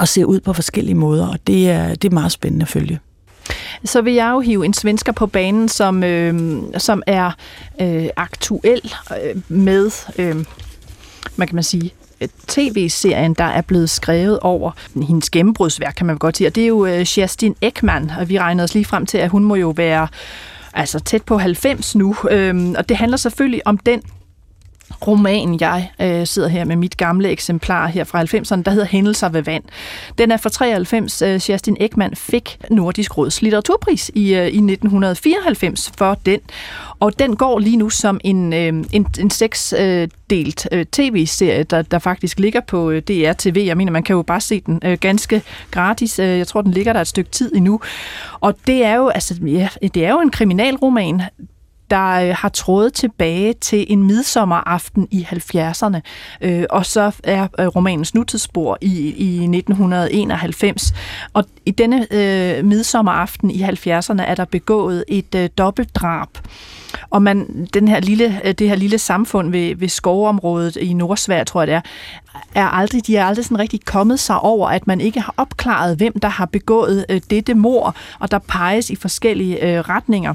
at 0.00 0.08
se 0.08 0.26
ud 0.26 0.40
på 0.40 0.52
forskellige 0.52 0.94
måder, 0.94 1.26
og 1.26 1.38
det 1.46 1.70
er, 1.70 1.94
det 1.94 2.04
er 2.04 2.14
meget 2.14 2.32
spændende 2.32 2.62
at 2.62 2.68
følge 2.68 3.00
så 3.84 4.02
vil 4.02 4.14
jeg 4.14 4.30
jo 4.32 4.40
hive 4.40 4.64
en 4.64 4.74
svensker 4.74 5.12
på 5.12 5.26
banen, 5.26 5.68
som, 5.68 6.04
øh, 6.04 6.62
som 6.78 7.02
er 7.06 7.30
øh, 7.80 8.08
aktuel 8.16 8.94
øh, 9.10 9.42
med, 9.48 9.90
øh, 10.18 10.36
man 11.36 11.48
kan 11.48 11.54
man 11.54 11.64
sige, 11.64 11.92
tv-serien, 12.48 13.34
der 13.34 13.44
er 13.44 13.60
blevet 13.60 13.90
skrevet 13.90 14.38
over 14.40 14.70
hendes 14.94 15.30
gennembrudsværk, 15.30 15.94
kan 15.96 16.06
man 16.06 16.18
godt 16.18 16.36
sige. 16.36 16.48
Og 16.48 16.54
det 16.54 16.62
er 16.62 16.66
jo 16.66 16.86
øh, 16.86 17.00
Justin 17.00 17.56
Ekman, 17.60 18.10
og 18.18 18.28
vi 18.28 18.38
regner 18.38 18.64
os 18.64 18.74
lige 18.74 18.84
frem 18.84 19.06
til, 19.06 19.18
at 19.18 19.30
hun 19.30 19.44
må 19.44 19.54
jo 19.54 19.70
være 19.76 20.08
altså 20.74 21.00
tæt 21.00 21.22
på 21.22 21.38
90 21.38 21.94
nu. 21.94 22.16
Øhm, 22.30 22.74
og 22.78 22.88
det 22.88 22.96
handler 22.96 23.16
selvfølgelig 23.16 23.66
om 23.66 23.78
den 23.78 24.02
roman, 25.06 25.60
jeg 25.60 25.90
øh, 26.00 26.26
sidder 26.26 26.48
her 26.48 26.64
med 26.64 26.76
mit 26.76 26.96
gamle 26.96 27.28
eksemplar 27.28 27.86
her 27.86 28.04
fra 28.04 28.22
90'erne, 28.22 28.62
der 28.62 28.70
hedder 28.70 28.86
Hændelser 28.86 29.28
ved 29.28 29.42
vand. 29.42 29.64
Den 30.18 30.30
er 30.30 30.36
fra 30.36 30.50
93. 30.50 31.22
Øh, 31.22 31.40
Justin 31.48 31.76
Ekman 31.80 32.14
fik 32.16 32.58
Nordisk 32.70 33.18
Råds 33.18 33.42
litteraturpris 33.42 34.10
i, 34.14 34.34
øh, 34.34 34.46
i 34.46 34.60
1994 34.60 35.92
for 35.96 36.18
den. 36.26 36.40
Og 37.00 37.18
den 37.18 37.36
går 37.36 37.58
lige 37.58 37.76
nu 37.76 37.90
som 37.90 38.20
en, 38.24 38.52
øh, 38.52 38.84
en, 38.92 39.06
en 39.20 39.30
seksdelt 39.30 40.68
øh, 40.72 40.86
tv-serie, 40.92 41.62
der, 41.62 41.82
der 41.82 41.98
faktisk 41.98 42.38
ligger 42.38 42.60
på 42.60 42.90
øh, 42.90 43.02
DR-TV. 43.02 43.62
Jeg 43.66 43.76
mener, 43.76 43.92
man 43.92 44.02
kan 44.02 44.16
jo 44.16 44.22
bare 44.22 44.40
se 44.40 44.60
den 44.60 44.80
øh, 44.84 44.98
ganske 45.00 45.42
gratis. 45.70 46.18
Øh, 46.18 46.38
jeg 46.38 46.46
tror, 46.46 46.62
den 46.62 46.72
ligger 46.72 46.92
der 46.92 47.00
et 47.00 47.08
stykke 47.08 47.30
tid 47.30 47.52
endnu. 47.54 47.80
Og 48.40 48.54
det 48.66 48.84
er 48.84 48.94
jo, 48.94 49.08
altså, 49.08 49.34
ja, 49.46 49.68
det 49.94 50.04
er 50.04 50.10
jo 50.10 50.20
en 50.20 50.30
kriminalroman, 50.30 51.22
der 51.92 52.28
øh, 52.28 52.34
har 52.38 52.48
trådet 52.48 52.94
tilbage 52.94 53.52
til 53.52 53.86
en 53.88 54.02
midsommeraften 54.02 55.08
i 55.10 55.26
70'erne. 55.30 56.00
Øh, 56.40 56.64
og 56.70 56.86
så 56.86 57.12
er 57.24 57.48
øh, 57.58 57.66
romanens 57.66 58.14
nutidsspor 58.14 58.78
i, 58.80 59.14
i 59.16 59.34
1991. 59.34 60.94
Og 61.32 61.44
i 61.66 61.70
denne 61.70 62.06
øh, 62.10 62.64
midsommeraften 62.64 63.50
i 63.50 63.62
70'erne 63.62 64.22
er 64.22 64.34
der 64.34 64.44
begået 64.44 65.04
et 65.08 65.34
øh, 65.34 65.48
dobbeltdrab. 65.58 66.28
Og 67.10 67.22
man, 67.22 67.68
den 67.74 67.88
her 67.88 68.00
lille, 68.00 68.40
øh, 68.44 68.54
det 68.54 68.68
her 68.68 68.76
lille 68.76 68.98
samfund 68.98 69.50
ved, 69.50 69.76
ved 69.76 69.88
skovområdet 69.88 70.76
i 70.76 70.92
Nordsvær, 70.92 71.44
tror 71.44 71.60
jeg 71.60 71.66
det 71.66 71.74
er, 71.74 71.80
er 72.54 72.66
aldrig, 72.66 73.06
de 73.06 73.16
er 73.16 73.24
aldrig 73.24 73.44
sådan 73.44 73.58
rigtig 73.58 73.84
kommet 73.84 74.20
sig 74.20 74.40
over, 74.40 74.68
at 74.68 74.86
man 74.86 75.00
ikke 75.00 75.20
har 75.20 75.34
opklaret, 75.36 75.96
hvem 75.96 76.20
der 76.20 76.28
har 76.28 76.46
begået 76.46 77.06
øh, 77.08 77.20
dette 77.30 77.54
mor, 77.54 77.96
og 78.18 78.30
der 78.30 78.38
peges 78.38 78.90
i 78.90 78.96
forskellige 78.96 79.66
øh, 79.66 79.80
retninger. 79.80 80.34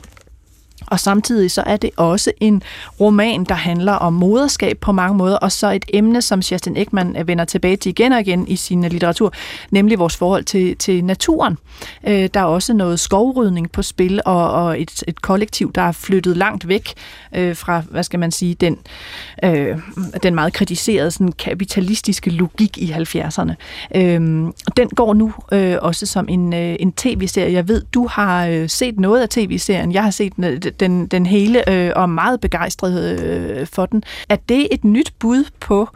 Og 0.87 0.99
samtidig 0.99 1.51
så 1.51 1.63
er 1.65 1.77
det 1.77 1.89
også 1.97 2.31
en 2.41 2.63
roman, 2.99 3.43
der 3.43 3.55
handler 3.55 3.93
om 3.93 4.13
moderskab 4.13 4.77
på 4.77 4.91
mange 4.91 5.17
måder, 5.17 5.37
og 5.37 5.51
så 5.51 5.71
et 5.71 5.85
emne, 5.93 6.21
som 6.21 6.39
Justin 6.39 6.77
Ekman 6.77 7.17
øh, 7.17 7.27
vender 7.27 7.45
tilbage 7.45 7.77
til 7.77 7.89
igen 7.89 8.11
og 8.11 8.21
igen 8.21 8.47
i 8.47 8.55
sin 8.55 8.85
øh, 8.85 8.91
litteratur, 8.91 9.33
nemlig 9.71 9.99
vores 9.99 10.17
forhold 10.17 10.43
til, 10.43 10.77
til 10.77 11.03
naturen. 11.05 11.57
Øh, 12.07 12.29
der 12.33 12.39
er 12.39 12.43
også 12.43 12.73
noget 12.73 12.99
skovrydning 12.99 13.71
på 13.71 13.81
spil, 13.81 14.21
og, 14.25 14.51
og 14.51 14.81
et, 14.81 15.03
et 15.07 15.21
kollektiv, 15.21 15.73
der 15.73 15.81
er 15.81 15.91
flyttet 15.91 16.37
langt 16.37 16.67
væk 16.67 16.93
øh, 17.35 17.55
fra, 17.55 17.81
hvad 17.89 18.03
skal 18.03 18.19
man 18.19 18.31
sige, 18.31 18.53
den, 18.53 18.77
øh, 19.43 19.77
den 20.23 20.35
meget 20.35 20.53
kritiserede 20.53 21.11
sådan, 21.11 21.31
kapitalistiske 21.31 22.29
logik 22.29 22.77
i 22.77 22.91
70'erne. 22.91 23.53
Øh, 23.95 24.21
den 24.77 24.89
går 24.95 25.13
nu 25.13 25.33
øh, 25.51 25.75
også 25.81 26.05
som 26.05 26.25
en, 26.29 26.53
øh, 26.53 26.75
en 26.79 26.91
tv-serie. 26.91 27.53
Jeg 27.53 27.67
ved, 27.67 27.81
du 27.93 28.07
har 28.07 28.47
øh, 28.47 28.69
set 28.69 28.99
noget 28.99 29.21
af 29.21 29.29
tv-serien. 29.29 29.91
Jeg 29.91 30.03
har 30.03 30.11
set 30.11 30.33
øh, 30.37 30.57
den, 30.79 31.07
den 31.07 31.25
hele 31.25 31.69
øh, 31.69 31.91
og 31.95 32.09
meget 32.09 32.41
begejstret 32.41 33.19
øh, 33.19 33.67
for 33.67 33.85
den. 33.85 34.03
Er 34.29 34.35
det 34.49 34.67
et 34.71 34.85
nyt 34.85 35.13
bud 35.19 35.43
på 35.59 35.89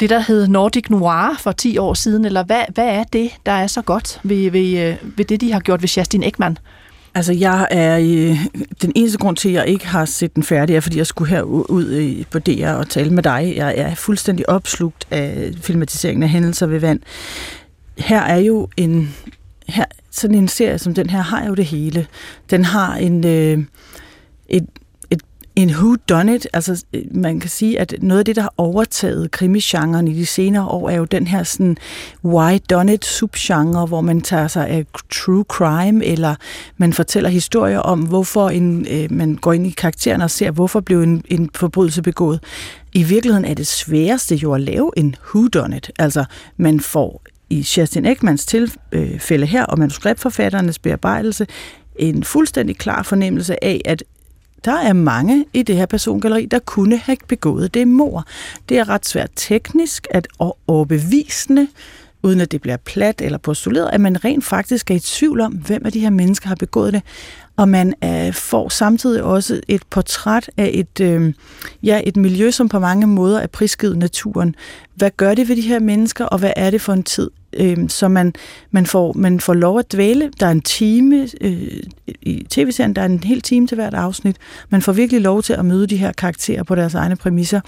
det, 0.00 0.10
der 0.10 0.18
hed 0.18 0.48
Nordic 0.48 0.90
Noir 0.90 1.36
for 1.38 1.52
10 1.52 1.78
år 1.78 1.94
siden, 1.94 2.24
eller 2.24 2.44
hvad, 2.44 2.62
hvad 2.74 2.88
er 2.88 3.04
det, 3.04 3.30
der 3.46 3.52
er 3.52 3.66
så 3.66 3.82
godt 3.82 4.20
ved, 4.22 4.50
ved, 4.50 4.78
øh, 4.78 4.96
ved 5.18 5.24
det, 5.24 5.40
de 5.40 5.52
har 5.52 5.60
gjort 5.60 5.82
ved 5.82 5.88
Justin 5.88 6.22
Ekman? 6.22 6.58
Altså, 7.14 7.32
jeg 7.32 7.68
er 7.70 7.98
øh, 7.98 8.46
den 8.82 8.92
eneste 8.94 9.18
grund 9.18 9.36
til, 9.36 9.48
at 9.48 9.54
jeg 9.54 9.66
ikke 9.68 9.86
har 9.86 10.04
set 10.04 10.34
den 10.34 10.42
færdig, 10.42 10.76
er, 10.76 10.80
fordi 10.80 10.98
jeg 10.98 11.06
skulle 11.06 11.30
her 11.30 11.42
ud 11.42 11.86
øh, 11.86 12.24
på 12.30 12.38
DR 12.38 12.68
og 12.68 12.88
tale 12.88 13.10
med 13.10 13.22
dig. 13.22 13.52
Jeg 13.56 13.74
er 13.76 13.94
fuldstændig 13.94 14.48
opslugt 14.48 15.06
af 15.10 15.50
filmatiseringen 15.60 16.22
af 16.22 16.28
hændelser 16.28 16.66
ved 16.66 16.80
vand. 16.80 17.00
Her 17.98 18.20
er 18.20 18.38
jo 18.38 18.68
en... 18.76 19.14
Her, 19.68 19.84
sådan 20.10 20.36
en 20.36 20.48
serie 20.48 20.78
som 20.78 20.94
den 20.94 21.10
her 21.10 21.22
har 21.22 21.46
jo 21.46 21.54
det 21.54 21.64
hele. 21.64 22.06
Den 22.50 22.64
har 22.64 22.96
en, 22.96 23.26
øh, 23.26 23.58
et, 24.48 24.66
et, 25.10 25.22
en 25.56 25.70
who 25.70 25.96
done 26.08 26.34
it. 26.34 26.48
Altså, 26.52 26.84
øh, 26.92 27.02
man 27.10 27.40
kan 27.40 27.50
sige, 27.50 27.80
at 27.80 27.94
noget 28.00 28.18
af 28.18 28.24
det, 28.24 28.36
der 28.36 28.42
har 28.42 28.54
overtaget 28.56 29.30
krimisgenren 29.30 30.08
i 30.08 30.14
de 30.14 30.26
senere 30.26 30.66
år, 30.66 30.90
er 30.90 30.96
jo 30.96 31.04
den 31.04 31.26
her 31.26 31.42
sådan 31.42 31.76
why 32.24 32.58
done 32.70 32.94
it 32.94 33.04
subgenre, 33.04 33.86
hvor 33.86 34.00
man 34.00 34.20
tager 34.20 34.48
sig 34.48 34.68
af 34.68 34.86
true 35.10 35.44
crime, 35.48 36.04
eller 36.04 36.34
man 36.76 36.92
fortæller 36.92 37.30
historier 37.30 37.78
om, 37.78 38.00
hvorfor 38.00 38.48
en, 38.48 38.86
øh, 38.90 39.12
man 39.12 39.34
går 39.34 39.52
ind 39.52 39.66
i 39.66 39.70
karakteren 39.70 40.20
og 40.20 40.30
ser, 40.30 40.50
hvorfor 40.50 40.80
blev 40.80 41.02
en, 41.02 41.22
en 41.28 41.50
forbrydelse 41.54 42.02
begået. 42.02 42.40
I 42.92 43.02
virkeligheden 43.02 43.44
er 43.44 43.54
det 43.54 43.66
sværeste 43.66 44.34
jo 44.34 44.52
at 44.52 44.60
lave 44.60 44.90
en 44.96 45.14
who 45.28 45.48
done 45.48 45.76
it. 45.76 45.90
Altså, 45.98 46.24
man 46.56 46.80
får 46.80 47.22
i 47.50 47.66
Justin 47.76 48.06
Ekmans 48.06 48.46
tilfælde 48.46 49.46
her, 49.46 49.64
og 49.64 49.78
manuskriptforfatternes 49.78 50.78
bearbejdelse, 50.78 51.46
en 51.96 52.24
fuldstændig 52.24 52.78
klar 52.78 53.02
fornemmelse 53.02 53.64
af, 53.64 53.80
at 53.84 54.02
der 54.64 54.80
er 54.80 54.92
mange 54.92 55.44
i 55.52 55.62
det 55.62 55.76
her 55.76 55.86
persongalleri, 55.86 56.46
der 56.46 56.58
kunne 56.58 56.96
have 56.96 57.16
begået 57.28 57.74
det 57.74 57.88
mor. 57.88 58.24
Det 58.68 58.78
er 58.78 58.88
ret 58.88 59.06
svært 59.06 59.30
teknisk 59.36 60.06
at 60.10 60.28
overbevisende, 60.68 61.68
uden 62.22 62.40
at 62.40 62.52
det 62.52 62.60
bliver 62.60 62.76
plat 62.76 63.20
eller 63.20 63.38
postuleret, 63.38 63.90
at 63.92 64.00
man 64.00 64.24
rent 64.24 64.44
faktisk 64.44 64.90
er 64.90 64.94
i 64.94 64.98
tvivl 64.98 65.40
om, 65.40 65.52
hvem 65.52 65.86
af 65.86 65.92
de 65.92 66.00
her 66.00 66.10
mennesker 66.10 66.48
har 66.48 66.54
begået 66.54 66.92
det 66.92 67.02
og 67.56 67.68
man 67.68 67.94
øh, 68.04 68.34
får 68.34 68.68
samtidig 68.68 69.22
også 69.22 69.60
et 69.68 69.82
portræt 69.90 70.50
af 70.56 70.70
et, 70.74 71.00
øh, 71.00 71.34
ja, 71.82 72.00
et 72.04 72.16
miljø, 72.16 72.50
som 72.50 72.68
på 72.68 72.78
mange 72.78 73.06
måder 73.06 73.40
er 73.40 73.46
prisgivet 73.46 73.96
naturen. 73.96 74.54
Hvad 74.94 75.10
gør 75.16 75.34
det 75.34 75.48
ved 75.48 75.56
de 75.56 75.60
her 75.60 75.78
mennesker, 75.78 76.24
og 76.24 76.38
hvad 76.38 76.52
er 76.56 76.70
det 76.70 76.80
for 76.80 76.92
en 76.92 77.02
tid? 77.02 77.30
Øh, 77.52 77.76
så 77.88 78.08
man, 78.08 78.32
man, 78.70 78.86
får, 78.86 79.12
man 79.12 79.40
får 79.40 79.54
lov 79.54 79.78
at 79.78 79.92
dvæle. 79.92 80.30
Der 80.40 80.46
er 80.46 80.50
en 80.50 80.60
time 80.60 81.28
øh, 81.40 81.82
i 82.22 82.46
tv-serien, 82.50 82.96
der 82.96 83.02
er 83.02 83.06
en 83.06 83.24
hel 83.24 83.40
time 83.40 83.66
til 83.66 83.74
hvert 83.74 83.94
afsnit. 83.94 84.36
Man 84.68 84.82
får 84.82 84.92
virkelig 84.92 85.22
lov 85.22 85.42
til 85.42 85.52
at 85.52 85.64
møde 85.64 85.86
de 85.86 85.96
her 85.96 86.12
karakterer 86.12 86.62
på 86.62 86.74
deres 86.74 86.94
egne 86.94 87.16
præmisser. 87.16 87.60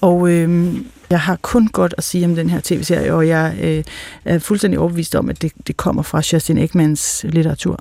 Og 0.00 0.30
øh, 0.30 0.74
jeg 1.10 1.20
har 1.20 1.36
kun 1.42 1.66
godt 1.66 1.94
at 1.98 2.04
sige 2.04 2.24
om 2.24 2.34
den 2.34 2.50
her 2.50 2.60
tv-serie, 2.64 3.14
og 3.14 3.28
jeg 3.28 3.56
øh, 3.62 3.84
er 4.24 4.38
fuldstændig 4.38 4.80
overbevist 4.80 5.14
om, 5.14 5.28
at 5.28 5.42
det, 5.42 5.52
det 5.66 5.76
kommer 5.76 6.02
fra 6.02 6.22
Justin 6.32 6.58
Ekmans 6.58 7.26
litteratur. 7.28 7.80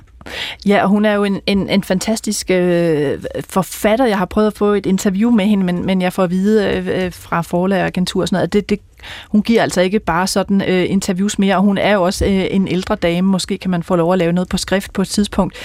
Ja, 0.66 0.84
og 0.84 0.90
hun 0.90 1.06
er 1.06 1.14
jo 1.14 1.24
en, 1.24 1.42
en, 1.46 1.70
en 1.70 1.84
fantastisk 1.84 2.52
øh, 2.52 3.24
forfatter. 3.50 4.06
Jeg 4.06 4.18
har 4.18 4.26
prøvet 4.26 4.48
at 4.48 4.54
få 4.54 4.74
et 4.74 4.86
interview 4.86 5.32
med 5.32 5.46
hende, 5.46 5.64
men, 5.64 5.86
men 5.86 6.02
jeg 6.02 6.14
får 6.14 6.24
at 6.24 6.30
vide 6.30 6.76
øh, 6.78 7.06
øh 7.06 7.12
fra 7.12 7.42
forlag 7.42 7.82
og 7.82 7.88
agentur 7.88 8.22
og 8.22 8.28
sådan 8.28 8.36
noget, 8.36 8.48
at 8.48 8.54
det, 8.54 8.70
det, 8.70 8.80
hun 9.30 9.42
giver 9.42 9.62
altså 9.62 9.82
ikke 9.82 10.00
bare 10.00 10.28
sådan 10.28 10.62
øh, 10.62 10.86
interviews 10.90 11.40
mere, 11.40 11.56
og 11.56 11.62
hun 11.62 11.78
er 11.78 11.94
jo 11.94 12.04
også 12.04 12.26
øh, 12.26 12.46
en 12.52 12.68
ældre 12.68 12.96
dame. 12.96 13.28
Måske 13.28 13.58
kan 13.58 13.72
man 13.72 13.84
få 13.84 13.96
lov 13.96 14.14
at 14.14 14.20
lave 14.20 14.32
noget 14.32 14.50
på 14.50 14.58
skrift 14.58 14.94
på 14.94 15.02
et 15.02 15.08
tidspunkt. 15.08 15.56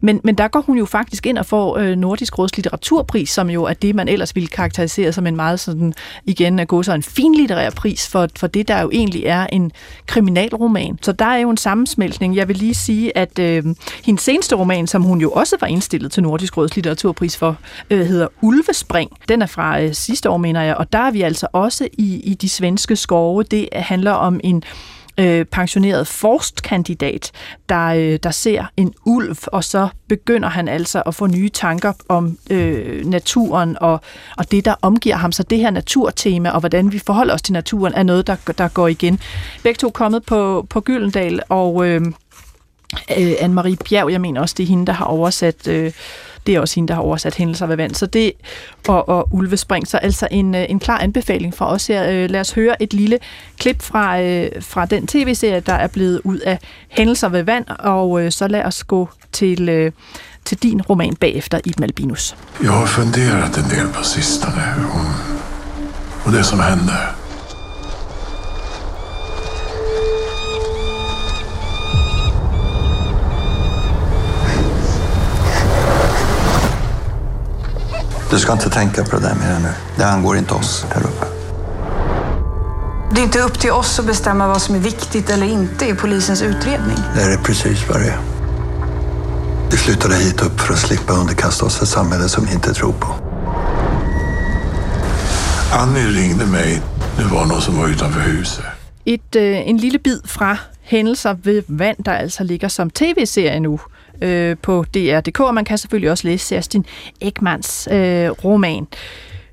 Men, 0.00 0.20
men 0.24 0.34
der 0.34 0.48
går 0.48 0.60
hun 0.60 0.78
jo 0.78 0.84
faktisk 0.84 1.26
ind 1.26 1.38
og 1.38 1.46
får 1.46 1.78
øh, 1.78 1.96
Nordisk 1.96 2.38
Råds 2.38 2.56
litteraturpris, 2.56 3.30
som 3.30 3.50
jo 3.50 3.64
er 3.64 3.72
det, 3.72 3.94
man 3.94 4.08
ellers 4.08 4.34
ville 4.34 4.48
karakterisere 4.48 5.12
som 5.12 5.26
en 5.26 5.36
meget 5.36 5.60
sådan, 5.60 5.94
igen 6.24 6.58
at 6.58 6.68
gå 6.68 6.82
så 6.82 6.92
en 6.92 7.02
fin 7.02 7.34
litterær 7.34 7.70
pris 7.70 8.08
for, 8.08 8.28
for 8.36 8.46
det, 8.46 8.68
der 8.68 8.80
jo 8.80 8.90
egentlig 8.92 9.24
er 9.24 9.46
en 9.46 9.72
kriminalroman. 10.06 10.98
Så 11.02 11.12
der 11.12 11.24
er 11.24 11.36
jo 11.36 11.50
en 11.50 11.56
sammensmeltning. 11.56 12.36
Jeg 12.36 12.48
vil 12.48 12.56
lige 12.56 12.74
sige, 12.74 13.18
at 13.18 13.38
øh, 13.38 13.64
hendes 14.04 14.22
seneste 14.22 14.56
roman, 14.56 14.86
som 14.86 15.02
hun 15.02 15.20
jo 15.20 15.30
også 15.30 15.56
var 15.60 15.66
indstillet 15.66 16.12
til 16.12 16.22
Nordisk 16.22 16.56
Råds 16.56 16.74
litteraturpris 16.76 17.36
for, 17.36 17.56
øh, 17.90 18.06
hedder 18.06 18.26
Ulvespring. 18.40 19.10
Den 19.28 19.42
er 19.42 19.46
fra 19.46 19.82
øh, 19.82 19.94
sidste 19.94 20.30
år, 20.30 20.36
mener 20.36 20.62
jeg, 20.62 20.74
og 20.74 20.92
der 20.92 20.98
er 20.98 21.10
vi 21.10 21.22
altså 21.22 21.46
også 21.52 21.88
i, 21.92 22.20
i 22.20 22.34
de 22.34 22.48
svenske 22.48 22.79
skove. 22.80 23.42
Det 23.42 23.68
handler 23.72 24.12
om 24.12 24.40
en 24.44 24.62
øh, 25.20 25.44
pensioneret 25.44 26.06
forstkandidat, 26.06 27.30
der, 27.68 27.86
øh, 27.86 28.18
der 28.22 28.30
ser 28.30 28.64
en 28.76 28.94
ulv, 29.04 29.36
og 29.46 29.64
så 29.64 29.88
begynder 30.08 30.48
han 30.48 30.68
altså 30.68 31.02
at 31.06 31.14
få 31.14 31.26
nye 31.26 31.48
tanker 31.48 31.92
om 32.08 32.38
øh, 32.50 33.06
naturen 33.06 33.76
og, 33.80 34.00
og 34.36 34.50
det, 34.50 34.64
der 34.64 34.74
omgiver 34.82 35.16
ham. 35.16 35.32
Så 35.32 35.42
det 35.42 35.58
her 35.58 35.70
naturtema, 35.70 36.50
og 36.50 36.60
hvordan 36.60 36.92
vi 36.92 36.98
forholder 36.98 37.34
os 37.34 37.42
til 37.42 37.52
naturen, 37.52 37.94
er 37.94 38.02
noget, 38.02 38.26
der, 38.26 38.36
der 38.58 38.68
går 38.68 38.88
igen. 38.88 39.20
Begge 39.62 39.78
to 39.78 39.86
er 39.86 39.90
kommet 39.92 40.24
på, 40.24 40.66
på 40.70 40.80
Gyldendal, 40.80 41.40
og 41.48 41.86
øh, 41.88 42.00
øh, 43.18 43.32
Anne-Marie 43.32 43.76
Bjerg, 43.88 44.12
jeg 44.12 44.20
mener 44.20 44.40
også, 44.40 44.54
det 44.58 44.62
er 44.62 44.68
hende, 44.68 44.86
der 44.86 44.92
har 44.92 45.04
oversat... 45.04 45.68
Øh, 45.68 45.92
det 46.46 46.54
er 46.54 46.60
også 46.60 46.74
hende, 46.74 46.88
der 46.88 46.94
har 46.94 47.02
oversat 47.02 47.34
hændelser 47.34 47.66
ved 47.66 47.76
vand. 47.76 47.94
Så 47.94 48.06
det 48.06 48.32
og, 48.88 49.08
og 49.08 49.28
Ulvespring, 49.30 49.86
så 49.86 49.96
altså 49.96 50.28
en, 50.30 50.54
øh, 50.54 50.64
en 50.68 50.80
klar 50.80 50.98
anbefaling 50.98 51.54
fra 51.54 51.72
os 51.72 51.86
her. 51.86 52.10
Øh, 52.10 52.30
lad 52.30 52.40
os 52.40 52.52
høre 52.52 52.82
et 52.82 52.94
lille 52.94 53.18
klip 53.58 53.82
fra, 53.82 54.20
øh, 54.20 54.50
fra 54.60 54.86
den 54.86 55.06
tv-serie, 55.06 55.60
der 55.60 55.74
er 55.74 55.86
blevet 55.86 56.20
ud 56.24 56.38
af 56.38 56.58
hændelser 56.88 57.28
ved 57.28 57.42
vand, 57.42 57.64
og 57.78 58.32
så 58.32 58.48
lad 58.48 58.64
os 58.64 58.84
gå 58.84 59.08
til, 59.32 59.92
til 60.44 60.58
din 60.62 60.82
roman 60.82 61.16
bagefter, 61.16 61.60
i 61.64 61.74
Albinus. 61.82 62.36
Jeg 62.62 62.70
har 62.70 62.86
funderet 62.86 63.56
en 63.56 63.64
del 63.70 63.92
på 63.94 64.02
sistone 64.02 64.62
om, 64.94 65.06
om 66.24 66.32
det 66.32 66.46
som 66.46 66.60
hände 66.60 67.19
Du 78.30 78.38
ska 78.38 78.52
inte 78.52 78.70
tänka 78.70 79.04
på 79.04 79.16
det 79.16 79.22
där 79.22 79.34
mer 79.34 79.58
nu. 79.58 79.68
Det 79.96 80.04
angår 80.04 80.36
inte 80.36 80.54
oss 80.54 80.86
här 80.90 81.02
uppe. 81.02 81.26
Det 83.14 83.20
är 83.20 83.24
inte 83.24 83.40
upp 83.40 83.58
till 83.58 83.70
oss 83.70 83.98
att 83.98 84.06
bestämma 84.06 84.46
vad 84.46 84.62
som 84.62 84.74
är 84.74 84.78
viktigt 84.78 85.30
eller 85.30 85.46
inte 85.46 85.86
i 85.86 85.94
polisens 85.94 86.42
utredning. 86.42 86.96
Det 87.14 87.22
är 87.22 87.36
precis 87.36 87.88
vad 87.88 88.00
det 88.00 88.06
är. 88.06 88.18
Vi 89.70 89.76
flyttade 89.76 90.14
hit 90.14 90.42
upp 90.42 90.60
för 90.60 90.72
att 90.72 90.78
slippa 90.78 91.12
underkasta 91.12 91.66
oss 91.66 91.82
ett 91.82 91.88
samhälle 91.88 92.28
som 92.28 92.44
vi 92.44 92.52
inte 92.52 92.74
tror 92.74 92.92
på. 92.92 93.06
Annie 95.72 96.06
ringde 96.06 96.46
mig. 96.46 96.82
Det 97.16 97.24
var 97.24 97.46
någon 97.46 97.60
som 97.60 97.78
var 97.78 97.88
utanför 97.88 98.20
huset. 98.20 98.64
Et, 99.04 99.36
øh, 99.36 99.68
en 99.68 99.76
lille 99.76 99.98
bid 99.98 100.20
fra 100.24 100.56
Hændelser 100.82 101.36
ved 101.44 101.62
vand, 101.68 102.04
der 102.04 102.12
altså 102.12 102.44
ligger 102.44 102.68
som 102.68 102.90
tv-serie 102.90 103.60
nu 103.60 103.78
øh, 104.22 104.56
på 104.62 104.84
DR.dk, 104.94 105.40
og 105.40 105.54
man 105.54 105.64
kan 105.64 105.78
selvfølgelig 105.78 106.10
også 106.10 106.28
læse 106.28 106.54
Kerstin 106.54 106.86
Ekmans 107.20 107.88
øh, 107.92 108.30
roman. 108.30 108.86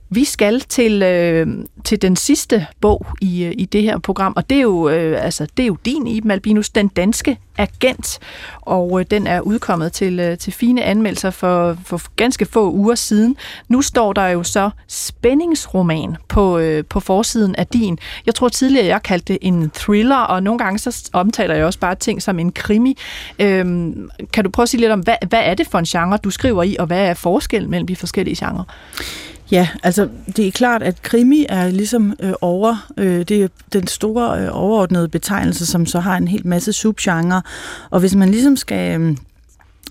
Vi 0.09 0.25
skal 0.25 0.59
til, 0.59 1.03
øh, 1.03 1.47
til 1.83 2.01
den 2.01 2.15
sidste 2.15 2.67
bog 2.81 3.05
i, 3.21 3.43
øh, 3.43 3.53
i 3.57 3.65
det 3.65 3.83
her 3.83 3.99
program, 3.99 4.33
og 4.35 4.49
det 4.49 4.57
er 4.57 4.61
jo, 4.61 4.89
øh, 4.89 5.23
altså, 5.25 5.47
det 5.57 5.63
er 5.63 5.67
jo 5.67 5.77
din, 5.85 6.07
Iben 6.07 6.31
Albinus, 6.31 6.69
Den 6.69 6.87
Danske 6.87 7.37
Agent, 7.57 8.19
og 8.61 8.99
øh, 8.99 9.05
den 9.11 9.27
er 9.27 9.41
udkommet 9.41 9.93
til, 9.93 10.19
øh, 10.19 10.37
til 10.37 10.53
fine 10.53 10.83
anmeldelser 10.83 11.29
for, 11.29 11.77
for 11.85 12.01
ganske 12.15 12.45
få 12.45 12.71
uger 12.71 12.95
siden. 12.95 13.35
Nu 13.67 13.81
står 13.81 14.13
der 14.13 14.27
jo 14.27 14.43
så 14.43 14.69
spændingsroman 14.87 16.15
på, 16.27 16.57
øh, 16.57 16.83
på 16.89 16.99
forsiden 16.99 17.55
af 17.55 17.67
din. 17.67 17.97
Jeg 18.25 18.35
tror 18.35 18.49
tidligere, 18.49 18.85
jeg 18.85 19.03
kaldte 19.03 19.33
det 19.33 19.37
en 19.41 19.69
thriller, 19.69 20.17
og 20.17 20.43
nogle 20.43 20.59
gange 20.59 20.79
så 20.79 21.09
omtaler 21.13 21.55
jeg 21.55 21.65
også 21.65 21.79
bare 21.79 21.95
ting 21.95 22.21
som 22.21 22.39
en 22.39 22.51
krimi. 22.51 22.97
Øhm, 23.39 24.09
kan 24.33 24.43
du 24.43 24.49
prøve 24.49 24.63
at 24.63 24.69
sige 24.69 24.81
lidt 24.81 24.91
om, 24.91 24.99
hvad, 24.99 25.15
hvad 25.29 25.41
er 25.43 25.53
det 25.53 25.67
for 25.67 25.79
en 25.79 25.85
genre, 25.85 26.17
du 26.17 26.29
skriver 26.29 26.63
i, 26.63 26.75
og 26.79 26.85
hvad 26.85 27.07
er 27.07 27.13
forskellen 27.13 27.71
mellem 27.71 27.87
de 27.87 27.95
forskellige 27.95 28.45
genrer? 28.45 28.63
Ja, 29.51 29.69
altså 29.83 30.09
det 30.35 30.47
er 30.47 30.51
klart, 30.51 30.83
at 30.83 31.01
krimi 31.01 31.45
er 31.49 31.69
ligesom 31.69 32.13
øh, 32.19 32.33
over, 32.41 32.87
øh, 32.97 33.19
det 33.19 33.43
er 33.43 33.47
den 33.73 33.87
store 33.87 34.41
øh, 34.41 34.49
overordnede 34.51 35.07
betegnelse, 35.07 35.65
som 35.65 35.85
så 35.85 35.99
har 35.99 36.17
en 36.17 36.27
hel 36.27 36.47
masse 36.47 36.73
subgenre. 36.73 37.41
Og 37.89 37.99
hvis 37.99 38.15
man 38.15 38.29
ligesom 38.29 38.55
skal, 38.57 39.01
øh, 39.01 39.17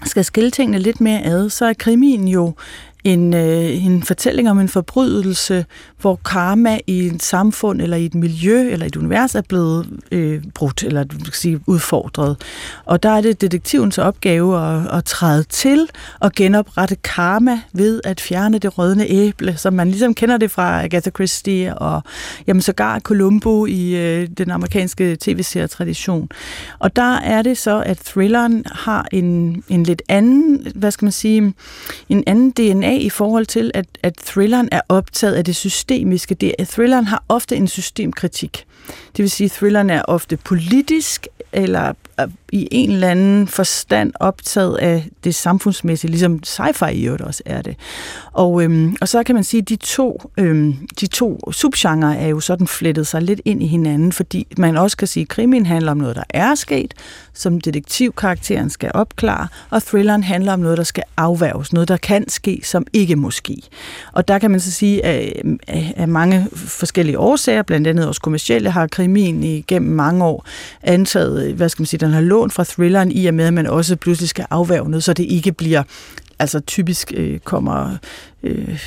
skal 0.05 0.25
skille 0.25 0.51
tingene 0.51 0.79
lidt 0.79 1.01
mere 1.01 1.23
ad, 1.25 1.51
så 1.51 1.65
er 1.65 1.73
krimien 1.73 2.29
jo 2.29 2.55
en, 3.07 3.35
øh, 3.35 3.85
en 3.87 4.03
fortælling 4.03 4.51
om 4.51 4.61
en 4.61 4.69
forbrydelse, 4.69 5.67
hvor 6.01 6.21
karma 6.25 6.79
i 6.87 7.07
et 7.07 7.23
samfund 7.23 7.83
eller 7.83 7.97
i 7.97 8.05
et 8.05 8.15
miljø 8.15 8.71
eller 8.71 8.87
et 8.87 8.97
univers 8.97 9.35
er 9.35 9.43
blevet 9.43 9.87
øh, 10.13 10.43
brudt 10.55 10.83
eller 10.83 11.05
du 11.05 11.17
kan 11.17 11.33
sige, 11.33 11.61
udfordret. 11.67 12.37
Og 12.85 13.03
der 13.03 13.11
er 13.11 13.21
det 13.21 13.41
detektivens 13.41 13.99
opgave 13.99 14.61
at, 14.61 14.97
at 14.97 15.05
træde 15.05 15.43
til 15.43 15.89
og 16.21 16.33
genoprette 16.33 16.97
karma 17.05 17.61
ved 17.73 18.01
at 18.05 18.21
fjerne 18.21 18.59
det 18.59 18.79
rødne 18.79 19.07
æble, 19.07 19.57
som 19.57 19.73
man 19.73 19.89
ligesom 19.89 20.15
kender 20.15 20.37
det 20.37 20.51
fra 20.51 20.85
Agatha 20.85 21.11
Christie 21.11 21.79
og 21.79 22.03
jamen, 22.47 22.63
sågar 22.63 22.99
Columbo 22.99 23.67
i 23.67 23.97
øh, 23.97 24.29
den 24.39 24.51
amerikanske 24.51 25.17
tv-serie-tradition. 25.21 26.29
Og 26.79 26.97
der 26.97 27.15
er 27.17 27.43
det 27.43 27.59
så, 27.59 27.83
at 27.87 27.99
thrilleren 27.99 28.65
har 28.67 29.07
en, 29.13 29.63
en 29.69 29.83
lidt 29.83 30.03
anden, 30.09 30.67
hvad 30.75 30.91
skal 30.91 31.05
man 31.07 31.13
sige, 31.13 31.55
en 32.09 32.25
anden 32.27 32.51
DNA 32.51 32.96
i 33.01 33.11
forhold 33.11 33.47
til, 33.47 33.71
at, 33.75 33.87
at 34.03 34.15
thrilleren 34.17 34.69
er 34.73 34.81
optaget 34.89 35.35
af 35.35 35.45
det 35.45 35.57
systemiske. 35.57 36.35
Det, 36.35 36.55
at 36.59 36.69
thrilleren 36.69 37.05
har 37.05 37.25
ofte 37.29 37.57
en 37.57 37.69
systemkritik. 37.69 38.65
Det 38.87 39.23
vil 39.23 39.31
sige, 39.31 39.45
at 39.45 39.51
thrilleren 39.51 39.91
er 39.91 40.03
ofte 40.03 40.37
politisk 40.37 41.27
eller 41.53 41.93
i 42.53 42.69
en 42.71 42.91
eller 42.91 43.09
anden 43.09 43.49
forstand 43.49 44.13
optaget 44.21 44.77
af 44.77 45.09
det 45.25 45.35
samfundsmæssige, 45.35 46.11
ligesom 46.11 46.41
sci-fi 46.47 46.89
i 46.89 47.05
øvrigt 47.05 47.23
også 47.23 47.43
er 47.47 47.63
det. 47.63 47.77
Og, 48.33 48.63
øhm, 48.63 48.97
og 49.01 49.09
så 49.09 49.23
kan 49.23 49.35
man 49.35 49.45
sige, 49.45 49.61
at 49.61 49.69
de 49.69 49.77
to, 49.77 50.31
øhm, 50.39 50.89
de 51.01 51.07
to 51.07 51.53
subgenre 51.53 52.17
er 52.17 52.29
jo 52.29 52.41
sådan 52.41 52.67
flettet 52.67 53.07
sig 53.07 53.23
lidt 53.23 53.41
ind 53.45 53.63
i 53.63 53.67
hinanden, 53.67 54.13
fordi 54.13 54.47
man 54.59 54.77
også 54.77 54.97
kan 54.97 55.09
sige, 55.09 55.23
at 55.23 55.29
krimien 55.29 55.67
handler 55.67 55.93
om 55.93 55.99
noget, 55.99 56.17
der 56.17 56.25
er 56.31 56.55
sket, 56.55 56.95
som 57.35 57.61
detektivkarakteren 57.61 58.71
skal 58.71 58.91
opklare, 58.95 59.49
og 59.71 59.83
thrilleren 59.83 60.23
handler 60.23 60.53
om 60.53 60.61
noget, 60.61 60.79
der 60.79 60.85
skal 60.85 61.05
afværges, 61.17 61.73
noget, 61.73 61.89
der 61.89 61.97
kan 61.97 62.29
ske, 62.29 62.61
som 62.65 62.87
ikke 62.93 63.17
må 63.17 63.31
ske. 63.31 63.57
Og 64.13 64.29
der 64.29 64.39
kan 64.39 64.51
man 64.51 64.61
så 64.61 64.73
sige, 64.73 65.05
at 65.05 65.33
øh, 65.45 65.91
af 65.97 66.09
mange 66.09 66.47
forskellige 66.53 67.19
årsager, 67.19 67.63
blandt 67.63 67.87
andet 67.87 68.07
også 68.09 68.21
kommercielle, 68.21 68.71
har 68.71 68.87
krimien 68.87 69.43
igennem 69.43 69.93
mange 69.93 70.25
år 70.25 70.47
antaget, 70.83 71.55
hvad 71.55 71.69
skal 71.69 71.83
man 71.83 71.87
sige, 71.87 72.01
den 72.01 72.13
har 72.13 72.21
lånt 72.21 72.46
fra 72.51 72.65
thrilleren 72.65 73.13
i 73.13 73.27
og 73.27 73.35
med, 73.35 73.45
at 73.45 73.55
man 73.55 73.67
også 73.67 73.97
pludselig 73.97 74.29
skal 74.29 74.47
afværge 74.51 74.91
noget, 74.91 75.05
så 75.05 75.13
det 75.13 75.25
ikke 75.25 75.53
bliver, 75.53 75.83
altså 76.39 76.61
typisk 76.61 77.13
øh, 77.17 77.39
kommer 77.39 77.97
øh, 78.43 78.79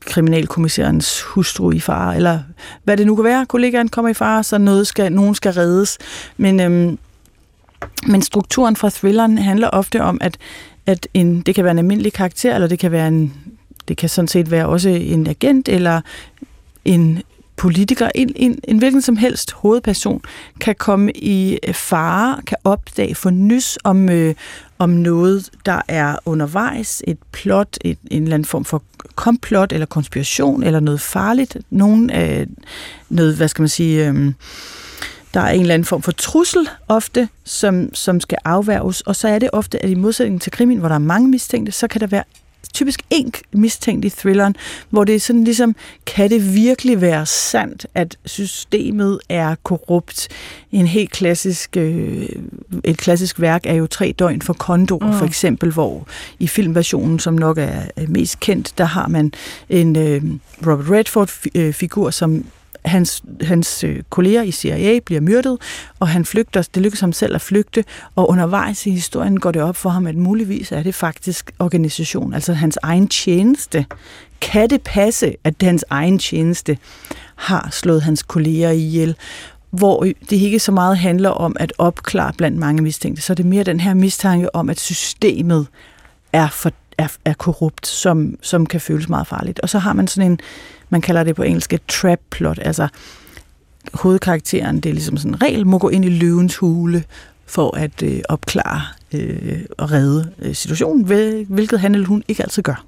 kriminalkommissærens 0.00 1.20
hustru 1.22 1.70
i 1.70 1.80
fare, 1.80 2.16
eller 2.16 2.38
hvad 2.84 2.96
det 2.96 3.06
nu 3.06 3.14
kan 3.14 3.24
være, 3.24 3.46
kollegaen 3.46 3.88
kommer 3.88 4.08
i 4.08 4.14
fare, 4.14 4.44
så 4.44 4.58
noget 4.58 4.86
skal, 4.86 5.12
nogen 5.12 5.34
skal 5.34 5.52
reddes. 5.52 5.98
Men, 6.36 6.60
øhm, 6.60 6.98
men 8.06 8.22
strukturen 8.22 8.76
fra 8.76 8.90
thrilleren 8.90 9.38
handler 9.38 9.68
ofte 9.68 10.02
om, 10.02 10.18
at, 10.20 10.38
at 10.86 11.08
en, 11.14 11.40
det 11.40 11.54
kan 11.54 11.64
være 11.64 11.70
en 11.70 11.78
almindelig 11.78 12.12
karakter, 12.12 12.54
eller 12.54 12.68
det 12.68 12.78
kan 12.78 12.92
være 12.92 13.08
en, 13.08 13.34
det 13.88 13.96
kan 13.96 14.08
sådan 14.08 14.28
set 14.28 14.50
være 14.50 14.66
også 14.66 14.88
en 14.88 15.26
agent, 15.26 15.68
eller 15.68 16.00
en 16.84 17.22
politiker, 17.60 18.10
en, 18.14 18.32
en, 18.36 18.58
en 18.64 18.78
hvilken 18.78 19.02
som 19.02 19.16
helst 19.16 19.52
hovedperson, 19.52 20.22
kan 20.60 20.74
komme 20.74 21.12
i 21.12 21.58
øh, 21.68 21.74
fare, 21.74 22.42
kan 22.46 22.56
opdage, 22.64 23.14
få 23.14 23.30
nys 23.30 23.78
om, 23.84 24.08
øh, 24.08 24.34
om 24.78 24.90
noget, 24.90 25.50
der 25.66 25.80
er 25.88 26.16
undervejs, 26.24 27.02
et 27.06 27.18
plot, 27.32 27.76
et, 27.84 27.98
en 28.10 28.22
eller 28.22 28.34
anden 28.34 28.46
form 28.46 28.64
for 28.64 28.82
komplot 29.14 29.72
eller 29.72 29.86
konspiration, 29.86 30.62
eller 30.62 30.80
noget 30.80 31.00
farligt, 31.00 31.56
nogen, 31.70 32.10
øh, 32.16 32.46
noget, 33.08 33.36
hvad 33.36 33.48
skal 33.48 33.62
man 33.62 33.68
sige, 33.68 34.08
øh, 34.08 34.32
der 35.34 35.40
er 35.40 35.50
en 35.50 35.60
eller 35.60 35.74
anden 35.74 35.86
form 35.86 36.02
for 36.02 36.12
trussel 36.12 36.68
ofte, 36.88 37.28
som, 37.44 37.94
som 37.94 38.20
skal 38.20 38.38
afværges, 38.44 39.00
og 39.00 39.16
så 39.16 39.28
er 39.28 39.38
det 39.38 39.50
ofte, 39.52 39.84
at 39.84 39.90
i 39.90 39.94
modsætning 39.94 40.42
til 40.42 40.52
krimin, 40.52 40.78
hvor 40.78 40.88
der 40.88 40.94
er 40.94 40.98
mange 40.98 41.28
mistænkte, 41.28 41.72
så 41.72 41.88
kan 41.88 42.00
der 42.00 42.06
være 42.06 42.24
typisk 42.72 43.02
en 43.10 43.32
mistænkt 43.52 44.04
i 44.04 44.10
thrilleren, 44.10 44.56
hvor 44.90 45.04
det 45.04 45.14
er 45.14 45.20
sådan 45.20 45.44
ligesom, 45.44 45.76
kan 46.06 46.30
det 46.30 46.54
virkelig 46.54 47.00
være 47.00 47.26
sandt, 47.26 47.86
at 47.94 48.16
systemet 48.24 49.20
er 49.28 49.54
korrupt? 49.62 50.28
En 50.72 50.86
helt 50.86 51.10
klassisk, 51.10 51.76
øh, 51.76 52.28
et 52.84 52.96
klassisk 52.96 53.40
værk 53.40 53.66
er 53.66 53.74
jo 53.74 53.86
Tre 53.86 54.14
døgn 54.18 54.42
for 54.42 54.52
Kondor, 54.52 55.06
mm. 55.06 55.12
for 55.12 55.26
eksempel, 55.26 55.72
hvor 55.72 56.08
i 56.38 56.46
filmversionen, 56.46 57.18
som 57.18 57.34
nok 57.34 57.58
er 57.58 57.82
mest 58.08 58.40
kendt, 58.40 58.78
der 58.78 58.84
har 58.84 59.08
man 59.08 59.32
en 59.68 59.96
øh, 59.96 60.22
Robert 60.66 60.90
Redford-figur, 60.90 62.06
øh, 62.06 62.12
som 62.12 62.44
hans, 62.84 63.22
hans 63.40 63.84
øh, 63.84 64.02
kolleger 64.10 64.42
i 64.42 64.50
CIA 64.50 64.98
bliver 65.04 65.20
myrdet, 65.20 65.58
og 66.00 66.08
han 66.08 66.24
flygter. 66.24 66.68
Det 66.74 66.82
lykkes 66.82 67.00
ham 67.00 67.12
selv 67.12 67.34
at 67.34 67.40
flygte, 67.40 67.84
og 68.16 68.30
undervejs 68.30 68.86
i 68.86 68.90
historien 68.90 69.40
går 69.40 69.50
det 69.50 69.62
op 69.62 69.76
for 69.76 69.90
ham, 69.90 70.06
at 70.06 70.16
muligvis 70.16 70.72
er 70.72 70.82
det 70.82 70.94
faktisk 70.94 71.52
organisation, 71.58 72.34
altså 72.34 72.52
hans 72.52 72.78
egen 72.82 73.08
tjeneste. 73.08 73.86
Kan 74.40 74.70
det 74.70 74.82
passe, 74.82 75.34
at 75.44 75.54
hans 75.62 75.84
egen 75.90 76.18
tjeneste 76.18 76.78
har 77.34 77.68
slået 77.70 78.02
hans 78.02 78.22
kolleger 78.22 78.70
ihjel? 78.70 79.16
hvor 79.70 80.04
øh, 80.04 80.14
det 80.30 80.36
ikke 80.36 80.58
så 80.58 80.72
meget 80.72 80.98
handler 80.98 81.30
om 81.30 81.56
at 81.60 81.72
opklare 81.78 82.32
blandt 82.38 82.58
mange 82.58 82.82
mistænkte, 82.82 83.22
så 83.22 83.32
er 83.32 83.34
det 83.34 83.46
mere 83.46 83.64
den 83.64 83.80
her 83.80 83.94
mistanke 83.94 84.54
om, 84.54 84.70
at 84.70 84.80
systemet 84.80 85.66
er, 86.32 86.48
for, 86.48 86.72
er, 86.98 87.08
er 87.24 87.32
korrupt, 87.32 87.86
som, 87.86 88.38
som 88.42 88.66
kan 88.66 88.80
føles 88.80 89.08
meget 89.08 89.26
farligt. 89.26 89.60
Og 89.60 89.68
så 89.68 89.78
har 89.78 89.92
man 89.92 90.08
sådan 90.08 90.32
en 90.32 90.40
man 90.90 91.00
kalder 91.00 91.24
det 91.24 91.36
på 91.36 91.42
engelsk 91.42 91.72
et 91.72 91.82
trap 91.88 92.18
plot, 92.30 92.58
altså 92.62 92.88
hovedkarakteren, 93.94 94.80
det 94.80 94.88
er 94.88 94.92
ligesom 94.92 95.16
sådan 95.16 95.30
en 95.34 95.42
regel, 95.42 95.66
må 95.66 95.78
gå 95.78 95.88
ind 95.88 96.04
i 96.04 96.08
løvens 96.08 96.56
hule 96.56 97.04
for 97.46 97.76
at 97.76 98.02
øh, 98.02 98.20
opklare 98.28 98.82
øh, 99.12 99.60
og 99.78 99.92
redde 99.92 100.32
øh, 100.38 100.54
situationen, 100.54 101.04
hvilket 101.48 101.80
han 101.80 101.94
eller 101.94 102.06
hun 102.06 102.22
ikke 102.28 102.42
altid 102.42 102.62
gør. 102.62 102.84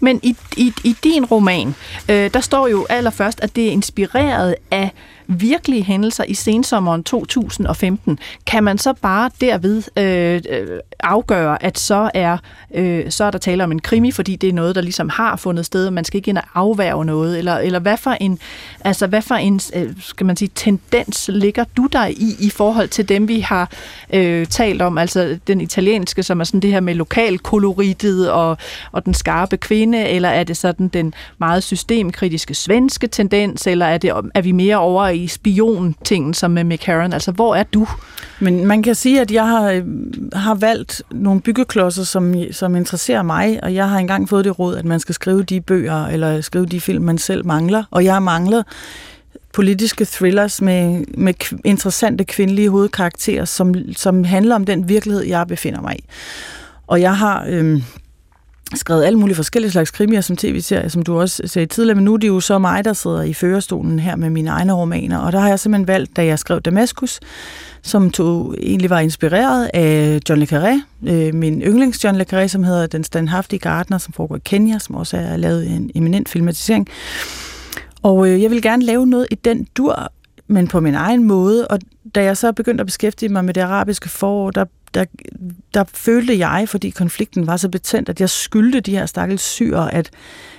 Men 0.00 0.20
i, 0.22 0.36
i, 0.56 0.72
i 0.84 0.96
din 1.04 1.24
roman, 1.24 1.74
øh, 2.08 2.30
der 2.34 2.40
står 2.40 2.68
jo 2.68 2.86
allerførst, 2.88 3.40
at 3.40 3.56
det 3.56 3.66
er 3.66 3.70
inspireret 3.70 4.54
af 4.70 4.90
virkelige 5.26 5.82
hændelser 5.82 6.24
i 6.24 6.34
sensommeren 6.34 7.04
2015, 7.04 8.18
kan 8.46 8.64
man 8.64 8.78
så 8.78 8.92
bare 8.92 9.30
derved 9.40 9.82
øh, 9.98 10.42
øh, 10.50 10.78
afgøre, 11.00 11.62
at 11.62 11.78
så 11.78 12.10
er, 12.14 12.38
øh, 12.74 13.10
så 13.10 13.24
er 13.24 13.30
der 13.30 13.38
tale 13.38 13.64
om 13.64 13.72
en 13.72 13.80
krimi, 13.80 14.12
fordi 14.12 14.36
det 14.36 14.48
er 14.48 14.52
noget, 14.52 14.74
der 14.74 14.80
ligesom 14.80 15.08
har 15.08 15.36
fundet 15.36 15.66
sted, 15.66 15.86
og 15.86 15.92
man 15.92 16.04
skal 16.04 16.18
ikke 16.18 16.28
ind 16.28 16.38
og 16.38 16.44
afværge 16.54 17.04
noget, 17.04 17.38
eller, 17.38 17.56
eller 17.56 17.78
hvad 17.78 17.96
for 17.96 18.10
en, 18.10 18.38
altså 18.80 19.06
hvad 19.06 19.22
for 19.22 19.34
en 19.34 19.60
øh, 19.74 19.92
skal 20.00 20.26
man 20.26 20.36
sige, 20.36 20.50
tendens 20.54 21.30
ligger 21.32 21.64
du 21.76 21.86
der 21.92 22.06
i, 22.06 22.36
i 22.40 22.50
forhold 22.50 22.88
til 22.88 23.08
dem, 23.08 23.28
vi 23.28 23.40
har 23.40 23.70
øh, 24.12 24.46
talt 24.46 24.82
om, 24.82 24.98
altså 24.98 25.38
den 25.46 25.60
italienske, 25.60 26.22
som 26.22 26.40
er 26.40 26.44
sådan 26.44 26.60
det 26.60 26.70
her 26.70 26.80
med 26.80 26.94
lokalkoloritet 26.94 28.30
og, 28.30 28.58
og 28.92 29.04
den 29.04 29.14
skarpe 29.14 29.56
kvinde, 29.56 30.08
eller 30.08 30.28
er 30.28 30.44
det 30.44 30.56
sådan 30.56 30.88
den 30.88 31.14
meget 31.38 31.62
systemkritiske 31.62 32.54
svenske 32.54 33.06
tendens, 33.06 33.66
eller 33.66 33.86
er, 33.86 33.98
det, 33.98 34.12
er 34.34 34.42
vi 34.42 34.52
mere 34.52 34.76
over 34.76 35.08
i 35.16 35.26
spion-tingen 35.26 36.34
som 36.34 36.50
med 36.50 36.64
McCarran? 36.64 37.12
Altså, 37.12 37.32
hvor 37.32 37.54
er 37.54 37.62
du? 37.62 37.88
Men 38.40 38.66
man 38.66 38.82
kan 38.82 38.94
sige, 38.94 39.20
at 39.20 39.30
jeg 39.30 39.46
har, 39.46 39.70
øh, 39.70 39.84
har 40.32 40.54
valgt 40.54 41.02
nogle 41.10 41.40
byggeklodser, 41.40 42.04
som, 42.04 42.34
som 42.52 42.76
interesserer 42.76 43.22
mig, 43.22 43.58
og 43.62 43.74
jeg 43.74 43.88
har 43.88 43.98
engang 43.98 44.28
fået 44.28 44.44
det 44.44 44.58
råd, 44.58 44.76
at 44.76 44.84
man 44.84 45.00
skal 45.00 45.14
skrive 45.14 45.42
de 45.42 45.60
bøger, 45.60 46.06
eller 46.06 46.40
skrive 46.40 46.66
de 46.66 46.80
film, 46.80 47.04
man 47.04 47.18
selv 47.18 47.46
mangler, 47.46 47.84
og 47.90 48.04
jeg 48.04 48.12
har 48.12 48.20
manglet 48.20 48.64
politiske 49.52 50.04
thrillers 50.04 50.62
med, 50.62 51.04
med 51.18 51.34
interessante 51.64 52.24
kvindelige 52.24 52.70
hovedkarakterer, 52.70 53.44
som, 53.44 53.74
som 53.96 54.24
handler 54.24 54.54
om 54.54 54.64
den 54.64 54.88
virkelighed, 54.88 55.22
jeg 55.24 55.46
befinder 55.46 55.80
mig 55.80 55.96
i. 55.98 56.04
Og 56.86 57.00
jeg 57.00 57.16
har 57.16 57.44
øh, 57.48 57.82
skrevet 58.74 59.04
alle 59.04 59.18
mulige 59.18 59.36
forskellige 59.36 59.70
slags 59.70 59.90
krimier 59.90 60.20
som 60.20 60.36
tv-serier, 60.36 60.88
som 60.88 61.02
du 61.02 61.20
også 61.20 61.42
sagde 61.46 61.66
tidligere, 61.66 61.94
men 61.94 62.04
nu 62.04 62.14
er 62.14 62.16
det 62.16 62.28
jo 62.28 62.40
så 62.40 62.58
mig, 62.58 62.84
der 62.84 62.92
sidder 62.92 63.22
i 63.22 63.32
førerstolen 63.32 63.98
her 63.98 64.16
med 64.16 64.30
mine 64.30 64.50
egne 64.50 64.72
romaner, 64.72 65.18
og 65.18 65.32
der 65.32 65.38
har 65.38 65.48
jeg 65.48 65.60
simpelthen 65.60 65.88
valgt, 65.88 66.16
da 66.16 66.24
jeg 66.24 66.38
skrev 66.38 66.60
Damaskus, 66.60 67.20
som 67.82 68.10
tog, 68.10 68.54
egentlig 68.62 68.90
var 68.90 69.00
inspireret 69.00 69.70
af 69.74 70.20
John 70.28 70.40
le 70.40 70.46
Carré, 70.52 70.80
øh, 71.10 71.34
min 71.34 71.62
yndlings 71.62 72.04
John 72.04 72.16
le 72.16 72.26
Carré, 72.32 72.46
som 72.46 72.64
hedder 72.64 72.86
Den 72.86 73.04
Standhaftige 73.04 73.60
Gardner, 73.60 73.98
som 73.98 74.12
foregår 74.12 74.36
i 74.36 74.40
Kenya, 74.44 74.78
som 74.78 74.94
også 74.94 75.16
er 75.16 75.36
lavet 75.36 75.66
en 75.66 75.90
eminent 75.94 76.28
filmatisering. 76.28 76.88
Og 78.02 78.28
øh, 78.28 78.42
jeg 78.42 78.50
vil 78.50 78.62
gerne 78.62 78.84
lave 78.84 79.06
noget 79.06 79.26
i 79.30 79.34
den 79.34 79.66
dur, 79.76 80.12
men 80.46 80.68
på 80.68 80.80
min 80.80 80.94
egen 80.94 81.24
måde, 81.24 81.68
og 81.68 81.78
da 82.14 82.22
jeg 82.22 82.36
så 82.36 82.52
begyndte 82.52 82.82
at 82.82 82.86
beskæftige 82.86 83.28
mig 83.28 83.44
med 83.44 83.54
det 83.54 83.60
arabiske 83.60 84.08
forår, 84.08 84.50
der, 84.50 84.64
der, 84.94 85.04
der 85.74 85.84
følte 85.94 86.38
jeg, 86.38 86.64
fordi 86.68 86.90
konflikten 86.90 87.46
var 87.46 87.56
så 87.56 87.68
betændt, 87.68 88.08
at 88.08 88.20
jeg 88.20 88.30
skyldte 88.30 88.80
de 88.80 88.90
her 88.90 89.06
stakkels 89.06 89.42
syre, 89.42 89.94
at 89.94 90.10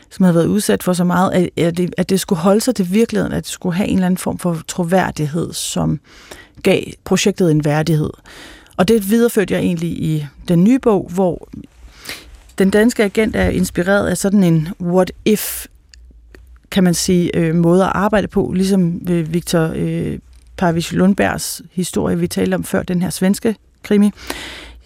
som 0.10 0.24
havde 0.24 0.36
været 0.36 0.46
udsat 0.46 0.84
for 0.84 0.94
så 0.94 1.04
meget, 1.04 1.32
at, 1.32 1.50
at, 1.66 1.78
det, 1.78 1.94
at 1.98 2.10
det 2.10 2.20
skulle 2.20 2.40
holde 2.40 2.62
sig 2.62 2.76
til 2.76 2.92
virkeligheden, 2.92 3.34
at 3.34 3.44
det 3.44 3.52
skulle 3.52 3.76
have 3.76 3.88
en 3.88 3.96
eller 3.96 4.06
anden 4.06 4.18
form 4.18 4.38
for 4.38 4.62
troværdighed, 4.68 5.54
som 5.54 6.00
gav 6.64 6.84
projektet 7.04 7.52
en 7.52 7.66
værdighed. 7.66 8.10
Og 8.78 8.88
det 8.88 9.10
videreførte 9.10 9.54
jeg 9.54 9.62
egentlig 9.62 9.90
i 9.90 10.26
den 10.48 10.64
nye 10.64 10.80
bog, 10.80 11.10
hvor 11.14 11.50
den 12.58 12.70
danske 12.70 13.04
agent 13.04 13.36
er 13.36 13.50
inspireret 13.50 14.08
af 14.08 14.18
sådan 14.18 14.44
en 14.44 14.68
what-if, 14.82 15.66
kan 16.72 16.84
man 16.84 16.94
sige, 16.94 17.36
øh, 17.36 17.56
måde 17.56 17.84
at 17.84 17.92
arbejde 17.96 18.28
på, 18.28 18.52
ligesom 18.56 19.02
øh, 19.10 19.34
Victor 19.34 19.72
øh, 19.76 20.20
Parvish 20.58 20.94
Lundbergs 20.94 21.62
historie, 21.72 22.20
vi 22.20 22.28
talte 22.28 22.56
om 22.56 22.64
før, 22.64 22.84
den 22.84 23.02
her 23.02 23.10
svenske 23.10 23.56
krimi. 23.86 24.12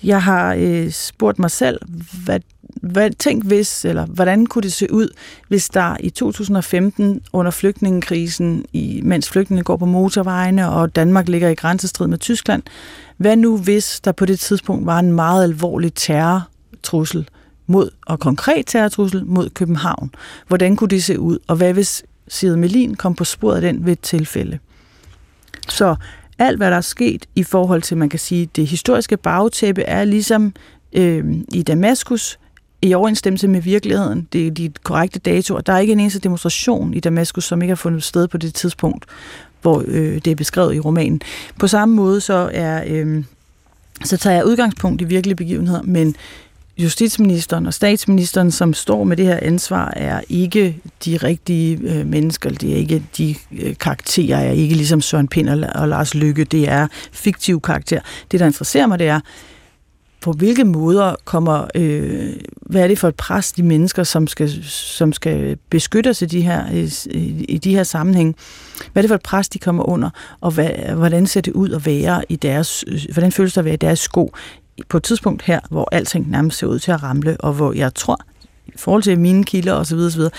Jeg 0.03 0.23
har 0.23 0.53
øh, 0.53 0.91
spurgt 0.91 1.39
mig 1.39 1.51
selv, 1.51 1.79
hvad, 2.25 2.39
hvad, 2.81 3.09
tænk 3.09 3.45
hvis, 3.45 3.85
eller 3.85 4.05
hvordan 4.05 4.45
kunne 4.45 4.61
det 4.61 4.73
se 4.73 4.93
ud, 4.93 5.07
hvis 5.47 5.69
der 5.69 5.97
i 5.99 6.09
2015 6.09 7.21
under 7.33 7.51
flygtningekrisen, 7.51 8.65
i, 8.73 9.01
mens 9.03 9.29
flygtninge 9.29 9.63
går 9.63 9.77
på 9.77 9.85
motorvejene, 9.85 10.69
og 10.69 10.95
Danmark 10.95 11.29
ligger 11.29 11.49
i 11.49 11.55
grænsestrid 11.55 12.07
med 12.07 12.17
Tyskland, 12.17 12.63
hvad 13.17 13.35
nu 13.35 13.57
hvis 13.57 13.99
der 13.99 14.11
på 14.11 14.25
det 14.25 14.39
tidspunkt 14.39 14.85
var 14.85 14.99
en 14.99 15.13
meget 15.13 15.43
alvorlig 15.43 15.93
terrortrussel 15.93 17.29
mod, 17.67 17.89
og 18.05 18.19
konkret 18.19 18.65
terrortrussel 18.67 19.25
mod 19.25 19.49
København? 19.49 20.11
Hvordan 20.47 20.75
kunne 20.75 20.89
det 20.89 21.03
se 21.03 21.19
ud? 21.19 21.37
Og 21.47 21.55
hvad 21.55 21.73
hvis 21.73 22.03
Sid 22.27 22.55
Melin 22.55 22.95
kom 22.95 23.15
på 23.15 23.23
sporet 23.23 23.55
af 23.55 23.61
den 23.61 23.85
ved 23.85 23.93
et 23.93 23.99
tilfælde? 23.99 24.59
Så 25.69 25.95
alt, 26.39 26.57
hvad 26.57 26.71
der 26.71 26.77
er 26.77 26.81
sket 26.81 27.25
i 27.35 27.43
forhold 27.43 27.81
til, 27.81 27.97
man 27.97 28.09
kan 28.09 28.19
sige, 28.19 28.49
det 28.55 28.67
historiske 28.67 29.17
bagtæppe, 29.17 29.81
er 29.81 30.03
ligesom 30.03 30.53
øh, 30.93 31.25
i 31.53 31.63
Damaskus 31.63 32.39
i 32.81 32.93
overensstemmelse 32.93 33.47
med 33.47 33.61
virkeligheden. 33.61 34.27
Det 34.33 34.47
er 34.47 34.51
de 34.51 34.71
korrekte 34.83 35.19
datoer. 35.19 35.61
Der 35.61 35.73
er 35.73 35.79
ikke 35.79 35.93
en 35.93 35.99
eneste 35.99 36.19
demonstration 36.19 36.93
i 36.93 36.99
Damaskus, 36.99 37.45
som 37.45 37.61
ikke 37.61 37.71
har 37.71 37.75
fundet 37.75 38.03
sted 38.03 38.27
på 38.27 38.37
det 38.37 38.53
tidspunkt, 38.53 39.05
hvor 39.61 39.83
øh, 39.87 40.15
det 40.15 40.27
er 40.27 40.35
beskrevet 40.35 40.75
i 40.75 40.79
romanen. 40.79 41.21
På 41.59 41.67
samme 41.67 41.95
måde 41.95 42.21
så 42.21 42.49
er... 42.53 42.83
Øh, 42.87 43.23
så 44.03 44.17
tager 44.17 44.35
jeg 44.35 44.45
udgangspunkt 44.45 45.01
i 45.01 45.05
virkelige 45.05 45.35
begivenheder, 45.35 45.81
men 45.81 46.15
justitsministeren 46.79 47.65
og 47.65 47.73
statsministeren, 47.73 48.51
som 48.51 48.73
står 48.73 49.03
med 49.03 49.17
det 49.17 49.25
her 49.25 49.39
ansvar, 49.41 49.93
er 49.95 50.21
ikke 50.29 50.81
de 51.05 51.17
rigtige 51.17 51.79
øh, 51.81 52.05
mennesker. 52.05 52.49
Det 52.49 52.71
er 52.73 52.75
ikke 52.75 53.03
de 53.17 53.35
øh, 53.51 53.75
karakterer, 53.75 54.37
er 54.37 54.51
ikke 54.51 54.75
ligesom 54.75 55.01
Søren 55.01 55.27
Pind 55.27 55.49
og, 55.49 55.69
og 55.75 55.87
Lars 55.87 56.15
Lykke. 56.15 56.43
Det 56.43 56.69
er 56.69 56.87
fiktive 57.11 57.59
karakterer. 57.59 58.01
Det, 58.31 58.39
der 58.39 58.45
interesserer 58.45 58.87
mig, 58.87 58.99
det 58.99 59.07
er, 59.07 59.19
på 60.21 60.31
hvilke 60.31 60.63
måder 60.63 61.15
kommer, 61.25 61.67
øh, 61.75 62.33
hvad 62.61 62.83
er 62.83 62.87
det 62.87 62.99
for 62.99 63.07
et 63.07 63.15
pres, 63.15 63.51
de 63.51 63.63
mennesker, 63.63 64.03
som 64.03 64.27
skal, 64.27 64.63
som 64.69 65.13
skal 65.13 65.57
beskytte 65.69 66.13
sig 66.13 66.31
de 66.31 66.41
her, 66.41 66.65
øh, 66.73 66.91
i, 67.05 67.45
i 67.49 67.57
de 67.57 67.75
her 67.75 67.83
sammenhæng, 67.83 68.35
hvad 68.93 69.01
er 69.01 69.03
det 69.03 69.09
for 69.09 69.15
et 69.15 69.21
pres, 69.21 69.49
de 69.49 69.59
kommer 69.59 69.89
under, 69.89 70.09
og 70.41 70.51
hvad, 70.51 70.69
hvordan 70.95 71.27
ser 71.27 71.41
det 71.41 71.53
ud 71.53 71.69
at 71.69 71.85
være 71.85 72.23
i 72.29 72.35
deres, 72.35 72.85
øh, 72.87 73.01
hvordan 73.13 73.31
føles 73.31 73.53
det 73.53 73.57
at 73.57 73.65
være 73.65 73.73
i 73.73 73.77
deres 73.77 73.99
sko 73.99 74.33
på 74.89 74.97
et 74.97 75.03
tidspunkt 75.03 75.41
her, 75.41 75.59
hvor 75.69 75.89
alting 75.91 76.29
nærmest 76.29 76.57
ser 76.57 76.67
ud 76.67 76.79
til 76.79 76.91
at 76.91 77.03
ramle, 77.03 77.37
og 77.39 77.53
hvor 77.53 77.73
jeg 77.73 77.93
tror, 77.95 78.19
i 78.67 78.77
forhold 78.77 79.03
til 79.03 79.19
mine 79.19 79.43
kilder 79.43 79.73
osv., 79.73 79.97
osv. 79.97 80.21
Øh, 80.21 80.29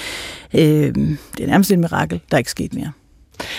det 0.55 1.41
er 1.41 1.47
nærmest 1.47 1.71
et 1.71 1.79
mirakel, 1.79 2.21
der 2.31 2.37
er 2.37 2.39
ikke 2.39 2.51
sket 2.51 2.75
mere. 2.75 2.93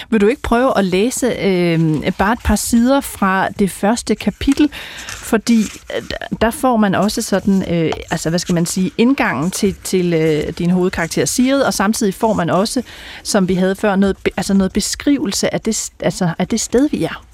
Vil 0.10 0.22
du 0.22 0.28
ikke 0.28 0.42
prøve 0.42 0.78
at 0.78 0.86
læse 0.86 1.28
øh, 1.28 2.12
bare 2.18 2.34
et 2.34 2.40
par 2.44 2.56
sider 2.56 3.02
fra 3.02 3.50
det 3.50 3.72
første 3.72 4.16
kapitel, 4.16 4.70
fordi 5.08 5.62
øh, 5.96 6.04
der 6.42 6.52
får 6.52 6.78
man 6.78 6.96
også 6.96 7.22
sådan, 7.22 7.74
øh, 7.74 7.92
altså 8.12 8.30
hvad 8.30 8.40
skal 8.40 8.56
man 8.56 8.66
sige, 8.66 8.92
indgangen 8.98 9.52
til, 9.52 9.76
til 9.84 10.14
øh, 10.14 10.54
din 10.58 10.70
hovedkarakter 10.70 11.26
Siret, 11.26 11.66
og 11.66 11.74
samtidig 11.74 12.14
får 12.14 12.34
man 12.34 12.50
også, 12.50 12.82
som 13.24 13.48
vi 13.48 13.54
havde 13.54 13.76
før, 13.76 13.96
noget, 13.96 14.18
altså 14.38 14.54
noget 14.54 14.74
beskrivelse 14.74 15.54
af 15.54 15.62
det, 15.62 15.92
altså 16.00 16.34
af 16.40 16.48
det 16.48 16.60
sted, 16.60 16.90
vi 16.90 17.04
er. 17.04 17.26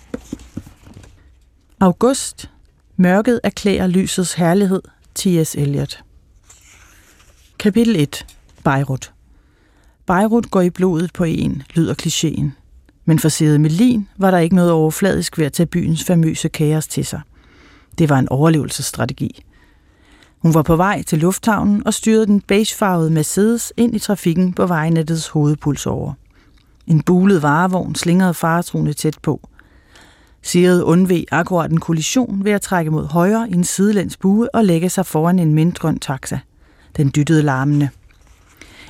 August 1.80 2.50
Mørket 3.00 3.40
erklærer 3.44 3.88
lysets 3.88 4.34
herlighed. 4.34 4.82
T.S. 5.16 5.56
Eliot. 5.56 6.04
Kapitel 7.60 7.96
1. 7.96 8.26
Beirut. 8.64 9.14
Beirut 10.08 10.52
går 10.52 10.62
i 10.62 10.70
blodet 10.70 11.14
på 11.14 11.24
en, 11.24 11.64
lyder 11.74 11.94
klichéen. 12.02 12.50
Men 13.06 13.20
for 13.20 13.30
Sede 13.30 13.60
Melin 13.60 14.08
var 14.18 14.32
der 14.32 14.38
ikke 14.38 14.56
noget 14.56 14.72
overfladisk 14.72 15.38
ved 15.38 15.46
at 15.46 15.54
tage 15.54 15.68
byens 15.68 16.04
famøse 16.04 16.50
kaos 16.50 16.88
til 16.88 17.06
sig. 17.06 17.22
Det 17.98 18.10
var 18.10 18.20
en 18.20 18.30
overlevelsesstrategi. 18.30 19.44
Hun 20.38 20.54
var 20.54 20.62
på 20.62 20.76
vej 20.76 21.04
til 21.04 21.20
lufthavnen 21.20 21.88
og 21.88 21.94
styrede 21.94 22.26
den 22.26 22.42
beigefarvede 22.42 23.12
Mercedes 23.12 23.74
ind 23.78 23.96
i 23.96 24.00
trafikken 24.00 24.54
på 24.54 24.66
vejnettets 24.66 25.36
over. 25.86 26.14
En 26.88 27.02
bulet 27.02 27.42
varevogn 27.42 27.96
slingrede 27.96 28.34
faretruende 28.34 28.94
tæt 28.94 29.18
på– 29.22 29.42
Siret 30.42 30.82
undveg 30.82 31.26
akkurat 31.32 31.72
en 31.72 31.80
kollision 31.80 32.44
ved 32.44 32.52
at 32.52 32.62
trække 32.62 32.92
mod 32.92 33.06
højre 33.08 33.50
i 33.50 33.54
en 33.54 33.64
sidelæns 33.64 34.18
bue 34.18 34.56
og 34.56 34.66
lægge 34.66 34.90
sig 34.90 35.06
foran 35.06 35.40
en 35.40 35.54
mindgrøn 35.54 36.00
taxa. 36.00 36.40
Den 36.98 37.12
dyttede 37.16 37.44
larmende. 37.44 37.90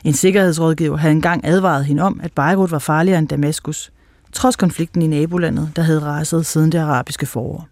En 0.03 0.13
sikkerhedsrådgiver 0.13 0.97
havde 0.97 1.11
engang 1.11 1.45
advaret 1.45 1.85
hende 1.85 2.03
om, 2.03 2.19
at 2.23 2.33
Beirut 2.33 2.71
var 2.71 2.79
farligere 2.79 3.19
end 3.19 3.27
Damaskus, 3.27 3.91
trods 4.31 4.55
konflikten 4.55 5.01
i 5.01 5.07
nabolandet, 5.07 5.71
der 5.75 5.81
havde 5.81 5.99
raset 5.99 6.45
siden 6.45 6.71
det 6.71 6.77
arabiske 6.77 7.25
forår. 7.25 7.67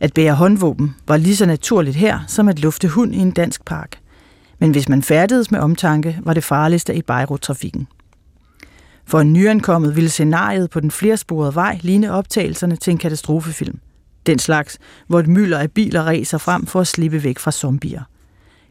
At 0.00 0.14
bære 0.14 0.34
håndvåben 0.34 0.94
var 1.08 1.16
lige 1.16 1.36
så 1.36 1.46
naturligt 1.46 1.96
her, 1.96 2.18
som 2.26 2.48
at 2.48 2.58
lufte 2.58 2.88
hund 2.88 3.14
i 3.14 3.18
en 3.18 3.30
dansk 3.30 3.64
park. 3.64 3.98
Men 4.58 4.70
hvis 4.70 4.88
man 4.88 5.02
færdedes 5.02 5.50
med 5.50 5.60
omtanke, 5.60 6.18
var 6.22 6.34
det 6.34 6.44
farligste 6.44 6.94
i 6.94 7.02
Beirut-trafikken. 7.02 7.88
For 9.08 9.20
en 9.20 9.32
nyankommet 9.32 9.96
ville 9.96 10.10
scenariet 10.10 10.70
på 10.70 10.80
den 10.80 10.90
flersporede 10.90 11.54
vej 11.54 11.78
ligne 11.82 12.12
optagelserne 12.12 12.76
til 12.76 12.90
en 12.90 12.98
katastrofefilm. 12.98 13.78
Den 14.26 14.38
slags, 14.38 14.78
hvor 15.06 15.20
et 15.20 15.26
mylder 15.26 15.58
af 15.58 15.70
biler 15.70 16.02
racer 16.02 16.38
frem 16.38 16.66
for 16.66 16.80
at 16.80 16.86
slippe 16.86 17.22
væk 17.24 17.38
fra 17.38 17.50
zombier. 17.50 18.02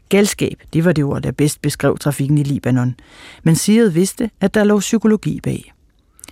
Galskab, 0.08 0.62
det 0.72 0.84
var 0.84 0.92
det 0.92 1.04
ord, 1.04 1.22
der 1.22 1.32
bedst 1.32 1.62
beskrev 1.62 1.98
trafikken 1.98 2.38
i 2.38 2.42
Libanon. 2.42 2.94
Men 3.42 3.56
Siret 3.56 3.94
vidste, 3.94 4.30
at 4.40 4.54
der 4.54 4.64
lå 4.64 4.78
psykologi 4.78 5.40
bag. 5.40 5.72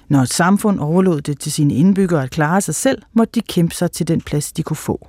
Når 0.09 0.21
et 0.21 0.33
samfund 0.33 0.81
overlod 0.81 1.21
det 1.21 1.41
til 1.41 1.53
sine 1.53 1.75
indbyggere 1.75 2.23
at 2.23 2.31
klare 2.31 2.61
sig 2.61 2.75
selv, 2.75 3.03
måtte 3.13 3.33
de 3.35 3.41
kæmpe 3.41 3.75
sig 3.75 3.91
til 3.91 4.09
den 4.09 4.21
plads, 4.21 4.53
de 4.53 4.63
kunne 4.63 4.77
få. 4.77 5.09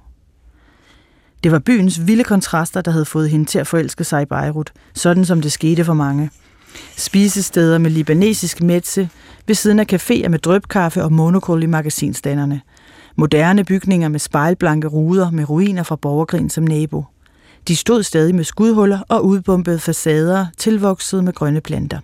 Det 1.44 1.52
var 1.52 1.60
byens 1.60 2.08
vilde 2.08 2.24
kontraster, 2.24 2.82
der 2.82 2.92
havde 2.92 3.06
fået 3.06 3.30
hende 3.30 3.46
til 3.46 3.60
at 3.60 3.68
forelske 3.68 4.04
sig 4.04 4.22
i 4.22 4.26
Beirut, 4.26 4.74
sådan 4.94 5.26
som 5.26 5.42
det 5.42 5.52
skete 5.52 5.86
for 5.86 5.94
mange– 5.94 6.30
Spisesteder 6.98 7.78
med 7.78 7.92
libanesisk 7.92 8.62
metse, 8.62 9.10
ved 9.48 9.56
siden 9.56 9.80
af 9.80 9.94
caféer 9.94 10.28
med 10.28 10.40
drøbkaffe 10.40 11.04
og 11.04 11.14
monokul 11.14 11.64
i 11.64 11.66
magasinstanderne. 11.66 12.62
Moderne 13.16 13.64
bygninger 13.64 14.08
med 14.08 14.20
spejlblanke 14.20 14.88
ruder 14.88 15.32
med 15.32 15.50
ruiner 15.50 15.84
fra 15.84 15.96
borgerkrigen 15.96 16.50
som 16.50 16.64
nabo. 16.64 17.04
De 17.68 17.76
stod 17.76 18.04
stadig 18.04 18.36
med 18.36 18.44
skudhuller 18.44 19.00
og 19.10 19.26
udbombede 19.26 19.80
facader, 19.80 20.46
tilvokset 20.58 21.24
med 21.24 21.34
grønne 21.34 21.62
planter. 21.62 22.00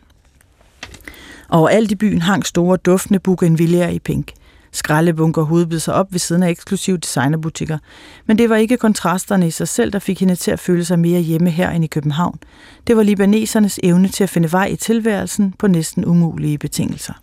Overalt 1.49 1.91
i 1.91 1.95
byen 1.95 2.21
hang 2.21 2.45
store 2.45 2.78
duftende 2.78 3.19
bougainvillea 3.19 3.89
i 3.89 3.99
pink– 3.99 4.32
Skraldebunker 4.74 5.41
hovedbød 5.41 5.80
sig 5.80 5.93
op 5.93 6.07
ved 6.11 6.19
siden 6.19 6.43
af 6.43 6.49
eksklusive 6.49 6.97
designerbutikker. 6.97 7.78
Men 8.26 8.38
det 8.38 8.49
var 8.49 8.55
ikke 8.55 8.78
kontrasterne 8.78 9.47
i 9.47 9.51
sig 9.51 9.67
selv, 9.67 9.91
der 9.91 9.99
fik 9.99 10.19
hende 10.19 10.36
til 10.36 10.51
at 10.51 10.59
føle 10.59 10.86
sig 10.86 10.99
mere 10.99 11.21
hjemme 11.21 11.49
her 11.49 11.69
end 11.69 11.84
i 11.84 11.88
København. 11.88 12.39
Det 12.88 12.97
var 12.97 13.03
libanesernes 13.03 13.80
evne 13.84 14.07
til 14.07 14.24
at 14.24 14.30
finde 14.30 14.51
vej 14.51 14.65
i 14.65 14.76
tilværelsen 14.76 15.53
på 15.59 15.67
næsten 15.67 16.05
umulige 16.05 16.57
betingelser. 16.57 17.13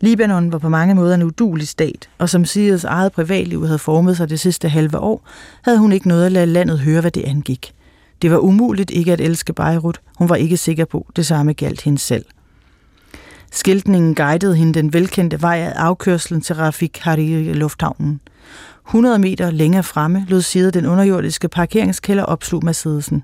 Libanon 0.00 0.52
var 0.52 0.58
på 0.58 0.68
mange 0.68 0.94
måder 0.94 1.14
en 1.14 1.22
udulig 1.22 1.68
stat, 1.68 2.08
og 2.18 2.28
som 2.28 2.44
Sirius 2.44 2.84
eget 2.84 3.12
privatliv 3.12 3.66
havde 3.66 3.78
formet 3.78 4.16
sig 4.16 4.30
det 4.30 4.40
sidste 4.40 4.68
halve 4.68 4.98
år, 4.98 5.28
havde 5.62 5.78
hun 5.78 5.92
ikke 5.92 6.08
noget 6.08 6.26
at 6.26 6.32
lade 6.32 6.46
landet 6.46 6.78
høre, 6.78 7.00
hvad 7.00 7.10
det 7.10 7.24
angik. 7.24 7.72
Det 8.22 8.30
var 8.30 8.38
umuligt 8.38 8.90
ikke 8.90 9.12
at 9.12 9.20
elske 9.20 9.52
Beirut. 9.52 10.00
Hun 10.18 10.28
var 10.28 10.36
ikke 10.36 10.56
sikker 10.56 10.84
på, 10.84 11.06
det 11.16 11.26
samme 11.26 11.52
galt 11.52 11.80
hende 11.80 11.98
selv. 11.98 12.24
Skiltningen 13.52 14.14
guidede 14.14 14.56
hende 14.56 14.74
den 14.74 14.92
velkendte 14.92 15.42
vej 15.42 15.58
af 15.58 15.72
afkørslen 15.76 16.40
til 16.40 16.54
Rafik 16.54 16.98
Hariri 17.02 17.52
Lufthavnen. 17.52 18.20
100 18.86 19.18
meter 19.18 19.50
længere 19.50 19.82
fremme 19.82 20.26
lod 20.28 20.42
Side 20.42 20.70
den 20.70 20.86
underjordiske 20.86 21.48
parkeringskælder 21.48 22.24
opslug 22.24 22.64
Mercedesen. 22.64 23.22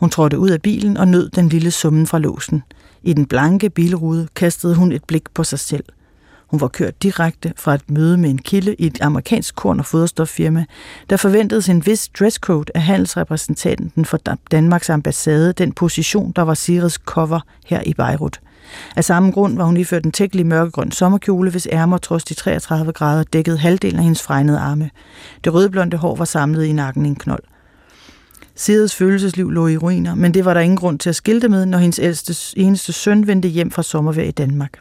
Hun 0.00 0.10
trådte 0.10 0.38
ud 0.38 0.50
af 0.50 0.62
bilen 0.62 0.96
og 0.96 1.08
nød 1.08 1.30
den 1.30 1.48
lille 1.48 1.70
summen 1.70 2.06
fra 2.06 2.18
låsen. 2.18 2.62
I 3.02 3.12
den 3.12 3.26
blanke 3.26 3.70
bilrude 3.70 4.28
kastede 4.34 4.74
hun 4.74 4.92
et 4.92 5.04
blik 5.04 5.30
på 5.34 5.44
sig 5.44 5.58
selv. 5.58 5.84
Hun 6.46 6.60
var 6.60 6.68
kørt 6.68 7.02
direkte 7.02 7.52
fra 7.56 7.74
et 7.74 7.90
møde 7.90 8.16
med 8.16 8.30
en 8.30 8.38
kilde 8.38 8.74
i 8.74 8.86
et 8.86 8.98
amerikansk 9.00 9.54
korn- 9.54 9.78
og 9.78 9.86
foderstoffirma, 9.86 10.64
der 11.10 11.16
forventedes 11.16 11.68
en 11.68 11.86
vis 11.86 12.08
dresscode 12.08 12.72
af 12.74 12.82
handelsrepræsentanten 12.82 14.04
for 14.04 14.20
Danmarks 14.50 14.90
ambassade, 14.90 15.52
den 15.52 15.72
position, 15.72 16.32
der 16.36 16.42
var 16.42 16.54
Siris 16.54 16.94
cover 16.94 17.40
her 17.66 17.80
i 17.86 17.94
Beirut. 17.94 18.40
Af 18.96 19.04
samme 19.04 19.30
grund 19.30 19.56
var 19.56 19.64
hun 19.64 19.76
iført 19.76 20.04
en 20.04 20.12
tækkelig 20.12 20.46
mørkegrøn 20.46 20.90
sommerkjole, 20.90 21.50
hvis 21.50 21.68
ærmer 21.72 21.98
trods 21.98 22.24
de 22.24 22.34
33 22.34 22.92
grader 22.92 23.22
dækkede 23.22 23.58
halvdelen 23.58 23.98
af 23.98 24.04
hendes 24.04 24.22
fregnede 24.22 24.58
arme. 24.58 24.90
Det 25.44 25.54
rødblonde 25.54 25.96
hår 25.96 26.16
var 26.16 26.24
samlet 26.24 26.64
i 26.64 26.72
nakken 26.72 27.06
i 27.06 27.08
en 27.08 27.16
knold. 27.16 27.42
Sides 28.54 28.94
følelsesliv 28.94 29.50
lå 29.50 29.66
i 29.66 29.76
ruiner, 29.76 30.14
men 30.14 30.34
det 30.34 30.44
var 30.44 30.54
der 30.54 30.60
ingen 30.60 30.76
grund 30.76 30.98
til 30.98 31.08
at 31.08 31.16
skilte 31.16 31.48
med, 31.48 31.66
når 31.66 31.78
hendes 31.78 31.98
ældste, 31.98 32.60
eneste 32.60 32.92
søn 32.92 33.26
vendte 33.26 33.48
hjem 33.48 33.70
fra 33.70 33.82
sommervær 33.82 34.24
i 34.24 34.30
Danmark. 34.30 34.78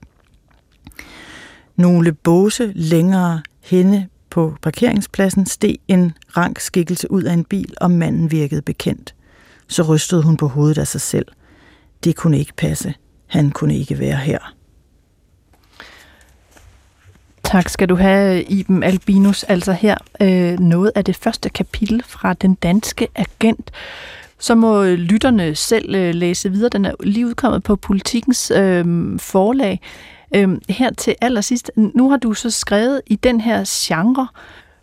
Nogle 1.75 2.13
båse 2.13 2.71
længere 2.75 3.41
henne 3.63 4.07
på 4.29 4.55
parkeringspladsen 4.61 5.45
steg 5.45 5.75
en 5.87 6.13
rank 6.37 6.59
skikkelse 6.59 7.11
ud 7.11 7.23
af 7.23 7.33
en 7.33 7.43
bil, 7.43 7.73
og 7.81 7.91
manden 7.91 8.31
virkede 8.31 8.61
bekendt. 8.61 9.15
Så 9.67 9.83
rystede 9.83 10.23
hun 10.23 10.37
på 10.37 10.47
hovedet 10.47 10.77
af 10.77 10.87
sig 10.87 11.01
selv. 11.01 11.25
Det 12.03 12.15
kunne 12.15 12.39
ikke 12.39 12.53
passe. 12.57 12.93
Han 13.27 13.51
kunne 13.51 13.77
ikke 13.77 13.99
være 13.99 14.15
her. 14.15 14.55
Tak 17.43 17.69
skal 17.69 17.89
du 17.89 17.95
have, 17.95 18.43
Iben 18.43 18.83
Albinus. 18.83 19.43
Altså 19.43 19.71
her 19.73 19.97
øh, 20.21 20.59
noget 20.59 20.91
af 20.95 21.05
det 21.05 21.15
første 21.15 21.49
kapitel 21.49 22.03
fra 22.05 22.33
Den 22.33 22.55
Danske 22.55 23.07
Agent. 23.15 23.71
Så 24.39 24.55
må 24.55 24.83
lytterne 24.83 25.55
selv 25.55 25.95
øh, 25.95 26.15
læse 26.15 26.51
videre. 26.51 26.69
Den 26.69 26.85
er 26.85 26.93
lige 26.99 27.27
udkommet 27.27 27.63
på 27.63 27.75
Politikens 27.75 28.51
øh, 28.51 28.85
forlag. 29.19 29.81
Øh, 30.35 30.49
her 30.69 30.93
til 30.93 31.15
allersidst, 31.21 31.71
nu 31.75 32.09
har 32.09 32.17
du 32.17 32.33
så 32.33 32.51
skrevet 32.51 33.01
i 33.07 33.15
den 33.15 33.41
her 33.41 33.63
genre, 33.67 34.27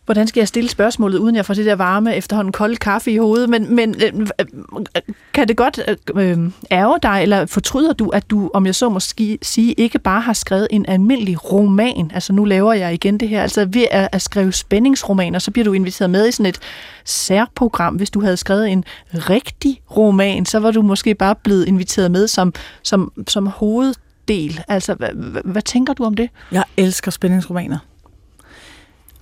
hvordan 0.05 0.27
skal 0.27 0.41
jeg 0.41 0.49
stille 0.49 0.71
spørgsmålet, 0.71 1.19
uden 1.19 1.37
jeg 1.37 1.47
får 1.47 1.55
det 1.55 1.67
der 1.67 1.75
varme 1.75 2.17
efterhånden 2.17 2.53
kolde 2.53 2.77
kaffe 2.77 3.13
i 3.13 3.17
hovedet, 3.17 3.49
men, 3.49 3.75
men 3.75 3.95
øh, 3.95 4.27
øh 4.41 5.03
kan 5.33 5.49
det 5.49 5.57
godt 5.57 5.81
øh, 5.89 5.97
øh, 6.31 6.51
ærge 6.71 6.99
dig, 7.03 7.23
eller 7.23 7.47
fortryder 7.47 7.93
du, 7.93 8.09
at 8.09 8.31
du, 8.31 8.51
om 8.55 8.67
jeg 8.67 8.75
så 8.75 8.89
må 8.89 9.01
sige, 9.43 9.73
ikke 9.73 9.99
bare 9.99 10.21
har 10.21 10.33
skrevet 10.33 10.69
en 10.71 10.87
almindelig 10.89 11.53
roman, 11.53 12.11
altså 12.15 12.33
nu 12.33 12.45
laver 12.45 12.73
jeg 12.73 12.95
igen 12.95 13.19
det 13.19 13.29
her, 13.29 13.43
altså 13.43 13.65
ved 13.65 13.87
at, 13.91 14.09
at 14.13 14.23
skrive 14.23 14.53
spændingsromaner, 14.53 15.39
så 15.39 15.51
bliver 15.51 15.65
du 15.65 15.73
inviteret 15.73 16.11
med 16.11 16.29
i 16.29 16.33
sådan 16.33 16.47
et 16.47 16.59
særprogram, 17.05 17.95
hvis 17.95 18.11
du 18.11 18.21
havde 18.21 18.37
skrevet 18.37 18.69
en 18.69 18.85
rigtig 19.13 19.81
roman, 19.97 20.47
så 20.47 20.59
var 20.59 20.71
du 20.71 20.83
måske 20.83 21.15
bare 21.15 21.35
blevet 21.35 21.69
inviteret 21.69 22.11
med 22.11 22.29
som, 22.29 22.55
som, 22.83 23.13
som 23.29 23.47
hoveddel. 23.47 24.61
Altså, 24.69 24.95
hvad, 24.95 25.09
hvad, 25.15 25.43
hvad 25.45 25.63
tænker 25.63 25.93
du 25.93 26.05
om 26.05 26.15
det? 26.15 26.29
Jeg 26.53 26.65
elsker 26.77 27.11
spændingsromaner. 27.11 27.79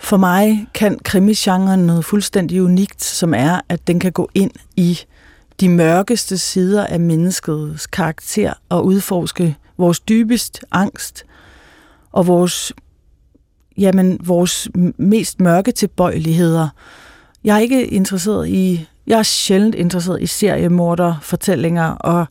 For 0.01 0.16
mig 0.16 0.66
kan 0.74 0.98
krimisgenren 1.05 1.80
noget 1.80 2.05
fuldstændig 2.05 2.62
unikt, 2.62 3.05
som 3.05 3.34
er, 3.34 3.61
at 3.68 3.86
den 3.86 4.01
kan 4.01 4.12
gå 4.12 4.30
ind 4.34 4.51
i 4.76 4.98
de 5.61 5.68
mørkeste 5.68 6.38
sider 6.38 6.86
af 6.86 7.01
menneskets 7.01 7.86
karakter 7.86 8.53
og 8.68 8.86
udforske 8.86 9.57
vores 9.78 10.01
dybest 10.01 10.61
angst 10.72 11.24
og 12.12 12.26
vores, 12.26 12.72
jamen, 13.78 14.20
vores 14.24 14.68
mest 14.96 15.40
mørke 15.40 15.72
tilbøjeligheder. 15.72 16.68
Jeg 17.44 17.57
er 17.57 17.61
ikke 17.61 17.86
interesseret 17.86 18.48
i, 18.48 18.86
jeg 19.07 19.18
er 19.18 19.22
sjældent 19.22 19.74
interesseret 19.74 20.22
i 20.22 20.26
seriemorder, 20.26 21.14
fortællinger 21.22 21.86
og 21.86 22.26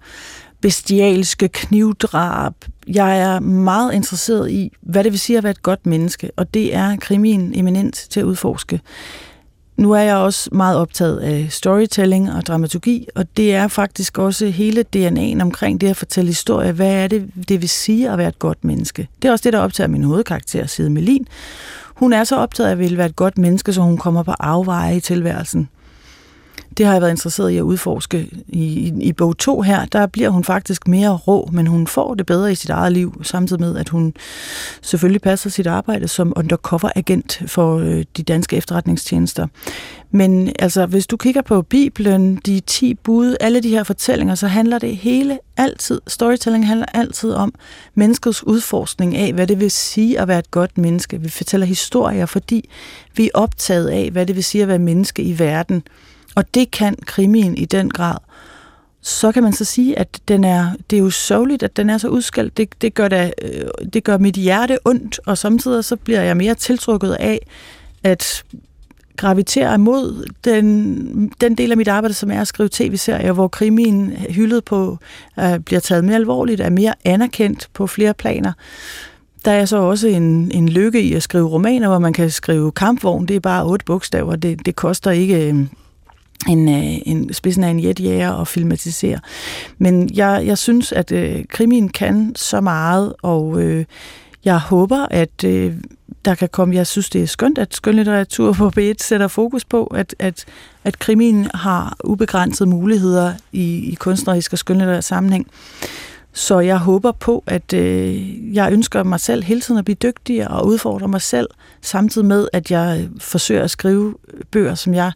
bestialske 0.62 1.48
knivdrab. 1.48 2.54
Jeg 2.88 3.20
er 3.20 3.40
meget 3.40 3.94
interesseret 3.94 4.52
i, 4.52 4.72
hvad 4.82 5.04
det 5.04 5.12
vil 5.12 5.20
sige 5.20 5.38
at 5.38 5.44
være 5.44 5.52
et 5.52 5.64
godt 5.64 5.86
menneske, 5.86 6.32
og 6.36 6.54
det 6.54 6.76
er 6.76 6.96
krimien 6.96 7.52
eminent 7.56 7.96
til 8.10 8.20
at 8.20 8.24
udforske. 8.24 8.82
Nu 9.78 9.92
er 9.92 10.00
jeg 10.00 10.16
også 10.16 10.50
meget 10.52 10.78
optaget 10.78 11.20
af 11.20 11.48
storytelling 11.50 12.32
og 12.32 12.46
dramaturgi, 12.46 13.08
og 13.16 13.38
det 13.38 13.56
er 13.56 13.68
faktisk 13.68 14.18
også 14.18 14.46
hele 14.48 14.86
DNA'en 14.96 15.42
omkring 15.42 15.82
det 15.82 15.88
at 15.88 15.98
fortælle 15.98 16.28
historie. 16.28 16.72
Hvad 16.72 16.92
er 16.92 17.08
det, 17.08 17.32
det 17.50 17.62
vil 17.62 17.70
sige 17.70 18.10
at 18.10 18.18
være 18.18 18.28
et 18.28 18.40
godt 18.40 18.64
menneske? 18.64 19.08
Det 19.22 19.28
er 19.28 19.32
også 19.32 19.44
det, 19.44 19.54
der 19.54 19.60
optager 19.60 19.88
min 19.88 20.04
hovedkarakter, 20.04 20.68
Side 20.68 20.90
Melin. 20.90 21.28
Hun 21.96 22.14
er 22.14 22.24
så 22.24 22.36
optaget 22.36 22.68
af 22.68 22.72
at 22.72 22.80
ville 22.80 22.98
være 22.98 23.06
et 23.06 23.16
godt 23.16 23.38
menneske, 23.38 23.74
så 23.74 23.82
hun 23.82 23.98
kommer 23.98 24.24
på 24.24 24.32
afveje 24.40 24.98
i 24.98 25.00
tilværelsen 25.00 25.70
det 26.80 26.88
har 26.88 26.94
jeg 26.94 27.02
været 27.02 27.12
interesseret 27.12 27.50
i 27.52 27.58
at 27.58 27.62
udforske. 27.62 28.30
I, 28.48 28.64
i, 28.64 28.94
i 29.02 29.14
bog 29.14 29.38
2 29.38 29.62
her, 29.62 29.86
der 29.86 30.08
bliver 30.08 30.30
hun 30.30 30.44
faktisk 30.44 30.88
mere 30.88 31.10
rå, 31.10 31.50
men 31.52 31.68
hun 31.68 31.88
får 31.88 32.14
det 32.14 32.26
bedre 32.26 32.52
i 32.52 32.56
sit 32.56 32.70
eget 32.70 32.92
liv, 32.92 33.22
samtidig 33.24 33.60
med, 33.60 33.78
at 33.78 33.90
hun 33.90 34.14
selvfølgelig 34.82 35.22
passer 35.22 35.50
sit 35.50 35.68
arbejde 35.68 36.08
som 36.08 36.34
undercover-agent 36.36 37.42
for 37.48 37.78
øh, 37.78 38.06
de 38.18 38.24
danske 38.24 38.56
efterretningstjenester. 38.58 39.48
Men 40.12 40.52
altså, 40.60 40.86
hvis 40.86 41.08
du 41.08 41.18
kigger 41.18 41.42
på 41.42 41.62
Bibelen, 41.62 42.36
de 42.36 42.60
10 42.60 42.94
bud, 42.94 43.36
alle 43.40 43.62
de 43.64 43.70
her 43.70 43.84
fortællinger, 43.84 44.36
så 44.36 44.48
handler 44.48 44.80
det 44.80 44.98
hele 44.98 45.40
altid, 45.58 46.02
storytelling 46.08 46.68
handler 46.68 46.86
altid 46.94 47.32
om 47.32 47.54
menneskets 47.96 48.44
udforskning 48.44 49.16
af, 49.16 49.34
hvad 49.34 49.48
det 49.48 49.60
vil 49.60 49.72
sige 49.72 50.20
at 50.20 50.28
være 50.28 50.40
et 50.40 50.52
godt 50.52 50.78
menneske. 50.78 51.22
Vi 51.22 51.30
fortæller 51.30 51.68
historier, 51.68 52.26
fordi 52.26 52.70
vi 53.16 53.26
er 53.26 53.30
optaget 53.34 53.88
af, 53.88 54.10
hvad 54.12 54.26
det 54.26 54.36
vil 54.36 54.44
sige 54.44 54.62
at 54.62 54.68
være 54.68 54.80
menneske 54.80 55.24
i 55.24 55.40
verden. 55.40 55.84
Og 56.40 56.54
det 56.54 56.72
kan 56.72 56.96
krimien 57.06 57.58
i 57.58 57.66
den 57.66 57.90
grad. 57.90 58.18
Så 59.02 59.32
kan 59.32 59.44
man 59.44 59.54
så 59.54 59.66
sige, 59.66 60.00
at 60.00 60.20
den 60.28 60.44
er, 60.44 60.72
det 60.90 60.96
er 60.96 61.02
jo 61.02 61.10
sørgeligt, 61.10 61.64
at 61.64 61.78
den 61.78 61.90
er 61.90 61.98
så 61.98 62.08
udskældt. 62.08 62.58
Det, 62.58 62.82
det, 62.82 62.94
gør 62.94 63.08
det, 63.08 63.34
øh, 63.42 63.92
det 63.94 64.04
gør 64.04 64.18
mit 64.18 64.36
hjerte 64.36 64.78
ondt, 64.86 65.20
og 65.26 65.38
samtidig 65.38 65.86
så 65.86 65.96
bliver 65.96 66.22
jeg 66.22 66.38
mere 66.38 66.56
tiltrukket 66.56 67.14
af 67.20 67.40
at 68.04 68.44
gravitere 69.18 69.76
imod 69.76 70.26
den, 70.44 71.32
den 71.42 71.56
del 71.56 71.72
af 71.72 71.78
mit 71.78 71.88
arbejde, 71.88 72.14
som 72.14 72.32
er 72.32 72.42
at 72.42 72.48
skrive 72.48 72.70
tv-serier, 72.72 73.32
hvor 73.32 73.48
krimien 73.48 74.10
hyldet 74.12 74.66
på 74.66 74.98
uh, 75.38 75.58
bliver 75.58 75.80
taget 75.80 76.04
mere 76.04 76.16
alvorligt, 76.16 76.62
er 76.62 76.70
mere 76.70 76.94
anerkendt 77.06 77.70
på 77.74 77.88
flere 77.88 78.14
planer. 78.14 78.54
Der 79.46 79.52
er 79.52 79.66
så 79.66 79.78
også 79.78 80.08
en, 80.08 80.52
en 80.52 80.70
lykke 80.70 81.02
i 81.02 81.14
at 81.14 81.24
skrive 81.24 81.48
romaner, 81.48 81.88
hvor 81.88 82.00
man 82.00 82.14
kan 82.14 82.30
skrive 82.30 82.72
kampvogn. 82.72 83.26
Det 83.26 83.36
er 83.36 83.40
bare 83.40 83.66
otte 83.66 83.86
bogstaver. 83.86 84.36
Det, 84.36 84.66
det 84.66 84.76
koster 84.76 85.12
ikke 85.12 85.50
øh, 85.50 85.66
en, 86.48 86.70
øh, 86.70 86.98
en 87.06 87.34
spidsen 87.34 87.64
af 87.64 87.70
en 87.70 87.84
jetjæger 87.84 88.30
og 88.30 88.48
filmatisere. 88.48 89.20
Men 89.78 90.10
jeg, 90.14 90.44
jeg 90.46 90.58
synes, 90.58 90.92
at 90.92 91.12
øh, 91.12 91.46
krimien 91.50 91.90
kan 91.90 92.36
så 92.36 92.62
meget, 92.62 93.14
og 93.22 93.62
øh, 93.62 93.86
jeg 94.46 94.60
håber, 94.60 95.08
at 95.12 95.44
øh, 95.46 95.74
der 96.26 96.36
kan 96.36 96.50
komme, 96.50 96.76
jeg 96.76 96.88
synes, 96.88 97.10
det 97.10 97.24
er 97.24 97.28
skønt, 97.28 97.58
at 97.58 97.76
skønlitteratur 97.76 98.54
på 98.54 98.72
B1 98.78 98.94
sætter 99.00 99.28
fokus 99.28 99.66
på, 99.66 99.84
at, 99.84 100.16
at, 100.20 100.46
at 100.84 101.00
krimien 101.00 101.48
har 101.54 101.98
ubegrænsede 102.04 102.70
muligheder 102.70 103.34
i, 103.52 103.92
i 103.92 103.94
kunstnerisk 103.94 104.54
og 104.54 104.60
skønlitterær 104.60 105.02
sammenhæng. 105.02 105.48
Så 106.34 106.60
jeg 106.60 106.78
håber 106.78 107.12
på, 107.12 107.44
at 107.48 107.74
øh, 107.74 108.56
jeg 108.56 108.72
ønsker 108.72 109.04
mig 109.04 109.20
selv 109.20 109.44
hele 109.44 109.62
tiden 109.62 109.80
at 109.80 109.86
blive 109.86 109.96
dygtigere 109.96 110.48
og 110.48 110.68
udfordre 110.68 111.08
mig 111.08 111.22
selv, 111.22 111.48
samtidig 111.82 112.28
med, 112.28 112.48
at 112.54 112.72
jeg 112.72 113.10
forsøger 113.20 113.64
at 113.64 113.72
skrive 113.72 114.16
bøger, 114.52 114.76
som 114.76 114.94
jeg 114.94 115.12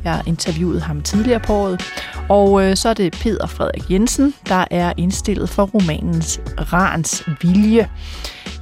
Jeg 0.04 0.22
interviewede 0.26 0.80
ham 0.80 1.02
tidligere 1.02 1.40
på 1.40 1.52
året. 1.52 1.82
Og 2.28 2.64
øh, 2.64 2.76
så 2.76 2.88
er 2.88 2.94
det 2.94 3.12
Peter 3.12 3.46
Frederik 3.46 3.90
Jensen, 3.90 4.34
der 4.48 4.64
er 4.70 4.92
indstillet 4.96 5.48
for 5.48 5.64
romanens 5.64 6.40
Rans 6.72 7.24
Vilje. 7.42 7.90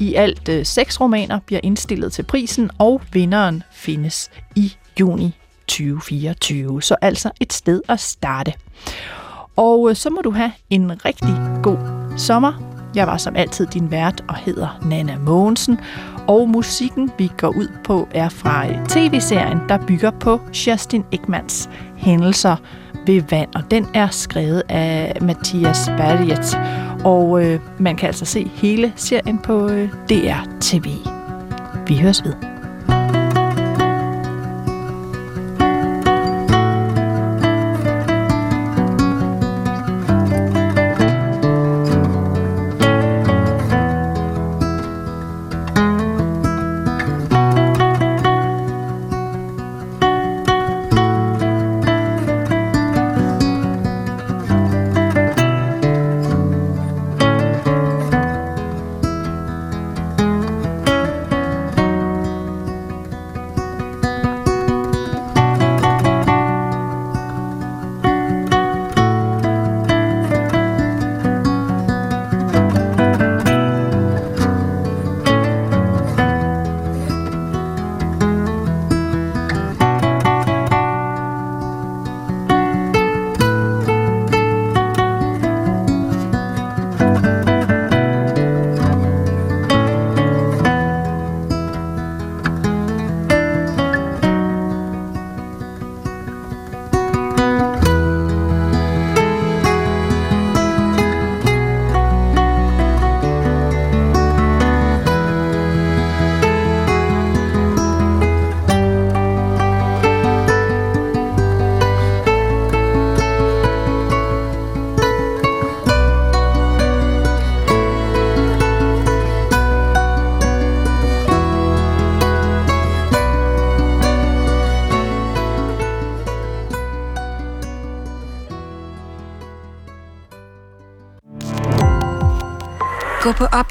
I 0.01 0.15
alt 0.15 0.49
øh, 0.49 0.67
seks 0.67 1.01
romaner 1.01 1.39
bliver 1.47 1.61
indstillet 1.63 2.13
til 2.13 2.23
prisen, 2.23 2.71
og 2.79 3.03
vinderen 3.13 3.63
findes 3.73 4.31
i 4.57 4.77
juni 5.01 5.35
2024. 5.67 6.83
Så 6.83 6.97
altså 7.03 7.31
et 7.41 7.53
sted 7.53 7.83
at 7.89 8.01
starte. 8.01 8.53
Og 9.57 9.91
øh, 9.91 9.97
så 9.97 10.11
må 10.11 10.21
du 10.25 10.31
have 10.31 10.53
en 10.71 11.05
rigtig 11.05 11.35
god 11.63 11.79
sommer. 12.17 12.53
Jeg 12.95 13.07
var 13.07 13.17
som 13.17 13.37
altid 13.37 13.67
din 13.67 13.91
vært 13.91 14.25
og 14.29 14.37
hedder 14.37 14.79
Nana 14.83 15.19
Mogensen. 15.19 15.79
Og 16.29 16.49
musikken, 16.49 17.11
vi 17.19 17.31
går 17.37 17.49
ud 17.49 17.69
på, 17.85 18.09
er 18.11 18.29
fra 18.29 18.67
tv-serien, 18.89 19.59
der 19.69 19.79
bygger 19.87 20.11
på 20.11 20.41
Justin 20.67 21.05
Ekmans 21.13 21.71
hændelser 21.97 22.57
ved 23.07 23.23
vand. 23.31 23.55
Og 23.55 23.71
den 23.71 23.87
er 23.95 24.09
skrevet 24.09 24.63
af 24.69 25.19
Mathias 25.23 25.89
Berliet. 25.97 26.59
Og 27.05 27.45
øh, 27.45 27.61
man 27.79 27.97
kan 27.97 28.07
altså 28.07 28.25
se 28.25 28.51
hele 28.55 28.93
serien 28.97 29.39
på 29.39 29.69
øh, 29.69 29.89
DR 30.09 30.49
TV. 30.61 30.87
Vi 31.87 31.99
høres 31.99 32.25
ved. 32.25 32.58